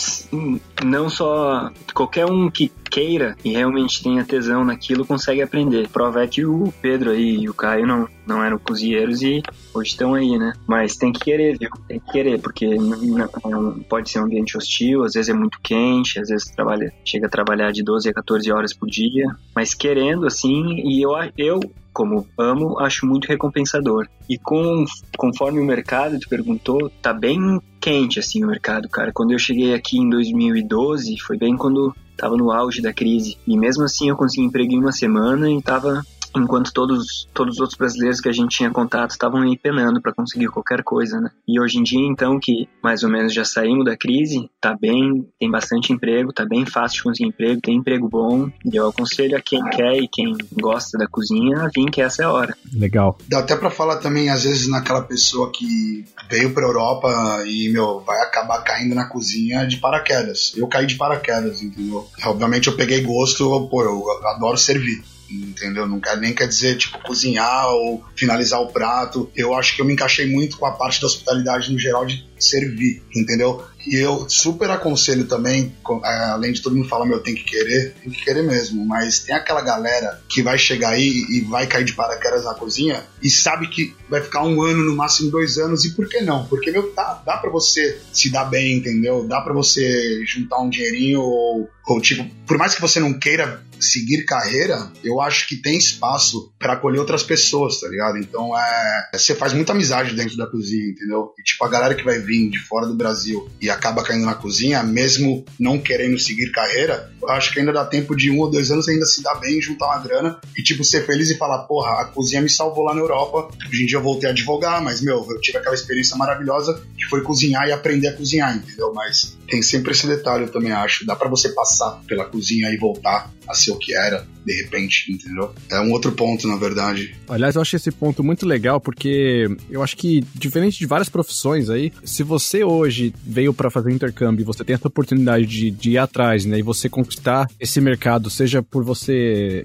não 0.84 1.08
só 1.08 1.72
qualquer 1.92 2.26
um 2.26 2.50
que 2.50 2.70
queira 2.88 3.36
e 3.44 3.52
realmente 3.52 4.02
tenha 4.02 4.24
tesão 4.24 4.64
naquilo 4.64 5.06
consegue 5.06 5.42
aprender. 5.42 5.88
Prova 5.88 6.22
é 6.22 6.26
que 6.26 6.44
o 6.44 6.72
Pedro 6.80 7.10
aí 7.10 7.40
e 7.40 7.48
o 7.48 7.54
Caio 7.54 7.86
não, 7.86 8.08
não 8.26 8.42
eram 8.42 8.58
cozinheiros 8.58 9.22
e 9.22 9.42
hoje 9.74 9.90
estão 9.90 10.14
aí, 10.14 10.38
né? 10.38 10.52
Mas 10.66 10.96
tem 10.96 11.12
que 11.12 11.20
querer, 11.20 11.58
viu? 11.58 11.70
Tem 11.86 12.00
que 12.00 12.12
querer, 12.12 12.40
porque 12.40 12.66
não, 12.76 13.78
pode 13.88 14.10
ser 14.10 14.20
um 14.20 14.24
ambiente 14.24 14.56
hostil, 14.56 15.04
às 15.04 15.14
vezes 15.14 15.28
é 15.28 15.34
muito 15.34 15.60
quente, 15.62 16.20
às 16.20 16.28
vezes 16.28 16.50
trabalha, 16.50 16.92
chega 17.04 17.26
a 17.26 17.30
trabalhar 17.30 17.72
de 17.72 17.82
12 17.82 18.08
a 18.08 18.14
14 18.14 18.50
horas 18.52 18.72
por 18.72 18.88
dia, 18.88 19.26
mas 19.54 19.74
querendo 19.74 20.26
assim, 20.26 20.76
e 20.84 21.02
eu, 21.02 21.12
eu 21.36 21.60
como 21.98 22.24
amo, 22.38 22.78
acho 22.78 23.04
muito 23.06 23.26
recompensador. 23.26 24.06
E 24.28 24.38
com, 24.38 24.84
conforme 25.16 25.58
o 25.58 25.64
mercado, 25.64 26.16
tu 26.20 26.28
perguntou, 26.28 26.88
tá 27.02 27.12
bem 27.12 27.60
quente 27.80 28.20
assim 28.20 28.44
o 28.44 28.46
mercado, 28.46 28.88
cara. 28.88 29.10
Quando 29.12 29.32
eu 29.32 29.38
cheguei 29.38 29.74
aqui 29.74 29.98
em 29.98 30.08
2012, 30.08 31.18
foi 31.18 31.36
bem 31.36 31.56
quando 31.56 31.92
tava 32.18 32.36
no 32.36 32.50
auge 32.50 32.82
da 32.82 32.92
crise. 32.92 33.38
E 33.46 33.56
mesmo 33.56 33.84
assim 33.84 34.10
eu 34.10 34.16
consegui 34.16 34.44
emprego 34.44 34.72
em 34.72 34.80
uma 34.80 34.92
semana 34.92 35.50
e 35.50 35.62
tava 35.62 36.04
enquanto 36.36 36.72
todos, 36.72 37.28
todos 37.32 37.54
os 37.54 37.60
outros 37.60 37.78
brasileiros 37.78 38.20
que 38.20 38.28
a 38.28 38.32
gente 38.32 38.56
tinha 38.56 38.70
contato 38.70 39.10
estavam 39.10 39.42
aí 39.42 39.56
penando 39.56 40.00
para 40.00 40.12
conseguir 40.12 40.48
qualquer 40.48 40.82
coisa, 40.82 41.20
né? 41.20 41.30
E 41.46 41.60
hoje 41.60 41.78
em 41.78 41.82
dia, 41.82 42.06
então, 42.06 42.38
que 42.40 42.68
mais 42.82 43.02
ou 43.02 43.10
menos 43.10 43.32
já 43.32 43.44
saímos 43.44 43.84
da 43.84 43.96
crise, 43.96 44.50
tá 44.60 44.76
bem, 44.78 45.26
tem 45.38 45.50
bastante 45.50 45.92
emprego, 45.92 46.32
tá 46.32 46.44
bem 46.44 46.66
fácil 46.66 46.98
de 46.98 47.02
conseguir 47.04 47.28
emprego, 47.28 47.60
tem 47.60 47.76
emprego 47.76 48.08
bom, 48.08 48.48
e 48.64 48.76
eu 48.76 48.88
aconselho 48.88 49.36
a 49.36 49.40
quem 49.40 49.62
quer 49.70 49.96
e 49.96 50.08
quem 50.08 50.36
gosta 50.52 50.98
da 50.98 51.06
cozinha 51.06 51.62
a 51.62 51.68
vir 51.68 51.90
que 51.90 52.02
essa 52.02 52.22
é 52.22 52.24
a 52.24 52.32
hora. 52.32 52.56
Legal. 52.72 53.18
Dá 53.28 53.40
até 53.40 53.56
para 53.56 53.70
falar 53.70 53.96
também, 53.96 54.30
às 54.30 54.44
vezes, 54.44 54.68
naquela 54.68 55.02
pessoa 55.02 55.50
que 55.52 56.04
veio 56.30 56.52
pra 56.52 56.64
Europa 56.64 57.42
e, 57.46 57.70
meu, 57.70 58.00
vai 58.00 58.20
acabar 58.22 58.62
caindo 58.62 58.94
na 58.94 59.06
cozinha 59.06 59.66
de 59.66 59.78
paraquedas. 59.78 60.52
Eu 60.56 60.66
caí 60.66 60.86
de 60.86 60.96
paraquedas, 60.96 61.62
entendeu? 61.62 62.06
Obviamente 62.24 62.68
eu 62.68 62.76
peguei 62.76 63.00
gosto, 63.02 63.68
pô, 63.68 63.82
eu 63.82 64.04
adoro 64.26 64.56
servir 64.56 65.02
entendeu? 65.30 65.86
Não 65.86 66.00
quer, 66.00 66.16
nem 66.16 66.34
quer 66.34 66.48
dizer, 66.48 66.76
tipo, 66.76 66.98
cozinhar 67.02 67.68
ou 67.68 68.04
finalizar 68.16 68.60
o 68.60 68.72
prato. 68.72 69.30
Eu 69.36 69.54
acho 69.54 69.74
que 69.74 69.82
eu 69.82 69.86
me 69.86 69.92
encaixei 69.92 70.26
muito 70.26 70.56
com 70.56 70.66
a 70.66 70.72
parte 70.72 71.00
da 71.00 71.06
hospitalidade 71.06 71.72
no 71.72 71.78
geral 71.78 72.06
de 72.06 72.26
servir, 72.38 73.02
entendeu? 73.14 73.64
E 73.86 73.96
eu 73.96 74.28
super 74.28 74.70
aconselho 74.70 75.24
também, 75.24 75.74
é, 76.04 76.24
além 76.30 76.52
de 76.52 76.62
todo 76.62 76.76
mundo 76.76 76.88
falar, 76.88 77.06
meu, 77.06 77.20
tem 77.20 77.34
que 77.34 77.44
querer, 77.44 77.94
tem 78.02 78.12
que 78.12 78.22
querer 78.22 78.42
mesmo, 78.42 78.84
mas 78.84 79.20
tem 79.20 79.34
aquela 79.34 79.62
galera 79.62 80.20
que 80.28 80.42
vai 80.42 80.58
chegar 80.58 80.90
aí 80.90 81.24
e 81.30 81.40
vai 81.40 81.66
cair 81.66 81.84
de 81.84 81.94
paraquedas 81.94 82.44
na 82.44 82.54
cozinha 82.54 83.02
e 83.22 83.30
sabe 83.30 83.68
que 83.68 83.94
vai 84.08 84.20
ficar 84.20 84.44
um 84.44 84.62
ano, 84.62 84.84
no 84.84 84.94
máximo 84.94 85.30
dois 85.30 85.58
anos, 85.58 85.84
e 85.84 85.94
por 85.94 86.08
que 86.08 86.20
não? 86.20 86.46
Porque, 86.46 86.70
meu, 86.70 86.90
tá, 86.92 87.22
dá 87.24 87.36
pra 87.38 87.50
você 87.50 87.98
se 88.12 88.30
dar 88.30 88.44
bem, 88.44 88.76
entendeu? 88.76 89.26
Dá 89.26 89.40
pra 89.40 89.52
você 89.52 90.24
juntar 90.26 90.60
um 90.60 90.68
dinheirinho 90.68 91.20
ou, 91.20 91.68
ou 91.86 92.00
tipo, 92.00 92.24
por 92.46 92.58
mais 92.58 92.74
que 92.74 92.80
você 92.80 93.00
não 93.00 93.14
queira 93.14 93.62
seguir 93.80 94.24
carreira, 94.24 94.90
eu 95.02 95.20
acho 95.20 95.48
que 95.48 95.56
tem 95.56 95.76
espaço 95.76 96.52
para 96.58 96.74
acolher 96.74 96.98
outras 96.98 97.22
pessoas, 97.22 97.80
tá 97.80 97.88
ligado? 97.88 98.18
Então 98.18 98.56
é. 98.58 99.08
Você 99.12 99.34
faz 99.34 99.52
muita 99.52 99.72
amizade 99.72 100.14
dentro 100.14 100.36
da 100.36 100.46
cozinha, 100.46 100.90
entendeu? 100.90 101.32
E 101.38 101.42
tipo, 101.42 101.64
a 101.64 101.68
galera 101.68 101.94
que 101.94 102.04
vai 102.04 102.18
vir 102.18 102.50
de 102.50 102.58
fora 102.58 102.86
do 102.86 102.94
Brasil 102.94 103.48
e 103.60 103.70
acaba 103.70 104.02
caindo 104.02 104.26
na 104.26 104.34
cozinha, 104.34 104.82
mesmo 104.82 105.44
não 105.58 105.78
querendo 105.78 106.18
seguir 106.18 106.50
carreira, 106.50 107.10
eu 107.20 107.28
acho 107.30 107.52
que 107.52 107.60
ainda 107.60 107.72
dá 107.72 107.84
tempo 107.84 108.14
de 108.14 108.30
um 108.30 108.38
ou 108.38 108.50
dois 108.50 108.70
anos 108.70 108.88
ainda 108.88 109.06
se 109.06 109.22
dar 109.22 109.34
bem, 109.36 109.60
juntar 109.60 109.86
uma 109.86 109.98
grana 109.98 110.40
e, 110.56 110.62
tipo, 110.62 110.84
ser 110.84 111.04
feliz 111.04 111.30
e 111.30 111.36
falar, 111.36 111.64
porra, 111.64 112.02
a 112.02 112.04
cozinha 112.06 112.42
me 112.42 112.50
salvou 112.50 112.84
lá 112.84 112.94
na 112.94 113.00
Europa. 113.00 113.48
Hoje 113.68 113.82
em 113.82 113.86
dia 113.86 113.98
eu 113.98 114.02
voltei 114.02 114.28
a 114.28 114.32
advogar, 114.32 114.82
mas, 114.82 115.00
meu, 115.00 115.26
eu 115.28 115.40
tive 115.40 115.58
aquela 115.58 115.74
experiência 115.74 116.16
maravilhosa 116.16 116.82
que 116.96 117.04
foi 117.06 117.22
cozinhar 117.22 117.66
e 117.68 117.72
aprender 117.72 118.08
a 118.08 118.16
cozinhar, 118.16 118.56
entendeu? 118.56 118.92
Mas 118.94 119.37
tem 119.48 119.62
sempre 119.62 119.92
esse 119.92 120.06
detalhe, 120.06 120.44
eu 120.44 120.52
também 120.52 120.72
acho. 120.72 121.06
Dá 121.06 121.16
para 121.16 121.28
você 121.28 121.48
passar 121.50 122.02
pela 122.06 122.24
cozinha 122.24 122.68
e 122.70 122.76
voltar 122.76 123.32
a 123.48 123.54
ser 123.54 123.72
o 123.72 123.78
que 123.78 123.94
era, 123.94 124.26
de 124.44 124.62
repente, 124.62 125.10
entendeu? 125.10 125.54
É 125.70 125.80
um 125.80 125.90
outro 125.90 126.12
ponto, 126.12 126.46
na 126.46 126.56
verdade. 126.56 127.16
Aliás, 127.28 127.54
eu 127.54 127.62
acho 127.62 127.76
esse 127.76 127.90
ponto 127.90 128.22
muito 128.22 128.46
legal, 128.46 128.78
porque 128.78 129.48
eu 129.70 129.82
acho 129.82 129.96
que, 129.96 130.22
diferente 130.34 130.78
de 130.78 130.86
várias 130.86 131.08
profissões 131.08 131.70
aí, 131.70 131.90
se 132.04 132.22
você 132.22 132.62
hoje 132.62 133.14
veio 133.24 133.54
para 133.54 133.70
fazer 133.70 133.90
intercâmbio 133.90 134.42
e 134.42 134.44
você 134.44 134.62
tem 134.62 134.74
essa 134.74 134.88
oportunidade 134.88 135.46
de, 135.46 135.70
de, 135.70 135.90
ir 135.92 135.98
atrás, 135.98 136.44
né, 136.44 136.58
e 136.58 136.62
você 136.62 136.88
conquistar 136.88 137.48
esse 137.58 137.80
mercado, 137.80 138.28
seja 138.28 138.62
por 138.62 138.84
você, 138.84 139.64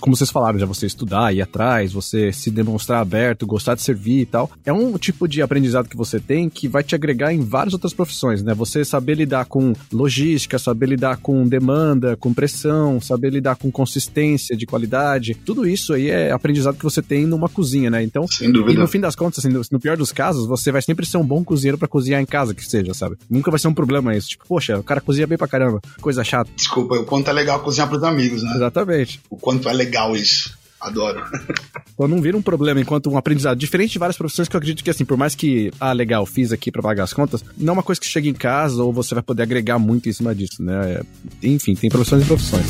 como 0.00 0.16
vocês 0.16 0.30
falaram, 0.30 0.58
já 0.58 0.66
você 0.66 0.86
estudar, 0.86 1.32
ir 1.32 1.42
atrás, 1.42 1.92
você 1.92 2.32
se 2.32 2.50
demonstrar 2.50 3.00
aberto, 3.00 3.46
gostar 3.46 3.76
de 3.76 3.82
servir 3.82 4.22
e 4.22 4.26
tal, 4.26 4.50
é 4.64 4.72
um 4.72 4.98
tipo 4.98 5.28
de 5.28 5.42
aprendizado 5.42 5.88
que 5.88 5.96
você 5.96 6.18
tem 6.18 6.50
que 6.50 6.66
vai 6.66 6.82
te 6.82 6.96
agregar 6.96 7.32
em 7.32 7.40
várias 7.40 7.72
outras 7.72 7.94
profissões, 7.94 8.42
né? 8.42 8.52
Você 8.54 8.84
saber 8.84 9.11
lidar 9.14 9.44
com 9.46 9.72
logística, 9.92 10.58
saber 10.58 10.88
lidar 10.88 11.16
com 11.18 11.46
demanda, 11.46 12.16
com 12.16 12.32
pressão, 12.32 13.00
saber 13.00 13.30
lidar 13.30 13.56
com 13.56 13.70
consistência 13.70 14.56
de 14.56 14.66
qualidade. 14.66 15.34
Tudo 15.34 15.66
isso 15.66 15.92
aí 15.92 16.10
é 16.10 16.30
aprendizado 16.30 16.76
que 16.76 16.84
você 16.84 17.02
tem 17.02 17.26
numa 17.26 17.48
cozinha, 17.48 17.90
né? 17.90 18.02
Então, 18.02 18.26
e 18.40 18.48
no 18.48 18.86
fim 18.86 19.00
das 19.00 19.14
contas, 19.14 19.38
assim, 19.38 19.52
no, 19.52 19.62
no 19.70 19.80
pior 19.80 19.96
dos 19.96 20.12
casos, 20.12 20.46
você 20.46 20.70
vai 20.70 20.82
sempre 20.82 21.06
ser 21.06 21.16
um 21.16 21.26
bom 21.26 21.44
cozinheiro 21.44 21.78
pra 21.78 21.88
cozinhar 21.88 22.20
em 22.20 22.26
casa, 22.26 22.54
que 22.54 22.64
seja, 22.64 22.94
sabe? 22.94 23.16
Nunca 23.28 23.50
vai 23.50 23.58
ser 23.58 23.68
um 23.68 23.74
problema 23.74 24.16
isso. 24.16 24.30
Tipo, 24.30 24.46
poxa, 24.46 24.78
o 24.78 24.82
cara 24.82 25.00
cozinha 25.00 25.26
bem 25.26 25.38
pra 25.38 25.48
caramba. 25.48 25.80
Coisa 26.00 26.24
chata. 26.24 26.50
Desculpa, 26.56 26.94
o 26.94 27.04
quanto 27.04 27.28
é 27.30 27.32
legal 27.32 27.60
cozinhar 27.60 27.88
pros 27.88 28.02
amigos, 28.02 28.42
né? 28.42 28.52
Exatamente. 28.54 29.20
O 29.30 29.36
quanto 29.36 29.68
é 29.68 29.72
legal 29.72 30.16
isso. 30.16 30.61
Adoro. 30.82 31.22
Então 31.94 32.08
não 32.08 32.20
vira 32.20 32.36
um 32.36 32.42
problema 32.42 32.80
enquanto 32.80 33.10
um 33.10 33.16
aprendizado. 33.16 33.56
Diferente 33.56 33.92
de 33.92 33.98
várias 33.98 34.16
profissões 34.16 34.48
que 34.48 34.56
eu 34.56 34.58
acredito 34.58 34.82
que, 34.82 34.90
assim, 34.90 35.04
por 35.04 35.16
mais 35.16 35.34
que, 35.34 35.70
ah, 35.78 35.92
legal, 35.92 36.26
fiz 36.26 36.52
aqui 36.52 36.72
pra 36.72 36.82
pagar 36.82 37.04
as 37.04 37.12
contas, 37.12 37.44
não 37.56 37.72
é 37.72 37.74
uma 37.74 37.82
coisa 37.82 38.00
que 38.00 38.06
chega 38.06 38.28
em 38.28 38.34
casa 38.34 38.82
ou 38.82 38.92
você 38.92 39.14
vai 39.14 39.22
poder 39.22 39.44
agregar 39.44 39.78
muito 39.78 40.08
em 40.08 40.12
cima 40.12 40.34
disso, 40.34 40.62
né? 40.62 40.94
É, 40.94 41.46
Enfim, 41.46 41.74
tem 41.74 41.88
profissões 41.88 42.24
e 42.24 42.26
profissões. 42.26 42.66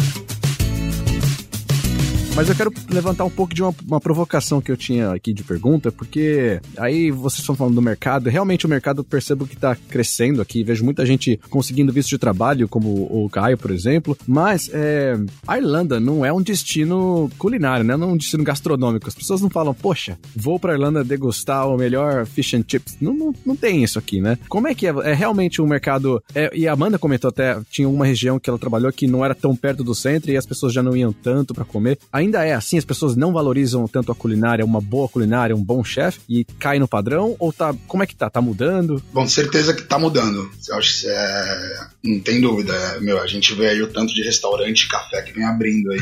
Mas 2.34 2.48
eu 2.48 2.54
quero 2.54 2.72
levantar 2.88 3.26
um 3.26 3.30
pouco 3.30 3.54
de 3.54 3.62
uma, 3.62 3.74
uma 3.86 4.00
provocação 4.00 4.58
que 4.58 4.72
eu 4.72 4.76
tinha 4.76 5.12
aqui 5.12 5.34
de 5.34 5.44
pergunta, 5.44 5.92
porque 5.92 6.60
aí 6.78 7.10
vocês 7.10 7.40
estão 7.40 7.54
falando 7.54 7.74
do 7.74 7.82
mercado, 7.82 8.30
realmente 8.30 8.64
o 8.64 8.68
mercado 8.68 9.00
eu 9.00 9.04
percebo 9.04 9.46
que 9.46 9.54
está 9.54 9.76
crescendo 9.76 10.40
aqui, 10.40 10.64
vejo 10.64 10.82
muita 10.82 11.04
gente 11.04 11.38
conseguindo 11.50 11.92
visto 11.92 12.08
de 12.08 12.16
trabalho, 12.16 12.66
como 12.66 12.88
o 12.88 13.28
Caio, 13.28 13.58
por 13.58 13.70
exemplo, 13.70 14.16
mas 14.26 14.70
é, 14.72 15.14
a 15.46 15.58
Irlanda 15.58 16.00
não 16.00 16.24
é 16.24 16.32
um 16.32 16.40
destino 16.40 17.30
culinário, 17.36 17.84
né? 17.84 17.98
Não 17.98 18.10
é 18.10 18.12
um 18.12 18.16
destino 18.16 18.42
gastronômico. 18.42 19.08
As 19.08 19.14
pessoas 19.14 19.42
não 19.42 19.50
falam, 19.50 19.74
poxa, 19.74 20.18
vou 20.34 20.58
pra 20.58 20.72
Irlanda 20.72 21.04
degustar 21.04 21.68
o 21.68 21.76
melhor 21.76 22.24
fish 22.24 22.54
and 22.54 22.64
chips. 22.66 22.96
Não, 22.98 23.12
não, 23.12 23.34
não 23.44 23.54
tem 23.54 23.84
isso 23.84 23.98
aqui, 23.98 24.22
né? 24.22 24.38
Como 24.48 24.66
é 24.66 24.74
que 24.74 24.86
é? 24.86 24.90
É 25.04 25.12
realmente 25.12 25.60
um 25.60 25.66
mercado. 25.66 26.22
é, 26.34 26.50
e 26.54 26.66
a 26.66 26.72
Amanda 26.72 26.98
comentou 26.98 27.28
até, 27.28 27.60
tinha 27.70 27.88
uma 27.88 28.06
região 28.06 28.40
que 28.40 28.48
ela 28.48 28.58
trabalhou 28.58 28.90
que 28.90 29.06
não 29.06 29.22
era 29.22 29.34
tão 29.34 29.54
perto 29.54 29.84
do 29.84 29.94
centro 29.94 30.30
e 30.30 30.36
as 30.36 30.46
pessoas 30.46 30.72
já 30.72 30.82
não 30.82 30.96
iam 30.96 31.12
tanto 31.12 31.52
pra 31.52 31.64
comer. 31.64 31.98
Ainda 32.22 32.44
é 32.44 32.54
assim, 32.54 32.78
as 32.78 32.84
pessoas 32.84 33.16
não 33.16 33.32
valorizam 33.32 33.88
tanto 33.88 34.12
a 34.12 34.14
culinária, 34.14 34.64
uma 34.64 34.80
boa 34.80 35.08
culinária, 35.08 35.56
um 35.56 35.62
bom 35.62 35.82
chefe, 35.82 36.20
e 36.28 36.44
cai 36.44 36.78
no 36.78 36.86
padrão? 36.86 37.34
Ou 37.38 37.52
tá. 37.52 37.74
Como 37.88 38.02
é 38.02 38.06
que 38.06 38.14
tá? 38.14 38.30
Tá 38.30 38.40
mudando? 38.40 39.02
Bom, 39.12 39.26
certeza 39.26 39.74
que 39.74 39.82
tá 39.82 39.98
mudando. 39.98 40.48
Eu 40.68 40.76
acho 40.76 41.00
que 41.00 41.08
é, 41.08 41.86
não 42.04 42.18
tem 42.20 42.40
dúvida. 42.40 42.98
Meu, 43.00 43.20
a 43.20 43.26
gente 43.26 43.54
vê 43.54 43.68
aí 43.68 43.82
o 43.82 43.86
tanto 43.92 44.12
de 44.12 44.22
restaurante 44.22 44.82
e 44.82 44.88
café 44.88 45.22
que 45.22 45.32
vem 45.32 45.44
abrindo 45.44 45.92
aí 45.92 46.00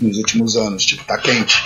nos 0.00 0.18
últimos 0.18 0.56
anos. 0.56 0.84
Tipo, 0.84 1.04
tá 1.04 1.16
quente. 1.16 1.56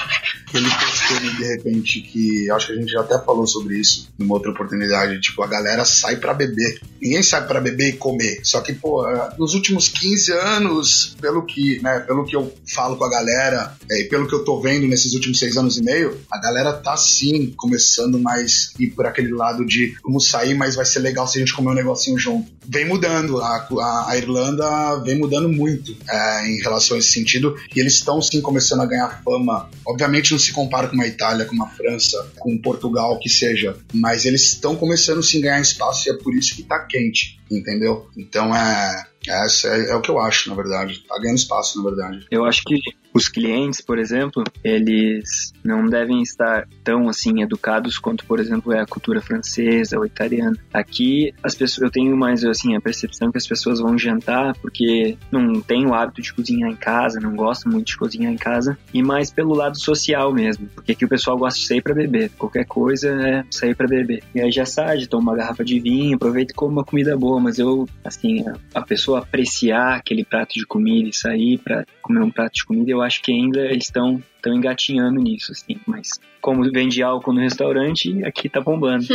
Aquele 0.47 0.69
costume, 0.69 1.37
de 1.37 1.45
repente, 1.45 2.01
que 2.03 2.51
acho 2.51 2.67
que 2.67 2.73
a 2.75 2.77
gente 2.77 2.93
já 2.93 3.01
até 3.01 3.19
falou 3.25 3.47
sobre 3.47 3.81
isso 3.81 4.09
numa 4.19 4.35
outra 4.35 4.51
oportunidade. 4.51 5.21
Tipo, 5.21 5.43
a 5.43 5.47
galera 5.47 5.85
sai 5.85 6.17
pra 6.17 6.35
beber. 6.35 6.81
Ninguém 7.01 7.23
sai 7.23 7.47
pra 7.47 7.61
beber 7.61 7.89
e 7.89 7.93
comer. 7.95 8.41
Só 8.45 8.61
que, 8.61 8.73
pô, 8.73 9.09
é, 9.09 9.35
nos 9.39 9.55
últimos 9.55 9.89
15 9.89 10.33
anos, 10.33 11.17
pelo 11.21 11.45
que, 11.45 11.81
né, 11.83 12.01
pelo 12.01 12.25
que 12.25 12.37
eu 12.37 12.55
falo 12.73 12.97
com 12.97 13.05
a 13.05 13.11
galera 13.11 13.77
é, 13.91 14.03
e 14.03 14.05
pelo 14.05 14.29
que 14.29 14.35
eu 14.35 14.45
tô 14.45 14.61
vendo 14.61 14.87
nesses 14.87 15.15
últimos 15.15 15.39
seis 15.39 15.57
anos 15.57 15.79
e 15.79 15.83
meio, 15.83 16.21
a 16.31 16.39
galera 16.39 16.73
tá 16.73 16.97
sim 16.97 17.53
começando 17.57 18.19
mais 18.19 18.75
ir 18.79 18.89
por 18.89 19.07
aquele 19.07 19.33
lado 19.33 19.65
de 19.65 19.95
vamos 20.05 20.29
sair, 20.29 20.55
mas 20.55 20.77
vai 20.77 20.85
ser 20.85 21.01
legal 21.01 21.27
se 21.27 21.39
a 21.39 21.41
gente 21.41 21.55
comer 21.55 21.71
um 21.71 21.75
negocinho 21.75 22.19
junto. 22.19 22.53
Vem 22.67 22.85
mudando, 22.85 23.41
a, 23.41 23.67
a, 23.81 24.11
a 24.11 24.17
Irlanda 24.17 24.97
vem 25.05 25.19
mudando 25.19 25.49
muito 25.49 25.97
é, 26.09 26.49
em 26.49 26.61
relação 26.61 26.97
a 26.97 27.01
esse 27.01 27.11
sentido, 27.11 27.57
e 27.75 27.81
eles 27.81 27.95
estão 27.95 28.21
sim 28.23 28.41
começando 28.41 28.81
a 28.81 28.87
ganhar 28.87 29.23
fama. 29.25 29.69
Obviamente 29.87 30.33
não 30.33 30.39
se 30.39 30.53
compara 30.53 30.89
com 30.89 30.95
uma 30.95 31.07
Itália, 31.07 31.45
com 31.45 31.55
uma 31.55 31.69
França, 31.69 32.31
com 32.39 32.57
Portugal, 32.59 33.19
que 33.19 33.29
seja, 33.29 33.77
mas 33.93 34.25
eles 34.25 34.43
estão 34.45 34.77
começando 34.77 35.23
sim 35.23 35.39
a 35.39 35.43
ganhar 35.43 35.61
espaço 35.61 36.09
e 36.09 36.13
é 36.13 36.17
por 36.17 36.35
isso 36.35 36.55
que 36.55 36.63
tá 36.63 36.79
quente, 36.81 37.41
entendeu? 37.51 38.09
Então 38.17 38.55
é. 38.55 39.07
Essa 39.25 39.69
é, 39.69 39.91
é 39.91 39.95
o 39.95 40.01
que 40.01 40.11
eu 40.11 40.19
acho, 40.19 40.49
na 40.49 40.57
verdade. 40.57 41.05
Tá 41.09 41.17
ganhando 41.17 41.39
espaço, 41.39 41.79
na 41.79 41.89
verdade. 41.89 42.27
Eu 42.29 42.45
acho 42.45 42.63
que 42.65 42.75
os 43.13 43.29
clientes, 43.29 43.81
por 43.81 43.99
exemplo, 43.99 44.43
eles 44.65 45.53
não 45.65 45.87
devem 45.87 46.23
estar 46.23 46.67
tão 46.83 47.09
assim 47.09 47.43
educados 47.43 47.99
quanto, 47.99 48.25
por 48.25 48.41
exemplo, 48.41 48.73
é 48.73 48.81
a 48.81 48.87
cultura 48.87 49.21
francesa 49.21 49.99
ou 49.99 50.07
italiana. 50.07 50.57
Aqui 50.73 51.33
as 51.43 51.55
pessoas, 51.55 51.83
eu 51.83 51.91
tenho 51.91 52.17
mais 52.17 52.45
assim 52.45 52.75
a 52.75 52.81
percepção 52.81 53.31
que 53.31 53.39
as 53.39 53.47
pessoas 53.47 53.81
vão 53.81 53.99
jantar 53.99 54.57
porque 54.59 55.17
não 55.31 55.61
têm 55.61 55.87
o 55.87 55.95
hábito 55.95 56.23
de 56.23 56.33
cozinhar 56.33 56.71
em 56.71 56.77
casa, 56.77 57.21
não 57.21 57.37
gostam 57.37 57.71
muito 57.71 57.89
de 57.89 57.97
cozinhar 57.97 58.33
em 58.33 58.37
casa 58.37 58.79
e 58.93 59.03
mais 59.03 59.31
pelo 59.31 59.55
lado 59.55 59.79
social 59.79 60.33
mesmo, 60.33 60.69
porque 60.75 60.93
aqui 60.93 61.05
o 61.05 61.09
pessoal 61.09 61.37
gosta 61.37 61.61
de 61.61 61.67
sair 61.67 61.83
para 61.83 61.95
beber. 61.95 62.31
Qualquer 62.39 62.65
coisa 62.65 63.09
é 63.09 63.45
sair 63.51 63.75
para 63.75 63.87
beber. 63.87 64.23
E 64.35 64.41
aí 64.41 64.51
já 64.51 64.65
sai, 64.65 65.05
toma 65.07 65.33
uma 65.33 65.37
garrafa 65.37 65.65
de 65.65 65.79
vinho, 65.81 66.17
aproveita 66.17 66.53
e 66.53 66.57
come 66.57 66.73
uma 66.73 66.85
comida 66.85 67.17
boa, 67.17 67.41
mas 67.41 67.59
eu 67.59 67.87
assim, 68.05 68.45
a 68.75 68.83
pessoa 68.83 69.19
apreciar 69.19 69.97
aquele 69.97 70.25
prato 70.25 70.55
de 70.55 70.67
comida 70.67 71.09
e 71.09 71.13
sair 71.13 71.59
para 71.59 71.85
comer 72.01 72.23
um 72.23 72.31
prato 72.31 72.55
de 72.55 72.65
comida, 72.65 72.91
eu 72.91 73.02
acho 73.03 73.23
que 73.23 73.33
ainda 73.33 73.61
eles 73.61 73.85
estão 73.85 74.23
estão 74.43 74.53
engatinhando 74.53 75.21
nisso, 75.21 75.53
assim. 75.53 75.81
Mas 75.87 76.09
como 76.41 76.69
vende 76.71 77.03
álcool 77.03 77.33
no 77.33 77.41
restaurante, 77.41 78.23
aqui 78.25 78.49
tá 78.49 78.61
bombando. 78.61 79.07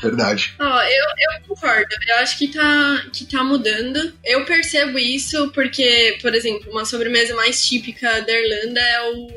verdade. 0.00 0.54
Ó, 0.60 0.82
eu, 0.82 1.04
eu 1.18 1.40
concordo. 1.48 1.88
Eu 2.08 2.16
acho 2.18 2.36
que 2.36 2.48
tá, 2.48 3.06
que 3.12 3.24
tá 3.24 3.42
mudando. 3.42 4.12
Eu 4.22 4.44
percebo 4.44 4.98
isso 4.98 5.50
porque, 5.52 6.18
por 6.20 6.34
exemplo, 6.34 6.70
uma 6.70 6.84
sobremesa 6.84 7.34
mais 7.34 7.66
típica 7.66 8.20
da 8.20 8.32
Irlanda 8.32 8.80
é 8.80 9.12
o 9.12 9.28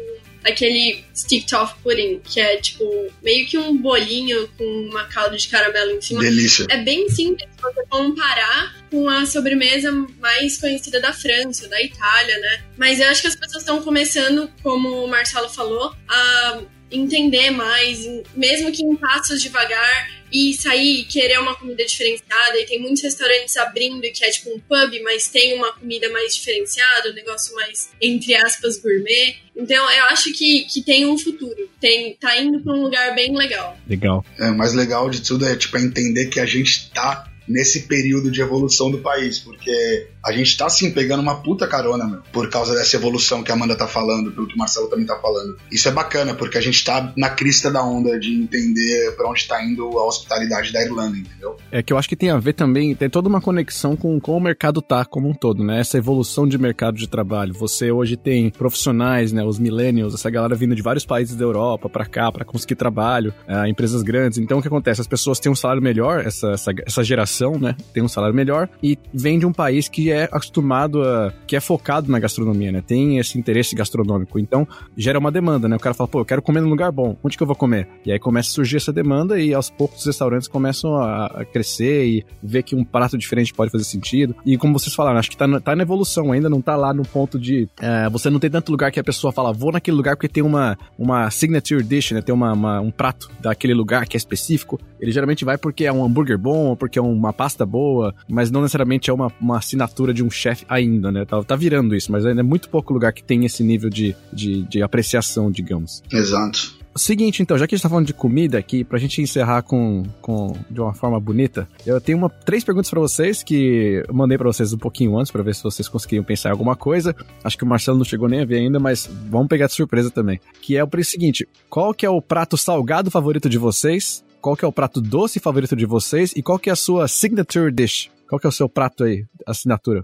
aquele 0.44 1.04
stick 1.16 1.48
toff 1.48 1.76
pudding, 1.84 2.20
que 2.24 2.40
é 2.40 2.58
tipo 2.58 2.84
meio 3.22 3.46
que 3.48 3.58
um 3.58 3.78
bolinho 3.78 4.48
com 4.58 4.64
uma 4.64 5.06
calda 5.06 5.38
de 5.38 5.48
caramelo 5.48 5.92
em 5.92 6.02
cima. 6.02 6.22
Delícia. 6.22 6.66
É 6.70 6.78
bem 6.78 7.10
simples 7.10 7.50
se 7.56 7.62
você 7.62 7.86
comparar 7.90 8.76
com 8.90 9.08
a 9.08 9.26
sobremesa 9.26 9.92
mais 10.20 10.58
conhecida 10.58 11.00
da 11.00 11.14
França, 11.14 11.68
da 11.68 11.82
Itália, 11.82 12.38
né? 12.40 12.64
Mas 12.78 13.00
eu 13.00 13.08
acho 13.08 13.22
que 13.22 13.28
as 13.28 13.36
pessoas 13.36 13.64
estão 13.64 13.82
começando, 13.82 14.50
como 14.64 15.04
o 15.04 15.08
Marcelo 15.08 15.50
falou, 15.50 15.94
a 16.08 16.62
entender 16.92 17.52
mais, 17.52 18.00
mesmo 18.36 18.72
que 18.72 18.84
em 18.84 18.96
passos 18.96 19.42
devagar, 19.42 20.20
e 20.32 20.54
sair 20.54 21.02
e 21.02 21.06
querer 21.06 21.40
uma 21.40 21.56
comida 21.56 21.84
diferenciada. 21.86 22.60
E 22.60 22.66
tem 22.66 22.80
muitos 22.80 23.02
restaurantes 23.02 23.58
abrindo 23.58 24.02
que 24.02 24.24
é 24.24 24.30
tipo 24.30 24.50
um 24.50 24.60
pub, 24.60 25.02
mas 25.04 25.28
tem 25.28 25.56
uma 25.56 25.74
comida 25.74 26.10
mais 26.12 26.36
diferenciada, 26.36 27.10
um 27.10 27.14
negócio 27.14 27.56
mais, 27.56 27.90
entre 28.02 28.36
aspas, 28.36 28.78
gourmet. 28.78 29.38
Então 29.56 29.90
eu 29.92 30.04
acho 30.06 30.32
que, 30.34 30.66
que 30.66 30.82
tem 30.82 31.06
um 31.06 31.18
futuro. 31.18 31.70
Tem, 31.80 32.16
tá 32.16 32.40
indo 32.40 32.62
pra 32.62 32.74
um 32.74 32.84
lugar 32.84 33.14
bem 33.16 33.36
legal. 33.36 33.78
Legal. 33.88 34.26
É, 34.38 34.50
o 34.50 34.58
mais 34.58 34.74
legal 34.74 35.10
de 35.10 35.22
tudo 35.22 35.46
é 35.46 35.56
tipo 35.56 35.78
é 35.78 35.82
entender 35.82 36.28
que 36.28 36.40
a 36.40 36.46
gente 36.46 36.90
tá 36.92 37.30
nesse 37.50 37.82
período 37.82 38.30
de 38.30 38.42
evolução 38.42 38.92
do 38.92 39.00
país, 39.00 39.40
porque 39.40 40.08
a 40.24 40.32
gente 40.32 40.56
tá 40.56 40.70
sim 40.70 40.92
pegando 40.92 41.22
uma 41.22 41.42
puta 41.42 41.68
carona, 41.68 42.06
meu, 42.06 42.22
por 42.32 42.50
causa 42.50 42.76
dessa 42.76 42.96
evolução 42.96 43.44
que 43.44 43.52
a 43.52 43.56
Amanda 43.56 43.76
tá 43.76 43.88
falando, 43.88 44.32
pelo 44.32 44.48
que 44.48 44.56
o 44.56 44.58
Marcelo 44.58 44.88
também 44.88 45.06
tá 45.06 45.16
falando. 45.18 45.58
Isso 45.72 45.88
é 45.88 45.92
bacana, 45.92 46.34
porque 46.36 46.58
a 46.58 46.62
gente 46.62 46.84
tá 46.84 47.12
na 47.18 47.30
crista 47.30 47.72
da 47.72 47.84
onda 47.84 48.20
de 48.20 48.34
entender 48.34 49.16
pra 49.16 49.30
onde 49.30 49.48
tá 49.48 49.64
indo 49.64 49.98
a 49.98 50.06
hospitalidade 50.06 50.72
da 50.72 50.82
Irlanda, 50.82 51.18
entendeu? 51.18 51.58
É 51.72 51.82
que 51.82 51.92
eu 51.92 51.98
acho 51.98 52.08
que 52.08 52.16
tem 52.16 52.30
a 52.30 52.38
ver 52.38 52.54
também, 52.54 52.94
tem 52.96 53.10
toda 53.10 53.28
uma 53.28 53.42
conexão 53.42 53.96
com 53.96 54.20
como 54.20 54.38
o 54.38 54.42
mercado 54.42 54.82
tá 54.82 55.04
como 55.06 55.30
um 55.30 55.34
todo, 55.34 55.64
né? 55.64 55.80
Essa 55.80 55.98
evolução 55.98 56.48
de 56.48 56.58
mercado 56.58 56.98
de 56.98 57.08
trabalho. 57.08 57.54
Você 57.54 57.92
hoje 57.92 58.16
tem 58.16 58.50
profissionais, 58.50 59.32
né? 59.32 59.44
Os 59.44 59.58
millennials, 59.58 60.14
essa 60.14 60.30
galera 60.30 60.56
vindo 60.56 60.76
de 60.76 60.82
vários 60.82 61.06
países 61.06 61.36
da 61.36 61.44
Europa 61.44 61.90
pra 61.90 62.06
cá 62.06 62.32
pra 62.32 62.46
conseguir 62.46 62.76
trabalho, 62.76 63.34
é, 63.48 63.68
empresas 63.70 64.04
grandes. 64.04 64.38
Então 64.38 64.60
o 64.60 64.62
que 64.62 64.68
acontece? 64.68 65.02
As 65.02 65.08
pessoas 65.08 65.40
têm 65.40 65.52
um 65.52 65.56
salário 65.56 65.82
melhor, 65.82 66.26
essa, 66.26 66.52
essa, 66.52 66.72
essa 66.86 67.04
geração, 67.04 67.39
né? 67.60 67.76
Tem 67.94 68.04
um 68.04 68.08
salário 68.08 68.36
melhor 68.36 68.68
e 68.82 68.98
vem 69.14 69.38
de 69.40 69.46
um 69.46 69.52
país 69.54 69.88
que 69.88 70.12
é 70.12 70.24
acostumado 70.32 71.02
a. 71.04 71.32
que 71.48 71.56
é 71.56 71.60
focado 71.60 72.12
na 72.12 72.20
gastronomia, 72.20 72.72
né? 72.72 72.84
Tem 72.86 73.18
esse 73.18 73.38
interesse 73.38 73.76
gastronômico. 73.76 74.40
Então 74.40 74.68
gera 74.98 75.20
uma 75.20 75.32
demanda, 75.32 75.68
né? 75.68 75.76
O 75.76 75.80
cara 75.80 75.94
fala, 75.94 76.08
pô, 76.08 76.20
eu 76.22 76.26
quero 76.26 76.42
comer 76.42 76.62
num 76.62 76.70
lugar 76.70 76.92
bom, 76.92 77.16
onde 77.24 77.38
que 77.38 77.44
eu 77.44 77.48
vou 77.48 77.56
comer? 77.56 77.88
E 78.06 78.12
aí 78.12 78.20
começa 78.20 78.50
a 78.50 78.54
surgir 78.54 78.78
essa 78.78 78.92
demanda 78.94 79.40
e 79.40 79.54
aos 79.54 79.70
poucos 79.70 80.00
os 80.00 80.06
restaurantes 80.06 80.48
começam 80.48 80.96
a, 80.96 81.26
a 81.28 81.46
crescer 81.46 82.06
e 82.06 82.26
ver 82.42 82.64
que 82.64 82.76
um 82.76 82.84
prato 82.84 83.18
diferente 83.18 83.54
pode 83.54 83.72
fazer 83.72 83.84
sentido. 83.84 84.36
E 84.46 84.58
como 84.58 84.78
vocês 84.78 84.94
falaram, 84.94 85.18
acho 85.20 85.30
que 85.30 85.38
tá, 85.38 85.48
na- 85.48 85.60
tá 85.60 85.76
na 85.76 85.84
evolução 85.84 86.32
ainda, 86.32 86.50
não 86.50 86.62
tá 86.62 86.76
lá 86.76 86.94
no 86.94 87.04
ponto 87.04 87.40
de. 87.40 87.68
é, 87.82 88.10
você 88.10 88.30
não 88.30 88.40
tem 88.40 88.50
tanto 88.50 88.72
lugar 88.72 88.92
que 88.92 89.00
a 89.00 89.04
pessoa 89.04 89.32
fala, 89.32 89.54
vou 89.54 89.72
naquele 89.72 89.96
lugar 89.98 90.16
porque 90.16 90.28
tem 90.28 90.44
uma, 90.44 90.78
uma 90.98 91.30
signature 91.30 91.84
dish, 91.84 92.12
né? 92.12 92.22
Tem 92.22 92.34
uma, 92.34 92.54
uma- 92.54 92.82
um 92.82 92.92
prato 92.92 93.30
daquele 93.40 93.74
lugar 93.74 94.06
que 94.08 94.16
é 94.16 94.20
específico. 94.20 94.80
Ele 95.00 95.12
geralmente 95.12 95.46
vai 95.46 95.58
porque 95.58 95.86
é 95.86 95.92
um 95.94 96.04
hambúrguer 96.04 96.38
bom, 96.38 96.68
ou 96.68 96.76
porque 96.76 96.98
é 97.00 97.02
uma 97.02 97.29
pasta 97.34 97.66
boa, 97.66 98.14
mas 98.28 98.52
não 98.52 98.62
necessariamente 98.62 99.10
é 99.10 99.14
uma, 99.14 99.32
uma 99.40 99.58
assinatura 99.58 100.14
de 100.14 100.24
um 100.24 100.30
chefe 100.30 100.66
ainda, 100.70 101.12
né? 101.12 101.26
Tá, 101.26 101.44
tá 101.44 101.56
virando 101.56 101.96
isso, 101.96 102.12
mas 102.12 102.26
ainda 102.26 102.42
é 102.42 102.44
muito 102.44 102.70
pouco 102.70 102.94
lugar 102.94 103.14
que 103.14 103.24
tem 103.24 103.46
esse 103.46 103.64
nível 103.64 103.90
de, 103.90 104.16
de, 104.32 104.64
de 104.64 104.82
apreciação, 104.82 105.52
digamos. 105.52 106.04
Exato. 106.12 106.80
Seguinte, 106.96 107.42
então, 107.42 107.58
já 107.58 107.66
que 107.66 107.76
a 107.76 107.78
gente 107.78 107.84
tá 107.84 107.90
falando 107.90 108.08
de 108.08 108.14
comida 108.14 108.58
aqui, 108.58 108.84
pra 108.84 108.98
gente 108.98 109.22
encerrar 109.22 109.62
com, 109.62 110.04
com 110.22 110.54
de 110.70 110.82
uma 110.82 110.94
forma 110.94 111.20
bonita, 111.20 111.68
eu 111.86 112.02
tenho 112.02 112.18
uma, 112.18 112.30
três 112.30 112.64
perguntas 112.64 112.90
pra 112.90 113.00
vocês 113.00 113.42
que 113.42 114.04
eu 114.08 114.14
mandei 114.14 114.38
pra 114.38 114.48
vocês 114.48 114.74
um 114.74 114.78
pouquinho 114.78 115.18
antes 115.18 115.32
pra 115.32 115.44
ver 115.44 115.56
se 115.56 115.64
vocês 115.64 115.88
conseguiam 115.88 116.24
pensar 116.24 116.50
em 116.50 116.52
alguma 116.52 116.76
coisa. 116.76 117.16
Acho 117.44 117.58
que 117.58 117.64
o 117.64 117.68
Marcelo 117.68 117.98
não 117.98 118.06
chegou 118.06 118.28
nem 118.28 118.42
a 118.42 118.46
ver 118.46 118.58
ainda, 118.58 118.80
mas 118.80 119.10
vamos 119.30 119.48
pegar 119.48 119.68
de 119.68 119.74
surpresa 119.74 120.10
também. 120.10 120.42
Que 120.62 120.76
é 120.76 120.84
o 120.84 120.90
seguinte: 121.04 121.48
qual 121.70 121.94
que 121.94 122.06
é 122.06 122.10
o 122.10 122.22
prato 122.22 122.58
salgado 122.58 123.10
favorito 123.10 123.48
de 123.48 123.58
vocês? 123.58 124.24
Qual 124.42 124.56
que 124.56 124.64
é 124.64 124.68
o 124.68 124.72
prato 124.72 125.02
doce 125.02 125.40
favorito 125.40 125.76
de 125.76 125.86
vocês? 125.86 126.32
E 126.36 126.42
qual 126.42 126.58
que 126.58 126.70
é 126.70 126.74
a 126.74 126.76
sua 126.76 127.08
signature 127.08 127.72
dish? 127.72 128.10
Qual 128.28 128.40
que 128.40 128.48
é 128.48 128.50
o 128.50 128.54
seu 128.54 128.70
prato 128.70 129.04
aí, 129.04 129.26
assinatura? 129.46 130.04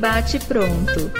bate 0.00 0.38
pronto. 0.46 1.12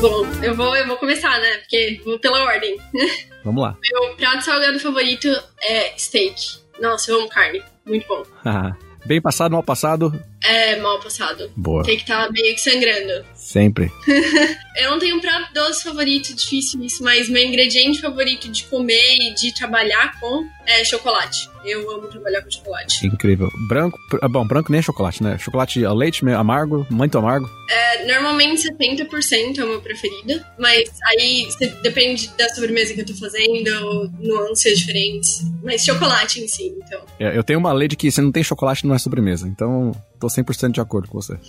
Bom, 0.00 0.26
eu 0.42 0.54
vou, 0.54 0.76
eu 0.76 0.86
vou 0.86 0.98
começar, 0.98 1.40
né? 1.40 1.56
Porque 1.58 2.00
vou 2.04 2.18
pela 2.18 2.42
ordem. 2.44 2.76
Vamos 3.42 3.62
lá. 3.62 3.76
Meu 3.90 4.16
prato 4.16 4.44
salgado 4.44 4.78
favorito 4.78 5.28
é 5.62 5.96
steak. 5.96 6.58
Nossa, 6.80 7.10
eu 7.10 7.20
amo 7.20 7.28
carne. 7.28 7.62
Muito 7.86 8.06
bom. 8.06 8.22
Bem 9.06 9.20
passado, 9.20 9.52
mal 9.52 9.62
passado. 9.62 10.12
É 10.44 10.76
mal 10.76 11.00
passado. 11.00 11.50
Boa. 11.56 11.82
Tem 11.82 11.96
que 11.96 12.02
estar 12.02 12.30
meio 12.30 12.54
que 12.54 12.60
sangrando. 12.60 13.24
Sempre. 13.34 13.90
Eu 14.76 14.90
não 14.90 14.98
tenho 14.98 15.16
um 15.16 15.20
prato 15.20 15.52
doce 15.54 15.84
favorito, 15.84 16.34
difícil 16.34 16.82
isso, 16.82 17.02
mas 17.02 17.28
meu 17.28 17.42
ingrediente 17.42 18.00
favorito 18.00 18.48
de 18.50 18.64
comer 18.64 19.16
e 19.20 19.34
de 19.34 19.54
trabalhar 19.54 20.18
com 20.18 20.44
é 20.66 20.84
chocolate. 20.84 21.48
Eu 21.64 21.90
amo 21.92 22.08
trabalhar 22.08 22.42
com 22.42 22.50
chocolate. 22.50 23.06
Incrível. 23.06 23.48
Branco. 23.68 23.98
ah, 24.20 24.28
Bom, 24.28 24.46
branco 24.46 24.70
nem 24.72 24.80
é 24.80 24.82
chocolate, 24.82 25.22
né? 25.22 25.38
Chocolate 25.38 25.84
ao 25.84 25.94
leite, 25.94 26.28
amargo, 26.28 26.86
muito 26.90 27.16
amargo. 27.16 27.48
É, 27.70 28.06
normalmente 28.06 28.62
70% 28.68 29.58
é 29.58 29.64
o 29.64 29.68
meu 29.68 29.80
preferido, 29.80 30.44
mas 30.58 30.90
aí 31.06 31.48
depende 31.82 32.28
da 32.36 32.48
sobremesa 32.50 32.92
que 32.94 33.00
eu 33.00 33.06
tô 33.06 33.14
fazendo, 33.14 34.10
nuances 34.18 34.78
diferentes. 34.78 35.42
Mas 35.62 35.84
chocolate 35.84 36.40
em 36.40 36.48
si, 36.48 36.74
então. 36.76 37.00
É, 37.18 37.36
Eu 37.36 37.44
tenho 37.44 37.58
uma 37.58 37.72
lei 37.72 37.88
de 37.88 37.96
que 37.96 38.10
se 38.10 38.20
não 38.20 38.32
tem 38.32 38.42
chocolate 38.42 38.86
não 38.86 38.94
é 38.94 38.98
sobremesa. 38.98 39.46
Então, 39.48 39.92
tô 40.24 40.28
100% 40.28 40.72
de 40.72 40.80
acordo 40.80 41.08
com 41.08 41.20
você. 41.20 41.38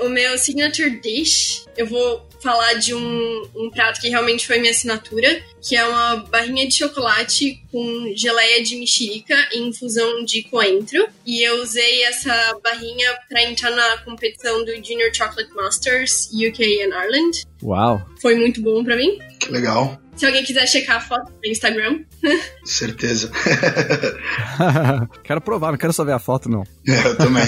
O 0.00 0.10
meu 0.10 0.36
signature 0.36 1.00
dish, 1.00 1.64
eu 1.74 1.86
vou 1.86 2.28
falar 2.42 2.74
de 2.74 2.94
um, 2.94 3.42
um 3.56 3.70
prato 3.70 3.98
que 3.98 4.10
realmente 4.10 4.46
foi 4.46 4.58
minha 4.58 4.70
assinatura, 4.70 5.42
que 5.60 5.74
é 5.74 5.86
uma 5.86 6.16
barrinha 6.16 6.68
de 6.68 6.74
chocolate 6.74 7.62
com 7.70 8.12
geleia 8.14 8.62
de 8.62 8.76
mexerica 8.76 9.34
e 9.52 9.60
infusão 9.60 10.22
de 10.24 10.42
coentro. 10.42 11.06
E 11.24 11.40
eu 11.42 11.62
usei 11.62 12.02
essa 12.04 12.58
barrinha 12.62 13.08
pra 13.26 13.42
entrar 13.42 13.70
na 13.70 13.98
competição 13.98 14.64
do 14.66 14.74
Junior 14.74 15.14
Chocolate 15.14 15.50
Masters 15.54 16.28
UK 16.32 16.82
and 16.82 16.94
Ireland. 16.94 17.44
Uau. 17.62 18.02
Foi 18.20 18.34
muito 18.34 18.60
bom 18.60 18.84
pra 18.84 18.96
mim. 18.96 19.18
Que 19.42 19.52
legal. 19.52 20.00
Se 20.16 20.26
alguém 20.26 20.44
quiser 20.44 20.66
checar 20.66 20.96
a 20.96 21.00
foto 21.00 21.32
no 21.32 21.50
Instagram, 21.50 22.04
Certeza. 22.64 23.30
quero 25.24 25.40
provar, 25.40 25.72
não 25.72 25.78
quero 25.78 25.92
só 25.92 26.04
ver 26.04 26.12
a 26.12 26.18
foto, 26.18 26.48
não. 26.48 26.64
eu 26.86 27.16
também. 27.16 27.44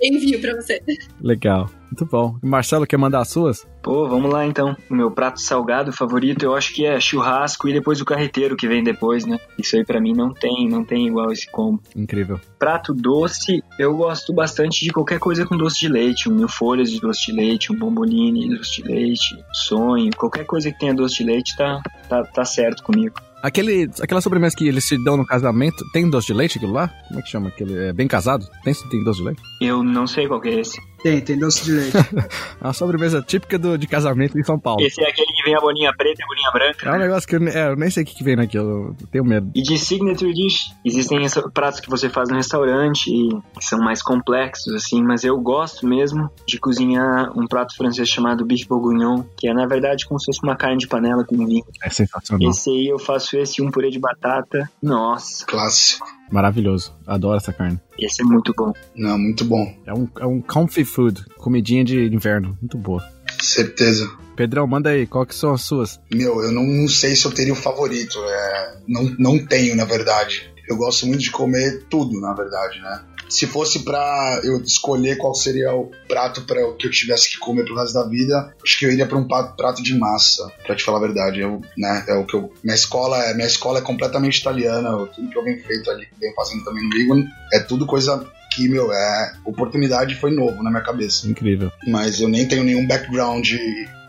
envio 0.00 0.40
pra 0.40 0.54
você. 0.54 0.80
Legal. 1.20 1.68
Muito 1.90 2.06
bom. 2.06 2.36
E 2.42 2.46
Marcelo, 2.46 2.86
quer 2.86 2.96
mandar 2.96 3.20
as 3.20 3.30
suas? 3.30 3.66
Pô, 3.82 4.06
vamos 4.08 4.30
lá 4.32 4.46
então. 4.46 4.76
O 4.90 4.94
meu 4.94 5.10
prato 5.10 5.40
salgado 5.40 5.92
favorito 5.92 6.44
eu 6.44 6.54
acho 6.54 6.74
que 6.74 6.84
é 6.84 7.00
churrasco 7.00 7.68
e 7.68 7.72
depois 7.72 8.00
o 8.00 8.04
carreteiro 8.04 8.56
que 8.56 8.68
vem 8.68 8.82
depois, 8.82 9.24
né? 9.24 9.38
Isso 9.58 9.76
aí 9.76 9.84
pra 9.84 10.00
mim 10.00 10.12
não 10.12 10.32
tem, 10.32 10.68
não 10.68 10.84
tem 10.84 11.06
igual 11.06 11.32
esse 11.32 11.50
combo. 11.50 11.80
Incrível. 11.96 12.40
Prato 12.58 12.92
doce, 12.92 13.62
eu 13.78 13.96
gosto 13.96 14.32
bastante 14.32 14.84
de 14.84 14.92
qualquer 14.92 15.18
coisa 15.18 15.46
com 15.46 15.56
doce 15.56 15.80
de 15.80 15.88
leite. 15.88 16.28
Um 16.28 16.34
mil 16.34 16.48
folhas 16.48 16.90
de 16.90 17.00
doce 17.00 17.26
de 17.26 17.32
leite, 17.32 17.72
um 17.72 17.78
bombolini 17.78 18.48
de 18.48 18.56
doce 18.56 18.82
de 18.82 18.88
leite, 18.88 19.44
sonho. 19.52 20.10
Qualquer 20.16 20.44
coisa 20.44 20.70
que 20.70 20.78
tenha 20.78 20.94
doce 20.94 21.18
de 21.18 21.24
leite 21.24 21.56
tá, 21.56 21.80
tá, 22.08 22.24
tá 22.24 22.44
certo 22.44 22.82
comigo. 22.82 23.14
Aquele, 23.40 23.88
aquela 24.00 24.20
sobremesa 24.20 24.56
que 24.56 24.66
eles 24.66 24.84
se 24.84 25.02
dão 25.04 25.16
no 25.16 25.24
casamento, 25.24 25.84
tem 25.92 26.10
doce 26.10 26.26
de 26.26 26.34
leite 26.34 26.58
aquilo 26.58 26.72
lá? 26.72 26.88
Como 27.06 27.20
é 27.20 27.22
que 27.22 27.28
chama? 27.28 27.48
Aquele, 27.48 27.88
é 27.88 27.92
bem 27.92 28.08
casado? 28.08 28.44
Tem, 28.64 28.74
tem 28.90 29.04
doce 29.04 29.20
de 29.20 29.26
leite? 29.26 29.42
Eu 29.60 29.84
não 29.84 30.08
sei 30.08 30.26
qual 30.26 30.40
que 30.40 30.48
é 30.48 30.60
esse. 30.60 30.80
Tem, 31.02 31.20
tem 31.20 31.38
doce 31.38 31.64
de 31.64 31.72
leite. 31.72 31.96
É 32.60 32.64
uma 32.64 32.72
sobremesa 32.72 33.22
típica 33.22 33.56
do, 33.56 33.78
de 33.78 33.86
casamento 33.86 34.36
em 34.36 34.42
São 34.42 34.58
Paulo. 34.58 34.84
Esse 34.84 35.00
é 35.00 35.08
aquele 35.08 35.28
que 35.28 35.42
vem 35.44 35.54
a 35.54 35.60
bolinha 35.60 35.92
preta 35.96 36.20
e 36.20 36.24
a 36.24 36.26
bolinha 36.26 36.50
branca. 36.50 36.88
É 36.88 36.92
um 36.92 36.98
negócio 36.98 37.28
que 37.28 37.36
eu, 37.36 37.48
é, 37.48 37.68
eu 37.68 37.76
nem 37.76 37.88
sei 37.88 38.02
o 38.02 38.06
que, 38.06 38.16
que 38.16 38.24
vem 38.24 38.34
naquilo, 38.34 38.96
eu 39.00 39.06
tenho 39.12 39.24
medo. 39.24 39.50
E 39.54 39.62
de 39.62 39.78
signature 39.78 40.32
dish, 40.32 40.72
existem 40.84 41.20
pratos 41.54 41.78
que 41.78 41.88
você 41.88 42.10
faz 42.10 42.28
no 42.28 42.36
restaurante 42.36 43.08
e 43.08 43.28
que 43.58 43.64
são 43.64 43.78
mais 43.78 44.02
complexos, 44.02 44.74
assim, 44.74 45.02
mas 45.02 45.22
eu 45.22 45.38
gosto 45.38 45.86
mesmo 45.86 46.28
de 46.44 46.58
cozinhar 46.58 47.30
um 47.38 47.46
prato 47.46 47.76
francês 47.76 48.08
chamado 48.08 48.44
bife 48.44 48.66
bourguignon, 48.66 49.22
que 49.36 49.48
é, 49.48 49.54
na 49.54 49.66
verdade, 49.66 50.04
como 50.04 50.18
se 50.18 50.26
fosse 50.26 50.40
uma 50.42 50.56
carne 50.56 50.78
de 50.78 50.88
panela 50.88 51.24
com 51.24 51.36
vinho. 51.46 51.64
É 51.82 51.90
sensacional. 51.90 52.50
Esse 52.50 52.70
aí 52.70 52.88
eu 52.88 52.98
faço 52.98 53.36
esse 53.36 53.62
e 53.62 53.64
um 53.64 53.70
purê 53.70 53.90
de 53.90 54.00
batata. 54.00 54.68
Nossa, 54.82 55.46
Clássico. 55.46 56.17
Maravilhoso. 56.30 56.94
Adoro 57.06 57.36
essa 57.36 57.52
carne. 57.52 57.80
esse 57.98 58.22
é 58.22 58.24
muito 58.24 58.52
bom. 58.56 58.72
Não, 58.94 59.18
muito 59.18 59.44
bom. 59.44 59.74
É 59.86 59.92
um, 59.92 60.08
é 60.20 60.26
um 60.26 60.40
comfy 60.40 60.84
food, 60.84 61.24
comidinha 61.36 61.84
de 61.84 62.06
inverno. 62.06 62.56
Muito 62.60 62.76
boa. 62.76 63.02
Certeza. 63.42 64.10
Pedrão, 64.36 64.66
manda 64.66 64.90
aí, 64.90 65.06
qual 65.06 65.26
que 65.26 65.34
são 65.34 65.52
as 65.52 65.62
suas? 65.62 66.00
Meu, 66.12 66.40
eu 66.42 66.52
não, 66.52 66.64
não 66.64 66.88
sei 66.88 67.16
se 67.16 67.24
eu 67.24 67.32
teria 67.32 67.52
um 67.52 67.56
favorito. 67.56 68.18
É, 68.24 68.78
não, 68.86 69.02
não 69.18 69.44
tenho, 69.44 69.74
na 69.74 69.84
verdade. 69.84 70.48
Eu 70.68 70.76
gosto 70.76 71.06
muito 71.06 71.22
de 71.22 71.30
comer 71.30 71.84
tudo, 71.88 72.20
na 72.20 72.34
verdade, 72.34 72.78
né? 72.80 73.00
Se 73.28 73.46
fosse 73.46 73.80
pra 73.84 74.40
eu 74.42 74.60
escolher 74.62 75.16
qual 75.18 75.34
seria 75.34 75.74
o 75.74 75.90
prato 76.08 76.42
para 76.42 76.60
que 76.74 76.86
eu 76.86 76.90
tivesse 76.90 77.30
que 77.30 77.38
comer 77.38 77.64
pro 77.64 77.76
resto 77.76 77.94
da 77.94 78.04
vida, 78.08 78.54
acho 78.64 78.78
que 78.78 78.86
eu 78.86 78.92
iria 78.92 79.06
pra 79.06 79.18
um 79.18 79.26
prato, 79.28 79.82
de 79.82 79.96
massa, 79.98 80.50
pra 80.66 80.74
te 80.74 80.82
falar 80.82 80.98
a 80.98 81.02
verdade. 81.02 81.40
Eu, 81.40 81.60
né, 81.76 82.04
é 82.08 82.14
o 82.14 82.24
que 82.24 82.34
eu, 82.34 82.52
minha 82.64 82.74
escola 82.74 83.18
é 83.24 83.34
minha 83.34 83.46
escola 83.46 83.78
é 83.78 83.82
completamente 83.82 84.38
italiana, 84.38 84.90
tudo 85.14 85.28
que 85.30 85.36
eu 85.38 85.44
venho 85.44 85.62
feito 85.62 85.90
ali, 85.90 86.06
venho 86.20 86.34
fazendo 86.34 86.64
também 86.64 86.88
no 86.88 86.96
Egon, 86.96 87.24
é 87.52 87.60
tudo 87.60 87.86
coisa 87.86 88.26
que, 88.54 88.68
meu, 88.68 88.90
é 88.92 89.32
oportunidade 89.44 90.14
foi 90.16 90.30
novo 90.34 90.62
na 90.62 90.70
minha 90.70 90.82
cabeça 90.82 91.28
Incrível. 91.28 91.70
mas 91.86 92.20
eu 92.20 92.28
nem 92.28 92.46
tenho 92.48 92.64
nenhum 92.64 92.86
background 92.86 93.46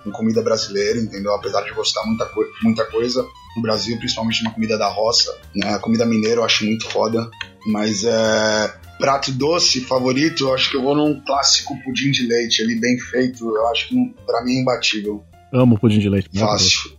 em 0.06 0.12
comida 0.12 0.42
brasileira, 0.42 0.98
entendeu? 0.98 1.34
Apesar 1.36 1.62
de 1.64 1.74
gostar 1.74 2.06
muita, 2.06 2.26
coi- 2.28 2.48
muita 2.64 2.86
coisa 2.86 3.24
no 3.56 3.62
Brasil, 3.62 3.98
principalmente 3.98 4.44
na 4.44 4.52
comida 4.52 4.78
da 4.78 4.88
roça, 4.88 5.38
né? 5.54 5.74
A 5.74 5.80
comida 5.80 6.06
mineira 6.06 6.38
eu 6.40 6.46
acho 6.46 6.66
muito 6.66 6.88
foda, 6.90 7.30
mas 7.68 8.04
é 8.06 8.74
prato 9.00 9.32
doce 9.32 9.82
favorito, 9.82 10.44
eu 10.44 10.54
acho 10.54 10.70
que 10.70 10.76
eu 10.78 10.84
vou 10.84 10.94
num 10.96 11.20
clássico 11.22 11.74
pudim 11.84 12.12
de 12.12 12.28
leite 12.28 12.62
ali 12.62 12.80
bem 12.80 13.00
feito, 13.00 13.44
eu 13.50 13.68
acho 13.70 13.88
que 13.88 13.96
pra 14.26 14.44
mim 14.44 14.58
é 14.58 14.62
imbatível, 14.62 15.24
Amo 15.52 15.80
pudim 15.80 15.98
de 16.00 16.10
leite. 16.10 16.30
fácil. 16.38 16.92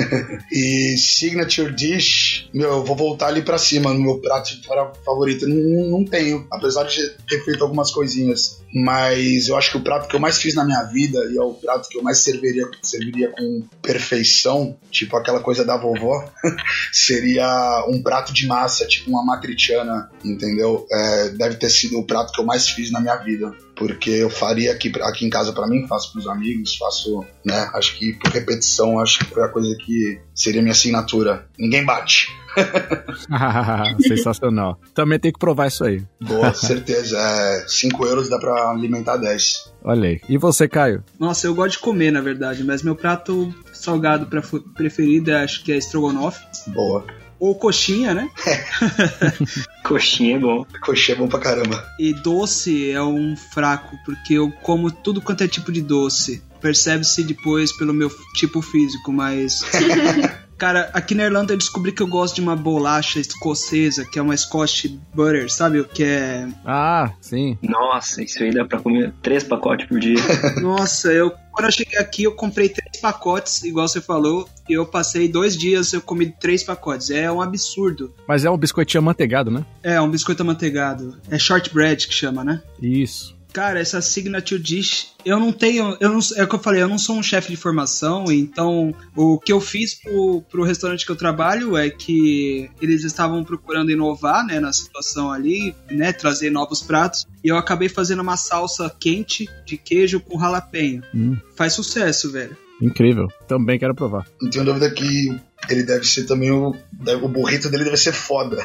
e 0.52 0.96
signature 0.96 1.72
dish, 1.74 2.48
meu, 2.52 2.68
eu 2.70 2.84
vou 2.84 2.96
voltar 2.96 3.28
ali 3.28 3.42
pra 3.42 3.58
cima 3.58 3.92
no 3.92 4.00
meu 4.00 4.18
prato 4.20 4.50
fa- 4.64 4.92
favorito. 5.04 5.46
Não, 5.48 5.98
não 5.98 6.04
tenho, 6.04 6.46
apesar 6.50 6.84
de 6.84 7.08
ter 7.28 7.44
feito 7.44 7.62
algumas 7.62 7.90
coisinhas. 7.90 8.60
Mas 8.72 9.48
eu 9.48 9.56
acho 9.56 9.72
que 9.72 9.76
o 9.78 9.82
prato 9.82 10.08
que 10.08 10.14
eu 10.14 10.20
mais 10.20 10.38
fiz 10.38 10.54
na 10.54 10.64
minha 10.64 10.82
vida 10.84 11.18
e 11.32 11.36
é 11.36 11.42
o 11.42 11.54
prato 11.54 11.88
que 11.88 11.98
eu 11.98 12.02
mais 12.02 12.18
serviria, 12.18 12.64
serviria 12.82 13.28
com 13.30 13.64
perfeição, 13.82 14.76
tipo 14.90 15.16
aquela 15.16 15.40
coisa 15.40 15.64
da 15.64 15.76
vovó, 15.76 16.24
seria 16.92 17.84
um 17.88 18.00
prato 18.02 18.32
de 18.32 18.46
massa, 18.46 18.86
tipo 18.86 19.10
uma 19.10 19.24
matriciana, 19.24 20.08
entendeu? 20.24 20.86
É, 20.90 21.28
deve 21.30 21.56
ter 21.56 21.70
sido 21.70 21.98
o 21.98 22.06
prato 22.06 22.32
que 22.32 22.40
eu 22.40 22.46
mais 22.46 22.68
fiz 22.68 22.90
na 22.90 23.00
minha 23.00 23.16
vida. 23.16 23.52
Porque 23.74 24.10
eu 24.10 24.28
faria 24.28 24.72
aqui, 24.72 24.92
aqui 25.00 25.24
em 25.24 25.30
casa 25.30 25.54
pra 25.54 25.66
mim, 25.66 25.86
faço 25.88 26.12
pros 26.12 26.26
amigos, 26.26 26.76
faço, 26.76 27.24
né? 27.42 27.70
Acho 27.72 27.96
que 27.98 28.12
por 28.12 28.30
repetição, 28.30 28.98
acho 29.00 29.20
que 29.20 29.24
foi 29.24 29.42
a 29.42 29.48
coisa 29.48 29.74
que 29.74 29.89
seria 30.34 30.60
minha 30.62 30.72
assinatura. 30.72 31.46
Ninguém 31.58 31.84
bate. 31.84 32.28
Sensacional. 34.06 34.80
Também 34.94 35.18
tem 35.18 35.32
que 35.32 35.38
provar 35.38 35.68
isso 35.68 35.84
aí. 35.84 36.02
Boa, 36.20 36.52
certeza. 36.52 37.16
É, 37.18 37.64
5 37.68 38.06
euros 38.06 38.28
dá 38.28 38.38
pra 38.38 38.70
alimentar 38.70 39.16
10. 39.16 39.72
Olha 39.84 40.08
aí. 40.08 40.20
E 40.28 40.36
você, 40.36 40.68
Caio? 40.68 41.04
Nossa, 41.18 41.46
eu 41.46 41.54
gosto 41.54 41.72
de 41.76 41.78
comer, 41.78 42.10
na 42.10 42.20
verdade, 42.20 42.64
mas 42.64 42.82
meu 42.82 42.96
prato 42.96 43.54
salgado 43.72 44.26
pref- 44.26 44.60
preferido 44.74 45.30
é, 45.30 45.44
acho 45.44 45.62
que 45.64 45.72
é 45.72 45.76
estrogonofe. 45.76 46.44
Boa. 46.68 47.04
Ou 47.38 47.54
coxinha, 47.54 48.12
né? 48.12 48.28
Coxinha 49.84 50.36
é 50.36 50.38
bom. 50.38 50.66
Coxinha 50.80 51.16
é 51.16 51.18
bom 51.18 51.28
pra 51.28 51.38
caramba. 51.38 51.84
E 51.98 52.12
doce 52.12 52.90
é 52.90 53.02
um 53.02 53.36
fraco, 53.36 53.96
porque 54.04 54.34
eu 54.34 54.50
como 54.62 54.90
tudo 54.90 55.20
quanto 55.20 55.44
é 55.44 55.48
tipo 55.48 55.72
de 55.72 55.80
doce. 55.82 56.42
Percebe-se 56.60 57.22
depois 57.24 57.72
pelo 57.76 57.94
meu 57.94 58.10
tipo 58.34 58.60
físico, 58.60 59.12
mas. 59.12 59.62
Cara, 60.60 60.90
aqui 60.92 61.14
na 61.14 61.24
Irlanda 61.24 61.54
eu 61.54 61.56
descobri 61.56 61.90
que 61.90 62.02
eu 62.02 62.06
gosto 62.06 62.34
de 62.34 62.42
uma 62.42 62.54
bolacha 62.54 63.18
escocesa, 63.18 64.04
que 64.04 64.18
é 64.18 64.22
uma 64.22 64.36
Scotch 64.36 64.88
Butter, 65.14 65.50
sabe 65.50 65.80
o 65.80 65.86
que 65.86 66.04
é? 66.04 66.46
Ah, 66.66 67.14
sim. 67.18 67.56
Nossa, 67.62 68.22
isso 68.22 68.42
aí 68.42 68.52
dá 68.52 68.62
pra 68.66 68.78
comer 68.78 69.10
três 69.22 69.42
pacotes 69.42 69.86
por 69.86 69.98
dia. 69.98 70.18
Nossa, 70.60 71.10
eu 71.10 71.32
quando 71.50 71.64
eu 71.64 71.72
cheguei 71.72 71.98
aqui 71.98 72.24
eu 72.24 72.32
comprei 72.32 72.68
três 72.68 73.00
pacotes, 73.00 73.64
igual 73.64 73.88
você 73.88 74.02
falou, 74.02 74.46
e 74.68 74.74
eu 74.74 74.84
passei 74.84 75.28
dois 75.28 75.56
dias 75.56 75.94
eu 75.94 76.02
comi 76.02 76.30
três 76.30 76.62
pacotes. 76.62 77.08
É 77.08 77.32
um 77.32 77.40
absurdo. 77.40 78.12
Mas 78.28 78.44
é 78.44 78.50
um 78.50 78.58
biscoitinho 78.58 79.00
amanteigado, 79.00 79.50
né? 79.50 79.64
É 79.82 79.98
um 79.98 80.10
biscoito 80.10 80.42
amanteigado. 80.42 81.16
É 81.30 81.38
shortbread 81.38 82.06
que 82.06 82.12
chama, 82.12 82.44
né? 82.44 82.60
Isso. 82.82 83.39
Cara, 83.52 83.80
essa 83.80 84.00
signature 84.00 84.60
dish, 84.60 85.08
eu 85.24 85.38
não 85.40 85.52
tenho, 85.52 85.96
eu 86.00 86.08
não, 86.10 86.20
é 86.36 86.44
o 86.44 86.48
que 86.48 86.54
eu 86.54 86.58
falei, 86.58 86.82
eu 86.82 86.88
não 86.88 86.98
sou 86.98 87.16
um 87.16 87.22
chefe 87.22 87.50
de 87.50 87.56
formação, 87.56 88.24
então 88.30 88.94
o 89.16 89.38
que 89.38 89.52
eu 89.52 89.60
fiz 89.60 89.94
pro, 89.94 90.42
pro 90.42 90.62
restaurante 90.62 91.04
que 91.04 91.10
eu 91.12 91.16
trabalho 91.16 91.76
é 91.76 91.90
que 91.90 92.70
eles 92.80 93.04
estavam 93.04 93.42
procurando 93.44 93.90
inovar, 93.90 94.46
né, 94.46 94.60
na 94.60 94.72
situação 94.72 95.32
ali, 95.32 95.74
né, 95.90 96.12
trazer 96.12 96.50
novos 96.50 96.80
pratos, 96.80 97.26
e 97.42 97.48
eu 97.48 97.56
acabei 97.56 97.88
fazendo 97.88 98.20
uma 98.20 98.36
salsa 98.36 98.94
quente 99.00 99.48
de 99.66 99.76
queijo 99.76 100.20
com 100.20 100.38
jalapeño. 100.38 101.02
Hum, 101.14 101.36
Faz 101.56 101.72
sucesso, 101.72 102.30
velho. 102.30 102.56
incrível. 102.80 103.28
Também 103.46 103.78
quero 103.78 103.94
provar. 103.94 104.26
Não 104.40 104.48
tenho 104.48 104.64
dúvida 104.64 104.90
que 104.90 105.34
ele 105.68 105.82
deve 105.82 106.04
ser 106.04 106.24
também 106.24 106.50
o. 106.50 106.74
O 107.22 107.28
burrito 107.28 107.68
dele 107.70 107.84
deve 107.84 107.96
ser 107.96 108.12
foda. 108.12 108.56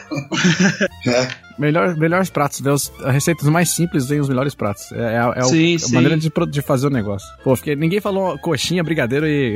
né? 1.06 1.28
Melhor, 1.58 1.96
melhores 1.96 2.30
pratos, 2.30 2.60
ver 2.60 2.72
os 2.72 2.92
receitas 3.06 3.48
mais 3.48 3.70
simples 3.70 4.08
vem 4.08 4.20
os 4.20 4.28
melhores 4.30 4.54
pratos. 4.54 4.92
É, 4.92 4.98
é, 5.16 5.40
é 5.40 5.44
o- 5.44 5.48
Sim, 5.50 5.76
a 5.76 5.80
sim. 5.80 5.94
maneira 5.94 6.18
de, 6.18 6.30
de 6.50 6.62
fazer 6.62 6.88
o 6.88 6.90
negócio. 6.90 7.28
Pô, 7.44 7.56
fiquei, 7.56 7.76
ninguém 7.76 8.02
falou 8.02 8.38
coxinha, 8.40 8.84
brigadeiro 8.84 9.26
e. 9.26 9.56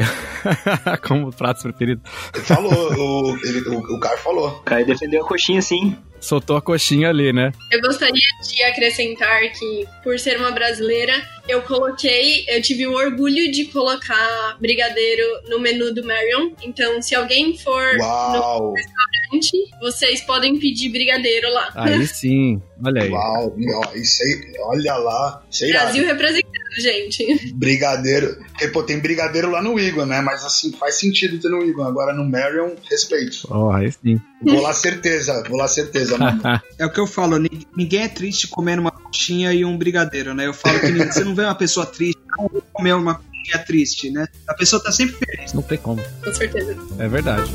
como 1.06 1.32
pratos 1.34 1.64
preferidos. 1.64 2.04
Falou, 2.44 2.72
o, 2.72 3.38
ele, 3.46 3.62
o, 3.70 3.80
o 3.80 4.00
Caio 4.00 4.18
falou. 4.20 4.48
O 4.50 4.62
Caio 4.62 4.86
defendeu 4.86 5.24
a 5.24 5.28
coxinha 5.28 5.62
sim. 5.62 5.96
Soltou 6.22 6.58
a 6.58 6.62
coxinha 6.62 7.08
ali, 7.10 7.32
né? 7.32 7.54
Eu 7.72 7.80
gostaria 7.80 8.14
de 8.14 8.64
acrescentar 8.64 9.40
que, 9.54 9.88
por 10.04 10.20
ser 10.20 10.38
uma 10.38 10.52
brasileira, 10.52 11.14
eu 11.48 11.62
coloquei, 11.62 12.44
eu 12.50 12.62
tive 12.62 12.86
o 12.88 12.92
orgulho 12.94 13.50
de 13.54 13.66
colocar 13.66 14.58
brigadeiro 14.60 15.24
no 15.48 15.60
menu 15.62 15.94
do 15.94 16.04
Marion. 16.06 16.52
Então, 16.62 17.02
se 17.02 17.16
alguém 17.16 17.58
for 17.58 17.94
no 17.94 18.04
Uau, 18.04 18.74
restaurante, 18.74 19.72
vocês 19.80 20.20
podem 20.20 20.60
pedir 20.60 20.90
brigadeiro 20.90 21.50
lá. 21.54 21.72
Aí 21.90 22.08
sim, 22.08 22.62
olha 22.84 23.04
aí. 23.04 23.10
uau, 23.10 23.56
isso 23.96 24.24
aí, 24.24 24.54
olha 24.62 24.96
lá. 24.98 25.44
Brasil 25.72 26.06
representando, 26.06 26.54
gente. 26.80 27.54
brigadeiro. 27.56 28.38
Porque, 28.52 28.68
pô, 28.70 28.84
tem 28.84 29.00
brigadeiro 29.00 29.50
lá 29.52 29.62
no 29.62 29.80
Egon, 29.80 30.06
né? 30.06 30.22
Mas 30.22 30.44
assim, 30.44 30.72
faz 30.74 30.96
sentido 30.96 31.40
ter 31.40 31.50
no 31.50 31.62
Egon. 31.64 31.84
Agora 31.84 32.14
no 32.14 32.24
Marion, 32.24 32.72
respeito. 32.90 33.48
Ó, 33.50 33.72
aí 33.72 33.92
sim. 33.92 34.20
Vou 34.44 34.62
lá 34.62 34.74
certeza, 34.74 35.44
vou 35.48 35.58
lá 35.58 35.68
certeza, 35.68 36.18
mano. 36.18 36.42
É 36.80 36.86
o 36.86 36.92
que 36.92 37.00
eu 37.00 37.08
falo, 37.08 37.38
ni- 37.38 37.68
ninguém 37.76 38.04
é 38.04 38.08
triste 38.08 38.48
comendo 38.48 38.82
uma 38.82 38.92
coxinha 38.92 39.52
e 39.54 39.66
um 39.66 39.78
brigadeiro, 39.78 40.34
né? 40.34 40.46
Eu 40.48 40.54
falo 40.54 40.80
que 40.80 40.92
você 40.92 41.24
não 41.26 41.36
vê 41.36 41.44
uma 41.44 41.56
pessoa 41.56 41.86
triste 41.86 42.20
não 42.38 42.50
comer 42.72 42.94
uma 42.94 43.16
coxinha 43.16 43.60
triste, 43.66 44.10
né? 44.12 44.26
A 44.48 44.54
pessoa 44.54 44.82
tá 44.82 44.92
sempre 44.92 45.16
feliz. 45.18 45.52
Não 45.54 45.62
tem 45.62 45.78
como. 45.78 46.02
Com 46.24 46.34
certeza. 46.34 46.78
É 46.98 47.08
verdade. 47.08 47.50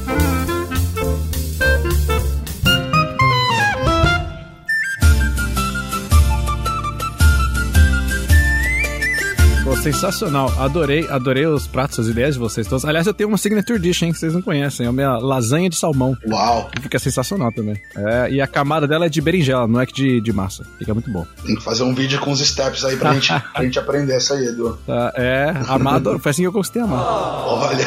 Pô, 9.64 9.74
sensacional. 9.76 10.52
Adorei, 10.58 11.08
adorei 11.08 11.46
os 11.46 11.66
pratos, 11.66 11.98
as 11.98 12.06
ideias 12.06 12.34
de 12.34 12.38
vocês 12.38 12.66
todos. 12.66 12.84
Aliás, 12.84 13.06
eu 13.06 13.14
tenho 13.14 13.30
uma 13.30 13.38
signature 13.38 13.78
dish, 13.78 14.02
hein, 14.02 14.12
que 14.12 14.18
vocês 14.18 14.34
não 14.34 14.42
conhecem. 14.42 14.84
É 14.84 14.88
a 14.90 14.92
minha 14.92 15.16
lasanha 15.16 15.70
de 15.70 15.76
salmão. 15.76 16.14
Uau, 16.26 16.70
Fica 16.82 16.98
sensacional 16.98 17.50
também. 17.50 17.80
É, 17.96 18.30
e 18.30 18.42
a 18.42 18.46
camada 18.46 18.86
dela 18.86 19.06
é 19.06 19.08
de 19.08 19.22
berinjela, 19.22 19.66
não 19.66 19.80
é 19.80 19.86
que 19.86 19.94
de, 19.94 20.20
de 20.20 20.32
massa. 20.34 20.66
Fica 20.78 20.92
muito 20.92 21.10
bom. 21.10 21.26
tem 21.46 21.54
que 21.56 21.62
fazer 21.62 21.82
um 21.82 21.94
vídeo 21.94 22.20
com 22.20 22.30
os 22.30 22.40
steps 22.40 22.84
aí 22.84 22.98
pra 22.98 23.14
gente, 23.14 23.32
pra 23.54 23.64
gente 23.64 23.78
aprender 23.78 24.12
essa 24.12 24.34
aí, 24.34 24.48
Edu. 24.48 24.78
Tá, 24.86 25.14
é, 25.16 25.54
amado, 25.66 26.18
foi 26.18 26.30
assim 26.30 26.42
que 26.42 26.48
eu 26.48 26.52
gostei, 26.52 26.82
amado. 26.82 27.02
Olha, 27.02 27.86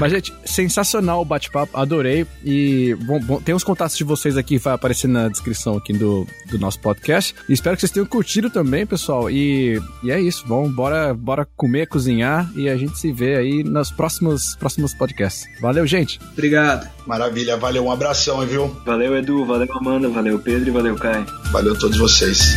Mas, 0.00 0.12
gente, 0.12 0.32
sensacional 0.44 1.20
o 1.20 1.24
bate-papo, 1.24 1.78
adorei. 1.78 2.26
E 2.42 2.94
bom, 3.02 3.20
bom, 3.20 3.40
tem 3.40 3.54
os 3.54 3.64
contatos 3.64 3.96
de 3.96 4.04
vocês 4.04 4.38
aqui, 4.38 4.56
vai 4.56 4.74
aparecer 4.74 5.08
na 5.08 5.28
descrição 5.28 5.76
aqui 5.76 5.92
do, 5.92 6.26
do 6.46 6.58
nosso 6.58 6.78
podcast. 6.80 7.34
E 7.48 7.52
espero 7.52 7.76
que 7.76 7.80
vocês 7.80 7.92
tenham 7.92 8.06
curtido 8.06 8.48
também, 8.48 8.86
pessoal. 8.86 9.30
E, 9.30 9.80
e 10.02 10.10
é 10.10 10.20
isso, 10.20 10.45
bom, 10.46 10.68
bora, 10.70 11.12
bora 11.12 11.46
comer, 11.56 11.86
cozinhar 11.86 12.50
e 12.54 12.68
a 12.68 12.76
gente 12.76 12.98
se 12.98 13.12
vê 13.12 13.36
aí 13.36 13.62
nos 13.62 13.90
próximos, 13.90 14.56
próximos 14.56 14.94
podcasts. 14.94 15.46
Valeu, 15.60 15.86
gente! 15.86 16.20
Obrigado. 16.32 16.88
maravilha, 17.06 17.56
valeu, 17.56 17.84
um 17.84 17.92
abração, 17.92 18.42
hein, 18.42 18.48
viu? 18.48 18.76
Valeu, 18.84 19.16
Edu. 19.16 19.44
Valeu, 19.44 19.68
Amanda. 19.76 20.08
Valeu, 20.08 20.38
Pedro. 20.38 20.68
E 20.68 20.72
valeu, 20.72 20.96
Caio. 20.96 21.26
Valeu 21.52 21.74
a 21.74 21.78
todos 21.78 21.98
vocês. 21.98 22.56